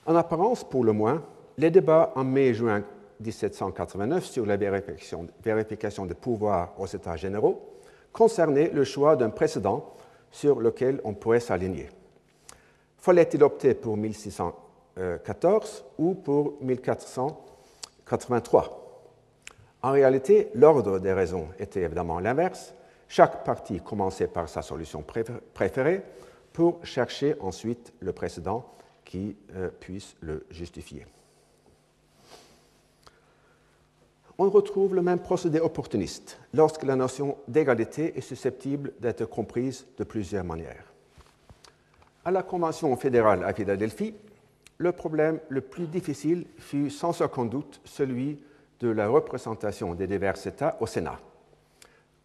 En 0.06 0.16
apparence, 0.16 0.64
pour 0.64 0.84
le 0.84 0.94
moins, 0.94 1.24
les 1.58 1.72
débats 1.72 2.14
en 2.16 2.24
mai 2.24 2.48
et 2.48 2.54
juin 2.54 2.84
1789 3.20 4.26
sur 4.26 4.46
la 4.46 4.58
vérification, 4.58 5.28
vérification 5.44 6.06
de 6.06 6.14
pouvoir 6.14 6.74
aux 6.80 6.88
États 6.88 7.16
généraux 7.16 7.79
concernait 8.12 8.70
le 8.70 8.84
choix 8.84 9.16
d'un 9.16 9.30
précédent 9.30 9.94
sur 10.32 10.60
lequel 10.60 11.00
on 11.04 11.14
pourrait 11.14 11.40
s'aligner. 11.40 11.90
Fallait-il 12.98 13.44
opter 13.44 13.74
pour 13.74 13.98
1614 13.98 15.86
ou 15.98 16.16
pour 16.16 16.58
1483 16.62 19.06
En 19.82 19.92
réalité, 19.92 20.50
l'ordre 20.54 21.00
des 21.00 21.14
raisons 21.14 21.48
était 21.58 21.82
évidemment 21.82 22.20
l'inverse. 22.20 22.76
Chaque 23.08 23.44
partie 23.44 23.80
commençait 23.80 24.28
par 24.28 24.48
sa 24.50 24.62
solution 24.62 25.04
préférée 25.54 26.04
pour 26.54 26.86
chercher 26.86 27.36
ensuite 27.40 27.92
le 28.00 28.14
précédent 28.14 28.72
qui 29.06 29.36
euh, 29.56 29.70
puisse 29.70 30.16
le 30.22 30.46
justifier. 30.52 31.08
On 34.42 34.50
retrouve 34.50 34.96
le 34.96 35.02
même 35.02 35.20
procédé 35.20 35.60
opportuniste 35.60 36.40
lorsque 36.54 36.84
la 36.84 36.96
notion 36.96 37.36
d'égalité 37.50 38.18
est 38.18 38.22
susceptible 38.22 38.94
d'être 39.02 39.26
comprise 39.26 39.86
de 39.98 40.06
plusieurs 40.06 40.46
manières. 40.46 40.94
À 42.24 42.32
la 42.32 42.42
Convention 42.42 42.96
fédérale 42.96 43.44
à 43.44 43.52
Philadelphie, 43.54 44.16
le 44.78 44.94
problème 44.94 45.42
le 45.50 45.60
plus 45.60 45.88
difficile 45.88 46.46
fut 46.58 46.90
sans 46.90 47.22
aucun 47.22 47.44
doute 47.44 47.82
celui 47.84 48.42
de 48.80 48.88
la 48.88 49.10
représentation 49.10 49.94
des 49.94 50.08
divers 50.08 50.48
États 50.48 50.78
au 50.80 50.88
Sénat. 50.88 51.20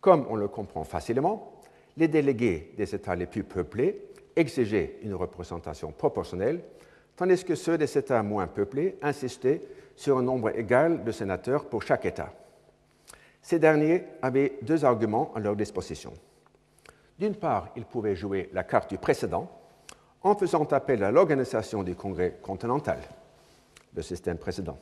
Comme 0.01 0.25
on 0.31 0.37
le 0.37 0.47
comprend 0.47 0.85
facilement, 0.85 1.61
les 1.97 2.07
délégués 2.07 2.75
des 2.77 2.95
États 2.95 3.17
les 3.17 3.27
plus 3.27 3.43
peuplés 3.43 4.07
exigeaient 4.37 5.01
une 5.03 5.15
représentation 5.15 5.91
proportionnelle, 5.91 6.61
tandis 7.17 7.45
que 7.45 7.57
ceux 7.57 7.77
des 7.77 7.99
États 7.99 8.23
moins 8.23 8.47
peuplés 8.47 8.99
insistaient 9.03 9.63
sur 9.97 10.19
un 10.19 10.23
nombre 10.23 10.57
égal 10.57 11.05
de 11.05 11.13
sénateurs 11.13 11.67
pour 11.67 11.83
chaque 11.83 12.05
État. 12.05 12.33
Ces 13.43 13.59
derniers 13.59 14.05
avaient 14.23 14.59
deux 14.63 14.85
arguments 14.85 15.31
à 15.35 15.41
leur 15.41 15.55
disposition. 15.57 16.13
D'une 17.19 17.35
part, 17.35 17.69
ils 17.77 17.85
pouvaient 17.85 18.17
jouer 18.17 18.49
la 18.53 18.65
carte 18.65 18.91
du 18.91 18.99
précédent 18.99 19.51
en 20.23 20.35
faisant 20.35 20.65
appel 20.65 21.05
à 21.05 21.11
l'organisation 21.11 21.83
du 21.83 21.95
Congrès 21.95 22.39
continental, 22.43 22.99
le 23.95 24.03
système 24.03 24.39
précédent. 24.39 24.79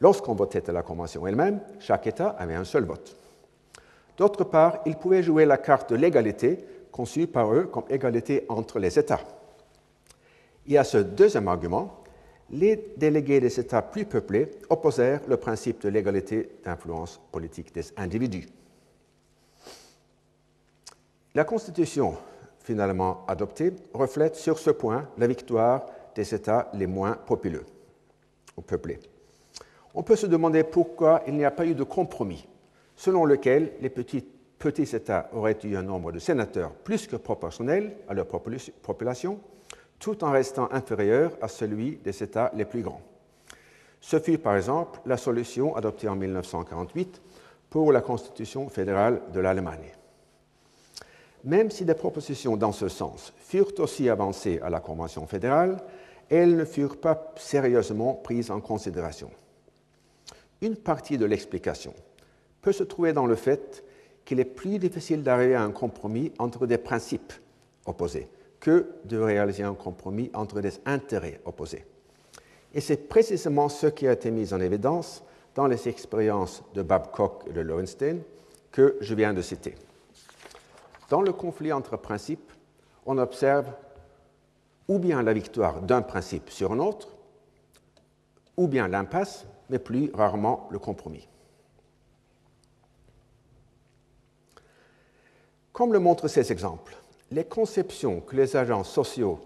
Lorsqu'on 0.00 0.34
votait 0.34 0.68
à 0.68 0.72
la 0.72 0.82
Convention 0.82 1.26
elle-même, 1.26 1.60
chaque 1.78 2.06
État 2.06 2.30
avait 2.30 2.54
un 2.54 2.64
seul 2.64 2.84
vote. 2.84 3.16
D'autre 4.18 4.44
part, 4.44 4.80
ils 4.86 4.96
pouvaient 4.96 5.22
jouer 5.22 5.44
la 5.44 5.56
carte 5.56 5.90
de 5.90 5.96
l'égalité, 5.96 6.58
conçue 6.92 7.26
par 7.26 7.52
eux 7.54 7.64
comme 7.64 7.84
égalité 7.88 8.44
entre 8.48 8.78
les 8.78 8.98
États. 8.98 9.20
Et 10.66 10.78
à 10.78 10.84
ce 10.84 10.98
deuxième 10.98 11.48
argument, 11.48 12.03
les 12.50 12.92
délégués 12.96 13.40
des 13.40 13.58
États 13.58 13.82
plus 13.82 14.04
peuplés 14.04 14.50
opposèrent 14.68 15.22
le 15.28 15.36
principe 15.36 15.80
de 15.82 15.88
l'égalité 15.88 16.50
d'influence 16.64 17.20
politique 17.32 17.74
des 17.74 17.84
individus. 17.96 18.46
La 21.34 21.44
Constitution 21.44 22.16
finalement 22.60 23.24
adoptée 23.26 23.72
reflète 23.92 24.36
sur 24.36 24.58
ce 24.58 24.70
point 24.70 25.08
la 25.18 25.26
victoire 25.26 25.86
des 26.14 26.34
États 26.34 26.70
les 26.74 26.86
moins 26.86 27.18
ou 28.56 28.62
peuplés. 28.62 29.00
On 29.94 30.02
peut 30.02 30.16
se 30.16 30.26
demander 30.26 30.64
pourquoi 30.64 31.22
il 31.26 31.34
n'y 31.34 31.44
a 31.44 31.50
pas 31.50 31.66
eu 31.66 31.74
de 31.74 31.84
compromis 31.84 32.46
selon 32.96 33.24
lequel 33.24 33.72
les 33.80 33.90
petits 33.90 34.24
États 34.94 35.28
auraient 35.32 35.58
eu 35.64 35.76
un 35.76 35.82
nombre 35.82 36.12
de 36.12 36.18
sénateurs 36.18 36.72
plus 36.72 37.06
que 37.06 37.16
proportionnel 37.16 37.96
à 38.08 38.14
leur 38.14 38.26
population 38.26 39.40
tout 40.04 40.22
en 40.22 40.32
restant 40.32 40.68
inférieur 40.70 41.32
à 41.40 41.48
celui 41.48 41.96
des 41.96 42.22
États 42.22 42.50
les 42.54 42.66
plus 42.66 42.82
grands. 42.82 43.00
Ce 44.02 44.20
fut 44.20 44.36
par 44.36 44.54
exemple 44.54 45.00
la 45.06 45.16
solution 45.16 45.74
adoptée 45.76 46.08
en 46.08 46.14
1948 46.14 47.22
pour 47.70 47.90
la 47.90 48.02
Constitution 48.02 48.68
fédérale 48.68 49.22
de 49.32 49.40
l'Allemagne. 49.40 49.92
Même 51.44 51.70
si 51.70 51.86
des 51.86 51.94
propositions 51.94 52.58
dans 52.58 52.72
ce 52.72 52.90
sens 52.90 53.32
furent 53.38 53.72
aussi 53.78 54.10
avancées 54.10 54.60
à 54.62 54.68
la 54.68 54.80
Convention 54.80 55.26
fédérale, 55.26 55.78
elles 56.28 56.54
ne 56.54 56.66
furent 56.66 57.00
pas 57.00 57.32
sérieusement 57.36 58.12
prises 58.12 58.50
en 58.50 58.60
considération. 58.60 59.30
Une 60.60 60.76
partie 60.76 61.16
de 61.16 61.24
l'explication 61.24 61.94
peut 62.60 62.72
se 62.72 62.84
trouver 62.84 63.14
dans 63.14 63.26
le 63.26 63.36
fait 63.36 63.82
qu'il 64.26 64.38
est 64.38 64.44
plus 64.44 64.78
difficile 64.78 65.22
d'arriver 65.22 65.54
à 65.54 65.62
un 65.62 65.70
compromis 65.70 66.30
entre 66.38 66.66
des 66.66 66.76
principes 66.76 67.32
opposés 67.86 68.28
que 68.64 68.86
de 69.04 69.18
réaliser 69.18 69.62
un 69.62 69.74
compromis 69.74 70.30
entre 70.32 70.62
des 70.62 70.80
intérêts 70.86 71.38
opposés. 71.44 71.84
Et 72.72 72.80
c'est 72.80 72.96
précisément 73.10 73.68
ce 73.68 73.88
qui 73.88 74.08
a 74.08 74.12
été 74.12 74.30
mis 74.30 74.54
en 74.54 74.60
évidence 74.60 75.22
dans 75.54 75.66
les 75.66 75.86
expériences 75.86 76.62
de 76.72 76.80
Babcock 76.80 77.44
et 77.46 77.52
de 77.52 77.60
Lowenstein 77.60 78.22
que 78.72 78.96
je 79.02 79.14
viens 79.14 79.34
de 79.34 79.42
citer. 79.42 79.74
Dans 81.10 81.20
le 81.20 81.34
conflit 81.34 81.74
entre 81.74 81.98
principes, 81.98 82.50
on 83.04 83.18
observe 83.18 83.66
ou 84.88 84.98
bien 84.98 85.22
la 85.22 85.34
victoire 85.34 85.82
d'un 85.82 86.00
principe 86.00 86.48
sur 86.48 86.72
un 86.72 86.78
autre, 86.78 87.08
ou 88.56 88.66
bien 88.66 88.88
l'impasse, 88.88 89.46
mais 89.68 89.78
plus 89.78 90.10
rarement 90.14 90.68
le 90.70 90.78
compromis. 90.78 91.28
Comme 95.74 95.92
le 95.92 95.98
montrent 95.98 96.28
ces 96.28 96.50
exemples, 96.50 96.96
les 97.30 97.44
conceptions 97.44 98.20
que 98.20 98.36
les 98.36 98.56
agents 98.56 98.84
sociaux 98.84 99.40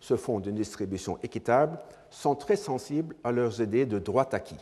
se 0.00 0.16
font 0.16 0.40
d'une 0.40 0.54
distribution 0.54 1.18
équitable 1.22 1.78
sont 2.10 2.34
très 2.34 2.56
sensibles 2.56 3.16
à 3.24 3.32
leurs 3.32 3.60
idées 3.60 3.86
de 3.86 3.98
droit 3.98 4.28
acquis. 4.32 4.58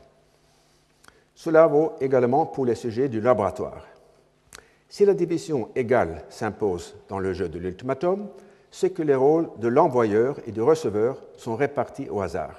Cela 1.35 1.67
vaut 1.67 1.93
également 2.01 2.47
pour 2.47 2.65
les 2.65 2.75
sujets 2.75 3.09
du 3.09 3.21
laboratoire. 3.21 3.87
Si 4.89 5.05
la 5.05 5.15
division 5.15 5.71
égale 5.75 6.25
s'impose 6.29 6.95
dans 7.09 7.19
le 7.19 7.33
jeu 7.33 7.49
de 7.49 7.59
l'ultimatum, 7.59 8.29
c'est 8.71 8.91
que 8.91 9.03
les 9.03 9.15
rôles 9.15 9.49
de 9.59 9.69
l'envoyeur 9.69 10.39
et 10.47 10.53
du 10.53 10.63
receveur 10.63 11.23
sont 11.37 11.57
répartis 11.57 12.09
au 12.09 12.21
hasard. 12.21 12.57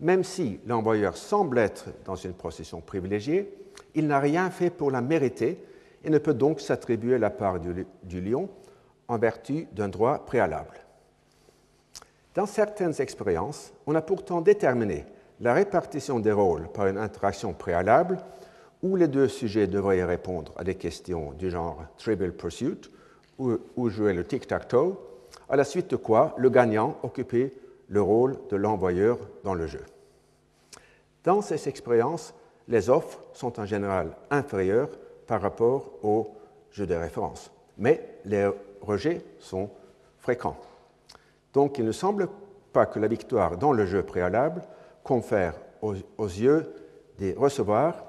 Même 0.00 0.24
si 0.24 0.60
l'envoyeur 0.66 1.16
semble 1.16 1.58
être 1.58 1.86
dans 2.04 2.16
une 2.16 2.32
position 2.32 2.80
privilégiée, 2.80 3.52
il 3.94 4.06
n'a 4.06 4.18
rien 4.18 4.50
fait 4.50 4.70
pour 4.70 4.90
la 4.90 5.00
mériter 5.00 5.58
et 6.04 6.10
ne 6.10 6.18
peut 6.18 6.34
donc 6.34 6.60
s'attribuer 6.60 7.18
la 7.18 7.30
part 7.30 7.60
du 7.60 8.20
lion 8.20 8.48
en 9.12 9.18
vertu 9.18 9.68
d'un 9.72 9.88
droit 9.88 10.24
préalable. 10.24 10.80
Dans 12.34 12.46
certaines 12.46 12.98
expériences, 13.00 13.72
on 13.86 13.94
a 13.94 14.00
pourtant 14.00 14.40
déterminé 14.40 15.04
la 15.40 15.52
répartition 15.52 16.18
des 16.18 16.32
rôles 16.32 16.68
par 16.72 16.86
une 16.86 16.96
interaction 16.96 17.52
préalable 17.52 18.18
où 18.82 18.96
les 18.96 19.08
deux 19.08 19.28
sujets 19.28 19.66
devraient 19.66 20.02
répondre 20.02 20.52
à 20.56 20.64
des 20.64 20.76
questions 20.76 21.32
du 21.32 21.50
genre 21.50 21.84
Trivial 21.98 22.32
Pursuit 22.32 22.90
ou, 23.38 23.88
jouer 23.90 24.14
le 24.14 24.24
tic-tac-toe, 24.24 24.96
à 25.48 25.56
la 25.56 25.64
suite 25.64 25.90
de 25.90 25.96
quoi 25.96 26.34
le 26.38 26.48
gagnant 26.48 26.96
occupait 27.02 27.52
le 27.88 28.00
rôle 28.00 28.38
de 28.50 28.56
l'envoyeur 28.56 29.18
dans 29.44 29.54
le 29.54 29.66
jeu. 29.66 29.84
Dans 31.24 31.42
ces 31.42 31.68
expériences, 31.68 32.34
les 32.68 32.88
offres 32.88 33.20
sont 33.34 33.60
en 33.60 33.66
général 33.66 34.16
inférieures 34.30 34.90
par 35.26 35.42
rapport 35.42 35.92
au 36.02 36.30
jeu 36.70 36.86
de 36.86 36.94
référence, 36.94 37.50
mais 37.76 38.18
les 38.24 38.48
rejets 38.82 39.24
sont 39.38 39.70
fréquents. 40.18 40.56
Donc 41.52 41.78
il 41.78 41.84
ne 41.84 41.92
semble 41.92 42.28
pas 42.72 42.86
que 42.86 42.98
la 42.98 43.08
victoire 43.08 43.56
dans 43.56 43.72
le 43.72 43.86
jeu 43.86 44.02
préalable 44.02 44.62
confère 45.02 45.54
aux, 45.80 45.94
yeux 46.18 46.72
des 47.18 47.32
recevoirs 47.34 48.04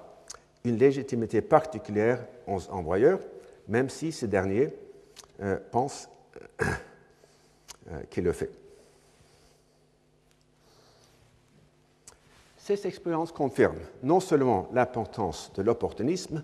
une 0.64 0.78
légitimité 0.78 1.42
particulière 1.42 2.20
aux 2.48 2.70
envoyeurs, 2.70 3.20
même 3.68 3.90
si 3.90 4.12
ces 4.12 4.28
derniers 4.28 4.74
euh, 5.42 5.58
pensent 5.72 6.10
euh, 6.62 6.66
qu'il 8.10 8.24
le 8.24 8.32
fait. 8.32 8.52
Ces 12.58 12.88
expériences 12.88 13.34
confirment 13.34 13.82
non 14.04 14.22
seulement 14.22 14.70
l'importance 14.72 15.52
de 15.56 15.62
l'opportunisme, 15.62 16.44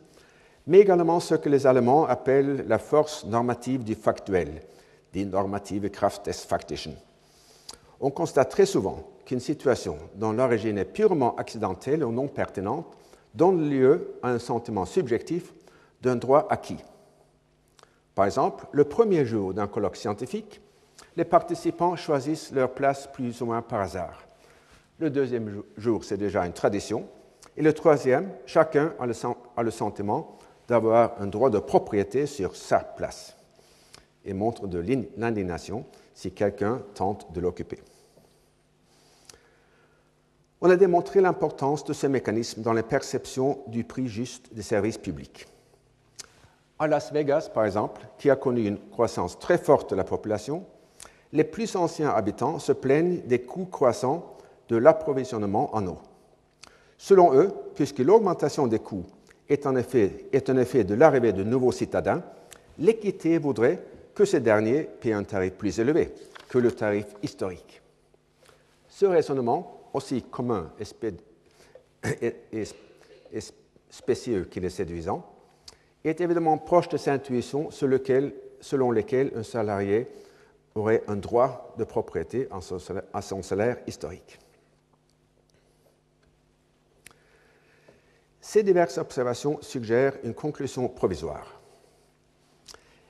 mais 0.69 0.81
également 0.81 1.19
ce 1.19 1.33
que 1.33 1.49
les 1.49 1.65
Allemands 1.65 2.05
appellent 2.05 2.63
la 2.67 2.77
force 2.77 3.25
normative 3.25 3.83
du 3.83 3.95
factuel, 3.95 4.61
die 5.11 5.25
normative 5.25 5.89
Kraft 5.89 6.25
des 6.25 6.33
Faktischen. 6.33 6.93
On 7.99 8.11
constate 8.11 8.51
très 8.51 8.67
souvent 8.67 9.03
qu'une 9.25 9.39
situation 9.39 9.97
dont 10.13 10.31
l'origine 10.31 10.77
est 10.77 10.85
purement 10.85 11.35
accidentelle 11.37 12.03
ou 12.03 12.11
non 12.11 12.27
pertinente 12.27 12.85
donne 13.33 13.67
lieu 13.67 14.13
à 14.21 14.29
un 14.29 14.37
sentiment 14.37 14.85
subjectif 14.85 15.53
d'un 16.03 16.15
droit 16.15 16.45
acquis. 16.51 16.83
Par 18.13 18.25
exemple, 18.25 18.67
le 18.71 18.83
premier 18.83 19.25
jour 19.25 19.55
d'un 19.55 19.67
colloque 19.67 19.97
scientifique, 19.97 20.61
les 21.17 21.25
participants 21.25 21.95
choisissent 21.95 22.51
leur 22.51 22.75
place 22.75 23.09
plus 23.11 23.41
ou 23.41 23.47
moins 23.47 23.63
par 23.63 23.81
hasard. 23.81 24.23
Le 24.99 25.09
deuxième 25.09 25.63
jour, 25.77 26.03
c'est 26.03 26.17
déjà 26.17 26.45
une 26.45 26.53
tradition. 26.53 27.07
Et 27.57 27.63
le 27.63 27.73
troisième, 27.73 28.29
chacun 28.45 28.93
a 28.99 29.07
le, 29.07 29.13
a 29.57 29.63
le 29.63 29.71
sentiment 29.71 30.38
d'avoir 30.69 31.19
un 31.19 31.27
droit 31.27 31.49
de 31.49 31.59
propriété 31.59 32.27
sur 32.27 32.55
sa 32.55 32.79
place 32.79 33.35
et 34.23 34.33
montre 34.33 34.67
de 34.67 34.79
l'indignation 35.17 35.85
si 36.13 36.31
quelqu'un 36.31 36.81
tente 36.93 37.31
de 37.33 37.41
l'occuper. 37.41 37.79
On 40.61 40.69
a 40.69 40.75
démontré 40.75 41.21
l'importance 41.21 41.83
de 41.85 41.93
ce 41.93 42.05
mécanisme 42.05 42.61
dans 42.61 42.73
les 42.73 42.83
perceptions 42.83 43.59
du 43.67 43.83
prix 43.83 44.07
juste 44.07 44.53
des 44.53 44.61
services 44.61 44.97
publics. 44.97 45.47
À 46.77 46.87
Las 46.87 47.11
Vegas, 47.11 47.49
par 47.53 47.65
exemple, 47.65 48.01
qui 48.17 48.29
a 48.29 48.35
connu 48.35 48.65
une 48.65 48.79
croissance 48.89 49.39
très 49.39 49.57
forte 49.57 49.89
de 49.89 49.95
la 49.95 50.03
population, 50.03 50.65
les 51.31 51.43
plus 51.43 51.75
anciens 51.75 52.09
habitants 52.09 52.59
se 52.59 52.73
plaignent 52.73 53.21
des 53.25 53.41
coûts 53.41 53.65
croissants 53.65 54.35
de 54.67 54.77
l'approvisionnement 54.77 55.75
en 55.75 55.87
eau. 55.87 55.97
Selon 56.97 57.33
eux, 57.33 57.53
puisque 57.75 57.99
l'augmentation 57.99 58.67
des 58.67 58.79
coûts 58.79 59.05
est 59.49 59.65
en 59.65 59.75
effet, 59.75 60.25
effet 60.31 60.83
de 60.83 60.93
l'arrivée 60.93 61.33
de 61.33 61.43
nouveaux 61.43 61.71
citadins, 61.71 62.23
l'équité 62.77 63.37
voudrait 63.39 63.83
que 64.13 64.25
ces 64.25 64.39
derniers 64.39 64.83
paient 64.83 65.13
un 65.13 65.23
tarif 65.23 65.53
plus 65.53 65.79
élevé 65.79 66.13
que 66.47 66.57
le 66.57 66.71
tarif 66.71 67.05
historique. 67.23 67.81
Ce 68.87 69.05
raisonnement, 69.05 69.89
aussi 69.93 70.23
commun 70.23 70.71
et, 70.79 72.63
spécieux 73.89 74.45
qu'il 74.45 74.65
est 74.65 74.69
séduisant, 74.69 75.25
est 76.03 76.21
évidemment 76.21 76.57
proche 76.57 76.89
de 76.89 76.97
cette 76.97 77.13
intuition 77.13 77.69
selon 77.71 78.91
laquelle 78.91 79.31
un 79.35 79.43
salarié 79.43 80.07
aurait 80.75 81.03
un 81.07 81.15
droit 81.15 81.73
de 81.77 81.83
propriété 81.83 82.47
à 83.13 83.21
son 83.21 83.41
salaire 83.41 83.77
historique. 83.87 84.39
Ces 88.49 88.63
diverses 88.63 88.97
observations 88.97 89.59
suggèrent 89.61 90.17
une 90.23 90.33
conclusion 90.33 90.89
provisoire. 90.89 91.61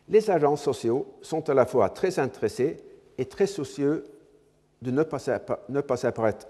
Les 0.09 0.29
agents 0.29 0.57
sociaux 0.57 1.07
sont 1.21 1.49
à 1.49 1.53
la 1.53 1.65
fois 1.65 1.87
très 1.91 2.19
intéressés 2.19 2.75
et 3.17 3.23
très 3.23 3.47
soucieux 3.47 4.03
de 4.81 4.91
ne 4.91 5.01
pas, 5.01 5.29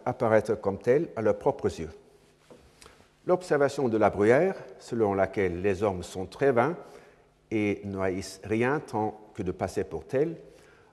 apparaître, 0.05 0.55
comme 0.55 0.79
tels 0.79 1.09
à 1.15 1.21
leurs 1.21 1.37
propres 1.37 1.67
yeux. 1.79 1.91
L'observation 3.27 3.89
de 3.89 3.97
la 3.97 4.09
bruyère, 4.09 4.55
selon 4.79 5.13
laquelle 5.13 5.61
les 5.61 5.83
hommes 5.83 6.01
sont 6.01 6.25
très 6.25 6.51
vains 6.51 6.75
et 7.51 7.81
ne 7.83 7.99
rien 8.43 8.79
tant 8.79 9.21
que 9.35 9.43
de 9.43 9.51
passer 9.51 9.83
pour 9.83 10.05
tels, 10.05 10.35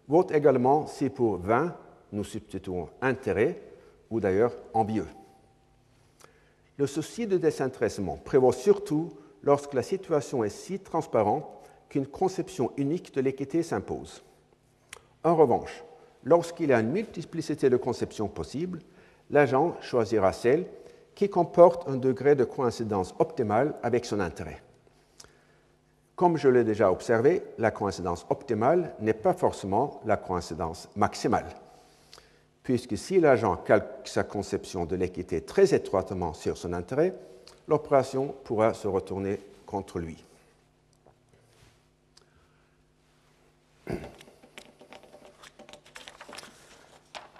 vaut 0.07 0.29
également 0.29 0.87
si 0.87 1.09
pour 1.09 1.39
vain 1.39 1.75
nous 2.13 2.25
substituons 2.25 2.91
intérêt 3.01 3.59
ou 4.11 4.21
d'ailleurs 4.21 4.53
envieux. 4.75 5.07
Le 6.79 6.87
souci 6.87 7.27
de 7.27 7.39
désintéressement 7.39 8.19
prévaut 8.19 8.53
surtout 8.53 9.11
lorsque 9.43 9.73
la 9.73 9.83
situation 9.83 10.45
est 10.45 10.51
si 10.51 10.79
transparente 10.79 11.47
qu'une 11.89 12.07
conception 12.07 12.71
unique 12.77 13.15
de 13.15 13.21
l'équité 13.23 13.63
s'impose. 13.63 14.23
En 15.25 15.35
revanche, 15.37 15.85
lorsqu'il 16.25 16.69
y 16.69 16.73
a 16.73 16.81
une 16.81 16.91
multiplicité 16.91 17.71
de 17.71 17.77
conceptions 17.77 18.29
possibles, 18.29 18.81
l'agent 19.31 19.75
choisira 19.81 20.33
celle 20.33 20.67
qui 21.15 21.31
comporte 21.31 21.89
un 21.89 21.97
degré 21.97 22.35
de 22.35 22.45
coïncidence 22.45 23.15
optimale 23.19 23.75
avec 23.83 24.05
son 24.05 24.21
intérêt. 24.21 24.63
Comme 26.15 26.37
je 26.37 26.49
l'ai 26.49 26.65
déjà 26.65 26.91
observé, 26.91 27.43
la 27.59 27.71
coïncidence 27.71 28.27
optimale 28.29 28.95
n'est 29.01 29.15
pas 29.15 29.33
forcément 29.33 30.01
la 30.05 30.17
coïncidence 30.17 30.91
maximale 30.95 31.47
puisque 32.67 32.99
si 32.99 33.21
l'agent 33.21 33.57
calque 33.59 34.09
sa 34.09 34.25
conception 34.25 34.87
de 34.87 34.97
l'équité 34.97 35.41
très 35.41 35.73
étroitement 35.73 36.35
sur 36.35 36.59
son 36.59 36.73
intérêt, 36.73 37.15
l'opération 37.69 38.35
pourra 38.43 38.75
se 38.75 38.89
retourner 38.89 39.39
contre 39.65 40.01
lui. 40.01 40.17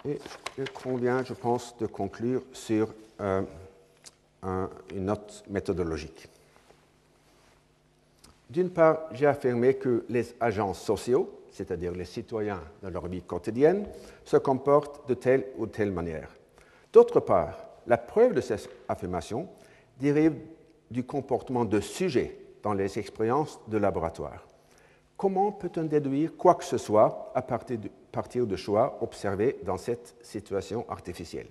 Et 0.07 0.17
il 0.57 0.71
convient, 0.71 1.25
je 1.25 1.33
pense, 1.33 1.77
de 1.77 1.87
conclure 1.87 2.43
sur 2.53 2.93
euh, 3.19 3.41
une 4.95 5.05
note 5.07 5.43
méthodologique. 5.49 6.29
D'une 8.49 8.69
part, 8.69 8.99
j'ai 9.11 9.25
affirmé 9.25 9.73
que 9.73 10.05
les 10.07 10.33
agents 10.39 10.73
sociaux 10.73 11.36
c'est-à-dire 11.57 11.91
les 11.91 12.05
citoyens 12.05 12.61
dans 12.83 12.91
leur 12.91 13.07
vie 13.07 13.23
quotidienne, 13.23 13.87
se 14.23 14.37
comportent 14.37 15.09
de 15.09 15.15
telle 15.15 15.47
ou 15.57 15.65
telle 15.65 15.91
manière. 15.91 16.29
D'autre 16.93 17.19
part, 17.19 17.57
la 17.87 17.97
preuve 17.97 18.35
de 18.35 18.41
cette 18.41 18.69
affirmation 18.87 19.49
dérive 19.99 20.35
du 20.91 21.03
comportement 21.03 21.65
de 21.65 21.79
sujet 21.79 22.37
dans 22.61 22.73
les 22.73 22.99
expériences 22.99 23.59
de 23.67 23.77
laboratoire. 23.77 24.45
Comment 25.17 25.51
peut-on 25.51 25.85
déduire 25.85 26.37
quoi 26.37 26.53
que 26.53 26.63
ce 26.63 26.77
soit 26.77 27.31
à 27.33 27.41
partir 27.41 27.79
de, 27.79 27.89
partir 28.11 28.45
de 28.45 28.55
choix 28.55 28.99
observés 29.01 29.57
dans 29.63 29.77
cette 29.77 30.15
situation 30.21 30.85
artificielle? 30.87 31.47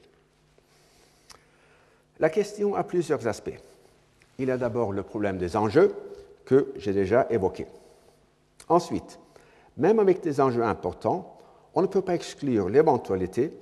La 2.21 2.31
question 2.31 2.77
a 2.77 2.85
plusieurs 2.85 3.27
aspects. 3.27 3.59
Il 4.39 4.47
y 4.47 4.53
a 4.53 4.57
d'abord 4.57 4.93
le 4.93 5.03
problème 5.03 5.37
des 5.37 5.57
enjeux 5.57 5.93
que 6.45 6.73
j'ai 6.77 6.93
déjà 6.93 7.27
évoqué. 7.29 7.67
Ensuite, 8.69 9.19
même 9.77 9.99
avec 9.99 10.23
des 10.23 10.41
enjeux 10.41 10.63
importants, 10.63 11.39
on 11.75 11.83
ne 11.83 11.87
peut 11.87 12.03
pas 12.03 12.15
exclure 12.15 12.69
l'éventualité 12.69 13.53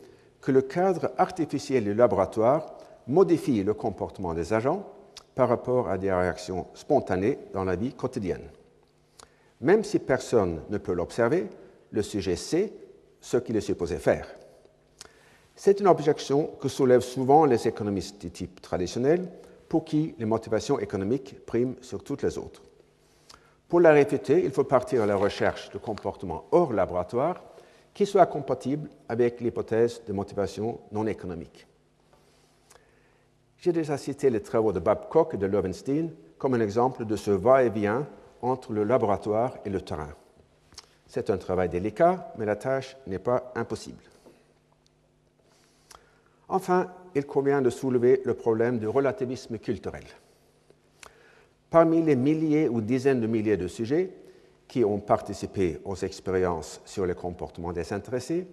que 0.40 0.52
le 0.52 0.62
cadre 0.62 1.10
artificiel 1.18 1.84
du 1.84 1.94
laboratoire 1.94 2.76
modifie 3.06 3.64
le 3.64 3.74
comportement 3.74 4.34
des 4.34 4.52
agents 4.52 4.86
par 5.34 5.48
rapport 5.48 5.88
à 5.88 5.98
des 5.98 6.12
réactions 6.12 6.66
spontanées 6.74 7.38
dans 7.52 7.64
la 7.64 7.76
vie 7.76 7.92
quotidienne. 7.92 8.48
Même 9.60 9.84
si 9.84 9.98
personne 9.98 10.60
ne 10.70 10.78
peut 10.78 10.92
l'observer, 10.92 11.48
le 11.90 12.02
sujet 12.02 12.36
sait 12.36 12.72
ce 13.20 13.36
qu'il 13.36 13.56
est 13.56 13.60
supposé 13.60 13.96
faire. 13.96 14.28
C'est 15.56 15.80
une 15.80 15.86
objection 15.86 16.50
que 16.60 16.68
soulèvent 16.68 17.00
souvent 17.00 17.44
les 17.44 17.66
économistes 17.66 18.20
du 18.20 18.30
type 18.30 18.60
traditionnel, 18.60 19.28
pour 19.68 19.84
qui 19.84 20.14
les 20.18 20.24
motivations 20.24 20.78
économiques 20.78 21.44
priment 21.46 21.76
sur 21.80 22.02
toutes 22.02 22.22
les 22.22 22.38
autres. 22.38 22.62
Pour 23.68 23.80
la 23.80 23.92
réfuter, 23.92 24.44
il 24.44 24.50
faut 24.50 24.64
partir 24.64 25.02
à 25.02 25.06
la 25.06 25.16
recherche 25.16 25.70
de 25.70 25.78
comportements 25.78 26.44
hors 26.52 26.72
laboratoire 26.72 27.42
qui 27.92 28.06
soient 28.06 28.26
compatibles 28.26 28.90
avec 29.08 29.40
l'hypothèse 29.40 30.02
de 30.06 30.12
motivation 30.12 30.80
non 30.92 31.06
économique. 31.06 31.66
J'ai 33.58 33.72
déjà 33.72 33.96
cité 33.96 34.28
les 34.28 34.42
travaux 34.42 34.72
de 34.72 34.80
Babcock 34.80 35.34
et 35.34 35.38
de 35.38 35.46
Lowenstein 35.46 36.10
comme 36.36 36.54
un 36.54 36.60
exemple 36.60 37.06
de 37.06 37.16
ce 37.16 37.30
va-et-vient 37.30 38.06
entre 38.42 38.72
le 38.72 38.84
laboratoire 38.84 39.56
et 39.64 39.70
le 39.70 39.80
terrain. 39.80 40.10
C'est 41.06 41.30
un 41.30 41.38
travail 41.38 41.68
délicat, 41.68 42.32
mais 42.36 42.44
la 42.44 42.56
tâche 42.56 42.96
n'est 43.06 43.18
pas 43.18 43.52
impossible. 43.54 44.02
Enfin, 46.48 46.90
il 47.14 47.24
convient 47.24 47.62
de 47.62 47.70
soulever 47.70 48.20
le 48.24 48.34
problème 48.34 48.78
du 48.78 48.86
relativisme 48.86 49.58
culturel. 49.58 50.04
Parmi 51.70 52.02
les 52.02 52.16
milliers 52.16 52.68
ou 52.68 52.80
dizaines 52.80 53.20
de 53.20 53.26
milliers 53.26 53.56
de 53.56 53.68
sujets 53.68 54.10
qui 54.68 54.84
ont 54.84 55.00
participé 55.00 55.78
aux 55.84 55.96
expériences 55.96 56.80
sur 56.84 57.06
les 57.06 57.14
comportements 57.14 57.72
des 57.72 57.92
intéressés, 57.92 58.46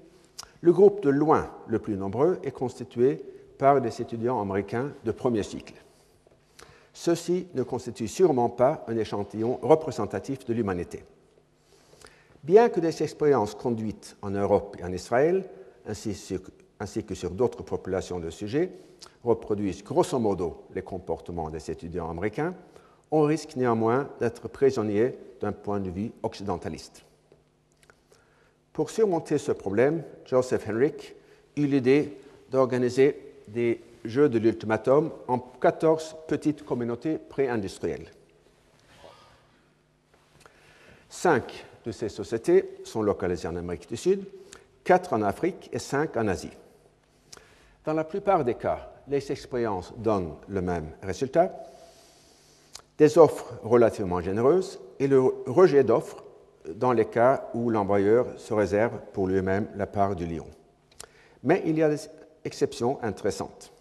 le 0.62 0.74
groupe 0.74 1.02
de 1.04 1.10
loin 1.10 1.50
le 1.68 1.80
plus 1.80 1.98
nombreux 1.98 2.40
est 2.44 2.52
constitué 2.52 3.24
par 3.58 3.82
des 3.82 4.02
étudiants 4.02 4.42
américains 4.42 4.92
de 5.04 5.12
premier 5.12 5.44
cycle. 5.44 5.74
Ceci 6.94 7.48
ne 7.54 7.64
constitue 7.64 8.08
sûrement 8.08 8.50
pas 8.50 8.84
un 8.88 8.98
échantillon 8.98 9.60
représentatif 9.62 10.46
de 10.46 10.54
l'humanité. 10.54 11.04
Bien 12.44 12.70
que 12.70 12.80
des 12.80 13.04
expériences 13.04 13.56
conduites 13.56 14.18
en 14.22 14.32
Europe 14.32 14.76
et 14.80 14.84
en 14.84 14.92
Israël, 14.92 15.48
ainsi, 15.86 16.36
ainsi 16.80 17.04
que 17.04 17.16
sur 17.16 17.32
d'autres 17.32 17.64
populations 17.64 18.20
de 18.20 18.30
sujets, 18.30 18.72
reproduisent 19.24 19.84
grosso 19.84 20.18
modo 20.20 20.64
les 20.74 20.82
comportements 20.82 21.50
des 21.50 21.70
étudiants 21.70 22.10
américains, 22.10 22.56
on 23.12 23.24
risque 23.24 23.56
néanmoins 23.56 24.10
d'être 24.20 24.48
prisonnier 24.48 25.18
d'un 25.42 25.52
point 25.52 25.80
de 25.80 25.90
vue 25.90 26.12
occidentaliste. 26.24 27.04
Pour 28.74 28.90
surmonter 28.90 29.38
ce 29.38 29.52
problème, 29.52 30.04
Joseph 30.26 30.68
Henrich 30.70 31.16
eut 31.58 31.68
l'idée 31.68 32.18
d'organiser 32.50 33.34
des 33.48 33.82
Jeux 34.04 34.30
de 34.30 34.40
l'ultimatum 34.40 35.12
en 35.28 35.38
14 35.38 36.16
petites 36.28 36.66
communautés 36.66 37.20
pré-industrielles. 37.20 38.10
Cinq 41.08 41.66
de 41.86 41.92
ces 41.92 42.10
sociétés 42.10 42.80
sont 42.84 43.04
localisées 43.04 43.48
en 43.48 43.56
Amérique 43.56 43.88
du 43.88 43.98
Sud, 43.98 44.26
quatre 44.84 45.14
en 45.14 45.22
Afrique 45.22 45.70
et 45.72 45.78
cinq 45.78 46.18
en 46.18 46.28
Asie. 46.28 46.52
Dans 47.86 47.94
la 47.94 48.04
plupart 48.04 48.44
des 48.44 48.56
cas, 48.56 48.92
les 49.08 49.32
expériences 49.32 49.94
donnent 49.98 50.36
le 50.48 50.62
même 50.62 50.92
résultat, 51.04 51.52
des 53.02 53.18
offres 53.18 53.56
relativement 53.64 54.22
généreuses 54.22 54.80
et 55.00 55.08
le 55.08 55.20
rejet 55.48 55.84
d'offres 55.84 56.24
dans 56.76 56.94
les 56.94 57.06
cas 57.06 57.50
où 57.56 57.72
l'envoyeur 57.72 58.28
se 58.38 58.54
réserve 58.54 59.00
pour 59.12 59.26
lui-même 59.26 59.68
la 59.76 59.88
part 59.88 60.16
du 60.16 60.28
lion. 60.28 60.46
Mais 61.42 61.64
il 61.66 61.80
y 61.80 61.82
a 61.82 61.90
des 61.90 61.98
exceptions 62.46 63.00
intéressantes. 63.02 63.74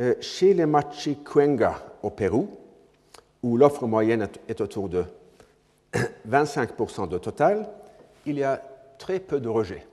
Euh, 0.00 0.16
chez 0.20 0.52
les 0.52 0.66
Machicuenga 0.66 1.76
au 2.02 2.10
Pérou, 2.10 2.48
où 3.44 3.56
l'offre 3.56 3.86
moyenne 3.86 4.26
est 4.48 4.60
autour 4.60 4.88
de 4.88 5.04
25% 6.28 7.08
de 7.08 7.18
total, 7.18 7.68
il 8.26 8.36
y 8.36 8.42
a 8.42 8.60
très 8.98 9.20
peu 9.20 9.38
de 9.38 9.48
rejets. 9.48 9.86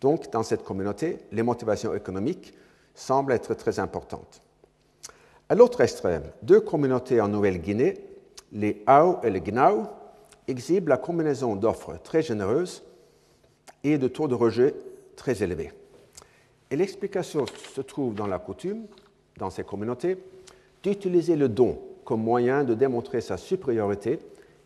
Donc, 0.00 0.28
dans 0.32 0.42
cette 0.42 0.64
communauté, 0.64 1.20
les 1.30 1.44
motivations 1.44 1.94
économiques 1.94 2.52
semble 2.96 3.32
être 3.32 3.54
très 3.54 3.78
importante. 3.78 4.42
À 5.50 5.56
l'autre 5.56 5.80
extrême, 5.80 6.22
deux 6.42 6.60
communautés 6.60 7.20
en 7.20 7.26
Nouvelle-Guinée, 7.26 7.98
les 8.52 8.84
Ao 8.86 9.18
et 9.24 9.30
les 9.30 9.40
Gnao, 9.40 9.88
exhibent 10.46 10.86
la 10.86 10.96
combinaison 10.96 11.56
d'offres 11.56 11.98
très 12.04 12.22
généreuses 12.22 12.84
et 13.82 13.98
de 13.98 14.06
taux 14.06 14.28
de 14.28 14.36
rejet 14.36 14.76
très 15.16 15.42
élevés. 15.42 15.72
Et 16.70 16.76
l'explication 16.76 17.46
se 17.74 17.80
trouve 17.80 18.14
dans 18.14 18.28
la 18.28 18.38
coutume, 18.38 18.86
dans 19.38 19.50
ces 19.50 19.64
communautés, 19.64 20.18
d'utiliser 20.84 21.34
le 21.34 21.48
don 21.48 21.80
comme 22.04 22.22
moyen 22.22 22.62
de 22.62 22.74
démontrer 22.74 23.20
sa 23.20 23.36
supériorité 23.36 24.20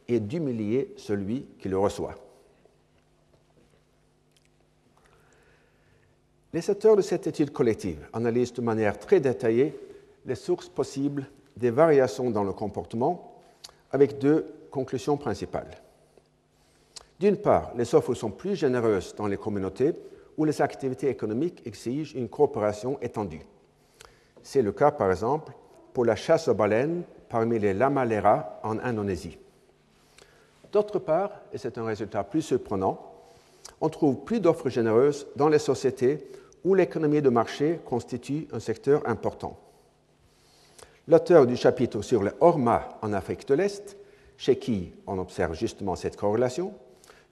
et 0.06 0.20
d'humilier 0.20 0.92
celui 0.98 1.46
qui 1.58 1.70
le 1.70 1.78
reçoit. 1.78 2.14
Les 6.52 6.68
auteurs 6.68 6.96
de 6.96 7.02
cette 7.02 7.26
étude 7.26 7.52
collective 7.52 8.06
analysent 8.12 8.52
de 8.52 8.60
manière 8.60 8.98
très 8.98 9.18
détaillée 9.18 9.74
les 10.26 10.34
sources 10.34 10.68
possibles 10.68 11.26
des 11.56 11.70
variations 11.70 12.30
dans 12.30 12.44
le 12.44 12.52
comportement 12.52 13.40
avec 13.90 14.18
deux 14.18 14.46
conclusions 14.70 15.16
principales. 15.16 15.70
D'une 17.20 17.36
part, 17.36 17.72
les 17.76 17.94
offres 17.94 18.14
sont 18.14 18.30
plus 18.30 18.56
généreuses 18.56 19.14
dans 19.14 19.26
les 19.26 19.36
communautés 19.36 19.94
où 20.36 20.44
les 20.44 20.60
activités 20.60 21.08
économiques 21.08 21.62
exigent 21.64 22.16
une 22.16 22.28
coopération 22.28 22.98
étendue. 23.00 23.42
C'est 24.42 24.62
le 24.62 24.72
cas, 24.72 24.90
par 24.90 25.10
exemple, 25.10 25.52
pour 25.92 26.04
la 26.04 26.16
chasse 26.16 26.48
aux 26.48 26.54
baleines 26.54 27.04
parmi 27.28 27.58
les 27.58 27.72
Lamalera 27.72 28.60
en 28.62 28.78
Indonésie. 28.78 29.38
D'autre 30.72 30.98
part, 30.98 31.30
et 31.52 31.58
c'est 31.58 31.78
un 31.78 31.84
résultat 31.84 32.24
plus 32.24 32.42
surprenant, 32.42 33.12
on 33.80 33.88
trouve 33.88 34.24
plus 34.24 34.40
d'offres 34.40 34.68
généreuses 34.68 35.26
dans 35.36 35.48
les 35.48 35.58
sociétés 35.58 36.28
où 36.64 36.74
l'économie 36.74 37.22
de 37.22 37.28
marché 37.28 37.78
constitue 37.84 38.48
un 38.52 38.60
secteur 38.60 39.08
important. 39.08 39.56
L'auteur 41.06 41.46
du 41.46 41.56
chapitre 41.56 42.00
sur 42.02 42.22
les 42.22 42.32
Orma 42.40 42.98
en 43.02 43.12
Afrique 43.12 43.46
de 43.46 43.54
l'Est, 43.54 43.96
chez 44.38 44.58
qui 44.58 44.92
on 45.06 45.18
observe 45.18 45.54
justement 45.54 45.96
cette 45.96 46.16
corrélation, 46.16 46.72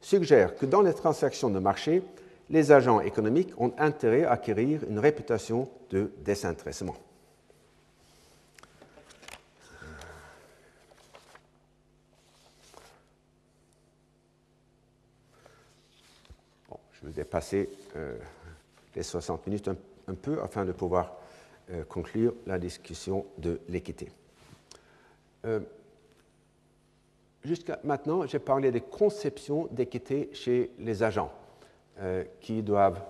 suggère 0.01 0.57
que 0.57 0.67
dans 0.67 0.83
les 0.83 0.93
transactions 0.93 1.49
de 1.49 1.59
marché, 1.59 2.03
les 2.51 2.71
agents 2.71 3.01
économiques 3.01 3.53
ont 3.57 3.73
intérêt 3.79 4.25
à 4.25 4.33
acquérir 4.33 4.83
une 4.89 4.99
réputation 4.99 5.69
de 5.91 6.13
désintéressement. 6.25 6.97
je 17.03 17.09
vais 17.09 17.13
dépasser 17.13 17.69
euh, 17.97 18.17
les 18.95 19.03
60 19.03 19.47
minutes 19.47 19.69
un, 20.07 20.15
peu 20.15 20.41
afin 20.41 20.65
de 20.65 20.73
pouvoir 20.73 21.17
euh, 21.73 21.85
conclure 21.85 22.35
la 22.47 22.59
discussion 22.59 23.27
de 23.39 23.61
l'équité. 23.69 24.11
Euh, 25.45 25.61
jusqu'à 27.45 27.79
maintenant, 27.85 28.27
j'ai 28.27 28.39
parlé 28.39 28.71
des 28.71 28.81
conceptions 28.81 29.69
d'équité 29.71 30.31
chez 30.33 30.71
les 30.79 31.03
agents 31.03 31.33
qui 32.41 32.63
doivent, 32.63 33.03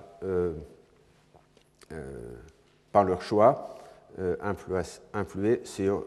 par 2.91 3.05
leur 3.05 3.23
choix, 3.23 3.79
influer 5.13 5.61
sur 5.65 6.05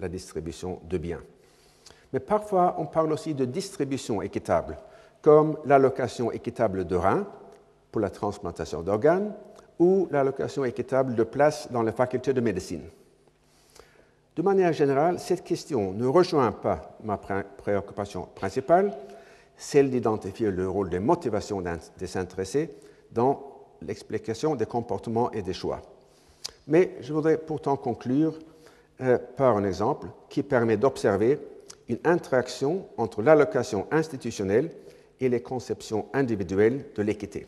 la 0.00 0.08
distribution 0.08 0.80
de 0.82 0.98
biens. 0.98 1.22
Mais 2.12 2.20
parfois, 2.20 2.74
on 2.78 2.86
parle 2.86 3.12
aussi 3.12 3.34
de 3.34 3.44
distribution 3.44 4.20
équitable 4.20 4.76
comme 5.22 5.56
l'allocation 5.64 6.32
équitable 6.32 6.84
de 6.84 6.96
reins 6.96 7.26
pour 7.92 8.00
la 8.00 8.10
transplantation 8.10 8.82
d'organes 8.82 9.32
ou 9.82 10.08
l'allocation 10.12 10.64
équitable 10.64 11.16
de 11.16 11.24
places 11.24 11.68
dans 11.72 11.82
les 11.82 11.90
facultés 11.90 12.32
de 12.32 12.40
médecine. 12.40 12.84
De 14.36 14.42
manière 14.42 14.72
générale, 14.72 15.18
cette 15.18 15.42
question 15.42 15.92
ne 15.92 16.06
rejoint 16.06 16.52
pas 16.52 16.96
ma 17.02 17.18
préoccupation 17.18 18.28
principale, 18.34 18.92
celle 19.56 19.90
d'identifier 19.90 20.50
le 20.50 20.68
rôle 20.68 20.88
des 20.88 21.00
motivations 21.00 21.62
des 21.98 22.16
intéressés 22.16 22.70
dans 23.10 23.42
l'explication 23.82 24.54
des 24.54 24.66
comportements 24.66 25.32
et 25.32 25.42
des 25.42 25.52
choix. 25.52 25.82
Mais 26.68 26.96
je 27.00 27.12
voudrais 27.12 27.36
pourtant 27.36 27.76
conclure 27.76 28.38
euh, 29.00 29.18
par 29.36 29.56
un 29.56 29.64
exemple 29.64 30.06
qui 30.28 30.44
permet 30.44 30.76
d'observer 30.76 31.40
une 31.88 31.98
interaction 32.04 32.86
entre 32.96 33.20
l'allocation 33.20 33.88
institutionnelle 33.90 34.70
et 35.20 35.28
les 35.28 35.42
conceptions 35.42 36.06
individuelles 36.14 36.86
de 36.94 37.02
l'équité. 37.02 37.46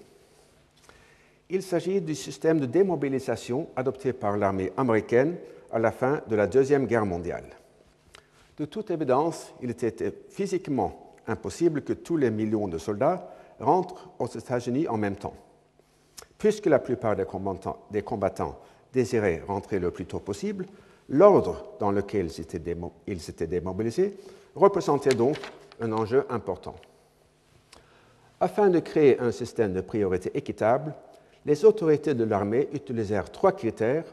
Il 1.51 1.63
s'agit 1.63 2.01
du 2.01 2.15
système 2.15 2.59
de 2.59 2.67
démobilisation 2.67 3.69
adopté 3.77 4.13
par 4.13 4.37
l'armée 4.37 4.73
américaine 4.77 5.37
à 5.71 5.79
la 5.79 5.93
fin 5.93 6.23
de 6.27 6.37
la 6.37 6.47
Deuxième 6.47 6.87
Guerre 6.87 7.05
mondiale. 7.05 7.45
De 8.57 8.65
toute 8.65 8.91
évidence, 8.91 9.53
il 9.61 9.71
était 9.71 10.15
physiquement 10.31 11.15
impossible 11.27 11.83
que 11.83 11.93
tous 11.93 12.17
les 12.17 12.31
millions 12.31 12.69
de 12.69 12.79
soldats 12.79 13.29
rentrent 13.61 14.09
aux 14.19 14.27
États-Unis 14.27 14.89
en 14.89 14.97
même 14.97 15.17
temps. 15.17 15.35
Puisque 16.39 16.67
la 16.67 16.79
plupart 16.79 17.17
des 17.17 18.03
combattants, 18.03 18.59
désiraient 18.93 19.43
rentrer 19.47 19.79
le 19.79 19.91
plus 19.91 20.07
tôt 20.07 20.21
possible, 20.21 20.67
l'ordre 21.09 21.65
dans 21.81 21.91
lequel 21.91 22.27
ils 23.07 23.21
s'étaient 23.21 23.47
démobilisés 23.47 24.17
représentait 24.55 25.15
donc 25.15 25.37
un 25.81 25.93
enjeu 25.93 26.25
important. 26.31 26.77
Afin 28.41 28.71
de 28.71 28.79
créer 28.79 29.19
un 29.21 29.33
système 29.33 29.73
de 29.73 29.81
priorité 29.81 30.31
équitable, 30.37 30.95
les 31.47 31.65
autorités 31.65 32.15
de 32.15 32.25
l'armée 32.25 32.69
utilisèrent 32.73 33.31
trois 33.31 33.53
critères, 33.53 34.05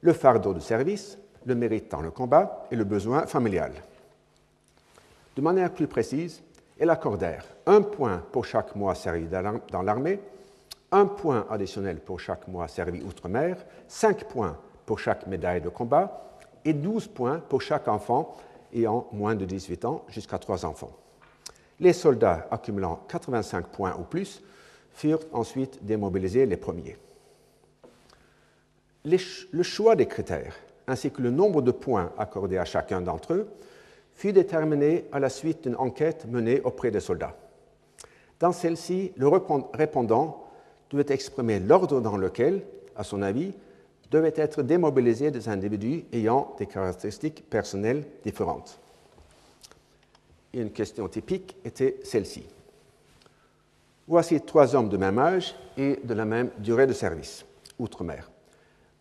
le 0.00 0.12
fardeau 0.12 0.52
de 0.52 0.60
service, 0.60 1.18
le 1.44 1.54
mérite 1.54 1.90
dans 1.90 2.00
le 2.00 2.10
combat 2.10 2.66
et 2.70 2.76
le 2.76 2.84
besoin 2.84 3.26
familial. 3.26 3.72
De 5.36 5.42
manière 5.42 5.72
plus 5.72 5.86
précise, 5.86 6.42
elles 6.78 6.90
accordèrent 6.90 7.46
un 7.66 7.82
point 7.82 8.22
pour 8.32 8.44
chaque 8.44 8.74
mois 8.74 8.94
servi 8.94 9.26
dans 9.26 9.82
l'armée, 9.82 10.20
un 10.90 11.06
point 11.06 11.46
additionnel 11.48 12.00
pour 12.00 12.20
chaque 12.20 12.48
mois 12.48 12.68
servi 12.68 13.02
outre-mer, 13.02 13.56
cinq 13.88 14.24
points 14.24 14.58
pour 14.84 14.98
chaque 14.98 15.26
médaille 15.26 15.60
de 15.60 15.68
combat 15.68 16.38
et 16.64 16.72
douze 16.72 17.06
points 17.06 17.38
pour 17.38 17.62
chaque 17.62 17.88
enfant 17.88 18.36
ayant 18.74 19.06
moins 19.12 19.34
de 19.34 19.44
18 19.44 19.84
ans 19.84 20.04
jusqu'à 20.08 20.38
trois 20.38 20.64
enfants. 20.64 20.92
Les 21.80 21.92
soldats 21.92 22.46
accumulant 22.50 23.00
85 23.08 23.66
points 23.68 23.96
ou 23.98 24.02
plus 24.02 24.42
furent 24.94 25.24
ensuite 25.32 25.84
démobilisés 25.84 26.46
les 26.46 26.56
premiers. 26.56 26.96
le 29.04 29.62
choix 29.62 29.96
des 29.96 30.06
critères, 30.06 30.54
ainsi 30.86 31.10
que 31.10 31.22
le 31.22 31.30
nombre 31.30 31.62
de 31.62 31.70
points 31.70 32.12
accordés 32.18 32.58
à 32.58 32.64
chacun 32.64 33.00
d'entre 33.00 33.34
eux, 33.34 33.48
fut 34.14 34.32
déterminé 34.32 35.06
à 35.12 35.18
la 35.18 35.28
suite 35.28 35.62
d'une 35.64 35.76
enquête 35.76 36.26
menée 36.26 36.60
auprès 36.62 36.90
des 36.90 37.00
soldats. 37.00 37.36
Dans 38.38 38.52
celle-ci, 38.52 39.12
le 39.16 39.28
répondant 39.28 40.48
devait 40.90 41.12
exprimer 41.12 41.58
l'ordre 41.58 42.00
dans 42.00 42.16
lequel, 42.16 42.62
à 42.94 43.04
son 43.04 43.22
avis, 43.22 43.54
devaient 44.10 44.34
être 44.36 44.62
démobilisés 44.62 45.30
des 45.30 45.48
individus 45.48 46.04
ayant 46.12 46.54
des 46.58 46.66
caractéristiques 46.66 47.48
personnelles 47.48 48.04
différentes 48.24 48.78
une 50.54 50.70
question 50.70 51.08
typique 51.08 51.56
était 51.64 51.98
celle-ci. 52.04 52.44
Voici 54.08 54.40
trois 54.40 54.74
hommes 54.74 54.88
de 54.88 54.96
même 54.96 55.18
âge 55.18 55.54
et 55.76 56.00
de 56.02 56.14
la 56.14 56.24
même 56.24 56.50
durée 56.58 56.86
de 56.86 56.92
service, 56.92 57.44
outre-mer. 57.78 58.30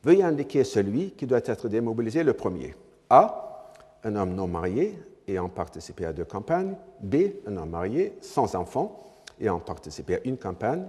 Veuillez 0.03 0.23
indiquer 0.23 0.63
celui 0.63 1.11
qui 1.11 1.25
doit 1.25 1.41
être 1.45 1.67
démobilisé 1.67 2.23
le 2.23 2.33
premier. 2.33 2.75
A, 3.09 3.73
un 4.03 4.15
homme 4.15 4.33
non 4.33 4.47
marié 4.47 4.97
ayant 5.27 5.49
participé 5.49 6.05
à 6.05 6.13
deux 6.13 6.25
campagnes. 6.25 6.75
B, 7.01 7.15
un 7.47 7.57
homme 7.57 7.69
marié 7.69 8.13
sans 8.21 8.55
enfant 8.55 9.15
ayant 9.39 9.59
participé 9.59 10.15
à 10.15 10.19
une 10.25 10.37
campagne. 10.37 10.87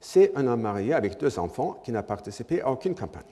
C, 0.00 0.32
un 0.34 0.46
homme 0.46 0.62
marié 0.62 0.94
avec 0.94 1.18
deux 1.18 1.38
enfants 1.38 1.80
qui 1.84 1.92
n'a 1.92 2.02
participé 2.02 2.60
à 2.62 2.70
aucune 2.70 2.94
campagne. 2.94 3.22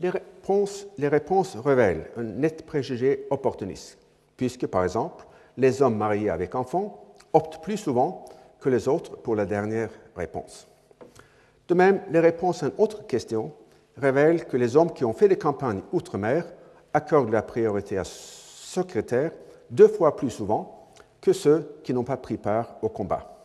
Les 0.00 0.10
réponses, 0.10 0.86
les 0.98 1.08
réponses 1.08 1.56
révèlent 1.56 2.10
un 2.16 2.22
net 2.22 2.66
préjugé 2.66 3.26
opportuniste 3.30 3.98
puisque, 4.36 4.66
par 4.66 4.84
exemple, 4.84 5.26
les 5.56 5.82
hommes 5.82 5.96
mariés 5.96 6.30
avec 6.30 6.54
enfants 6.54 7.04
optent 7.32 7.62
plus 7.62 7.76
souvent 7.76 8.24
que 8.64 8.70
les 8.70 8.88
autres 8.88 9.18
pour 9.18 9.36
la 9.36 9.44
dernière 9.44 9.90
réponse. 10.16 10.66
De 11.68 11.74
même, 11.74 12.00
les 12.10 12.20
réponses 12.20 12.62
à 12.62 12.68
une 12.68 12.72
autre 12.78 13.06
question 13.06 13.52
révèlent 13.98 14.46
que 14.46 14.56
les 14.56 14.74
hommes 14.74 14.90
qui 14.90 15.04
ont 15.04 15.12
fait 15.12 15.28
des 15.28 15.36
campagnes 15.36 15.82
outre-mer 15.92 16.46
accordent 16.94 17.30
la 17.30 17.42
priorité 17.42 17.98
à 17.98 18.04
ce 18.04 18.80
critère 18.80 19.32
deux 19.70 19.86
fois 19.86 20.16
plus 20.16 20.30
souvent 20.30 20.88
que 21.20 21.34
ceux 21.34 21.76
qui 21.84 21.92
n'ont 21.92 22.04
pas 22.04 22.16
pris 22.16 22.38
part 22.38 22.76
au 22.80 22.88
combat. 22.88 23.36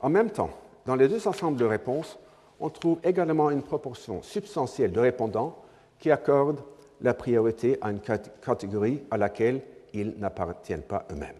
En 0.00 0.08
même 0.08 0.30
temps, 0.30 0.50
dans 0.86 0.96
les 0.96 1.06
deux 1.06 1.28
ensembles 1.28 1.56
de 1.56 1.64
réponses, 1.64 2.18
on 2.58 2.68
trouve 2.68 2.98
également 3.04 3.50
une 3.50 3.62
proportion 3.62 4.22
substantielle 4.22 4.90
de 4.90 4.98
répondants 4.98 5.56
qui 6.00 6.10
accordent 6.10 6.64
la 7.00 7.14
priorité 7.14 7.78
à 7.80 7.92
une 7.92 8.00
catégorie 8.00 9.04
à 9.08 9.18
laquelle 9.18 9.60
ils 9.92 10.14
n'appartiennent 10.18 10.82
pas 10.82 11.06
eux-mêmes. 11.12 11.38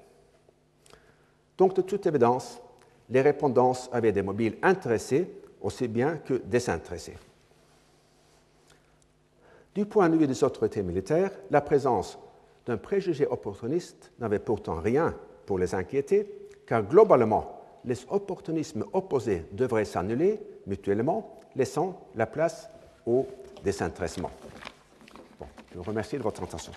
Donc, 1.59 1.75
de 1.75 1.83
toute 1.83 2.07
évidence, 2.07 2.61
les 3.11 3.21
répondants 3.21 3.73
avaient 3.93 4.13
des 4.13 4.23
mobiles 4.23 4.57
intéressés 4.63 5.31
aussi 5.61 5.89
bien 5.89 6.19
que 6.19 6.35
désintéressés. 6.35 7.17
Du 9.75 9.85
point 9.85 10.09
de 10.09 10.17
vue 10.17 10.27
des 10.27 10.43
autorités 10.43 10.83
militaires, 10.83 11.31
la 11.51 11.61
présence 11.61 12.19
d'un 12.65 12.79
préjugé 12.79 13.27
opportuniste 13.27 14.11
n'avait 14.19 14.39
pourtant 14.39 14.77
rien 14.81 15.15
pour 15.45 15.59
les 15.59 15.75
inquiéter, 15.75 16.27
car 16.67 16.83
globalement, 16.83 17.61
les 17.85 17.97
opportunismes 18.11 18.85
opposés 18.93 19.45
devraient 19.53 19.85
s'annuler 19.85 20.41
mutuellement, 20.67 21.39
laissant 21.55 22.09
la 22.17 22.27
place 22.27 22.69
au 23.07 23.27
désintéressement. 23.63 24.31
je 25.73 25.77
vous 25.77 25.85
remercie 25.85 26.17
de 26.17 26.23
votre 26.23 26.43
attention. 26.43 26.73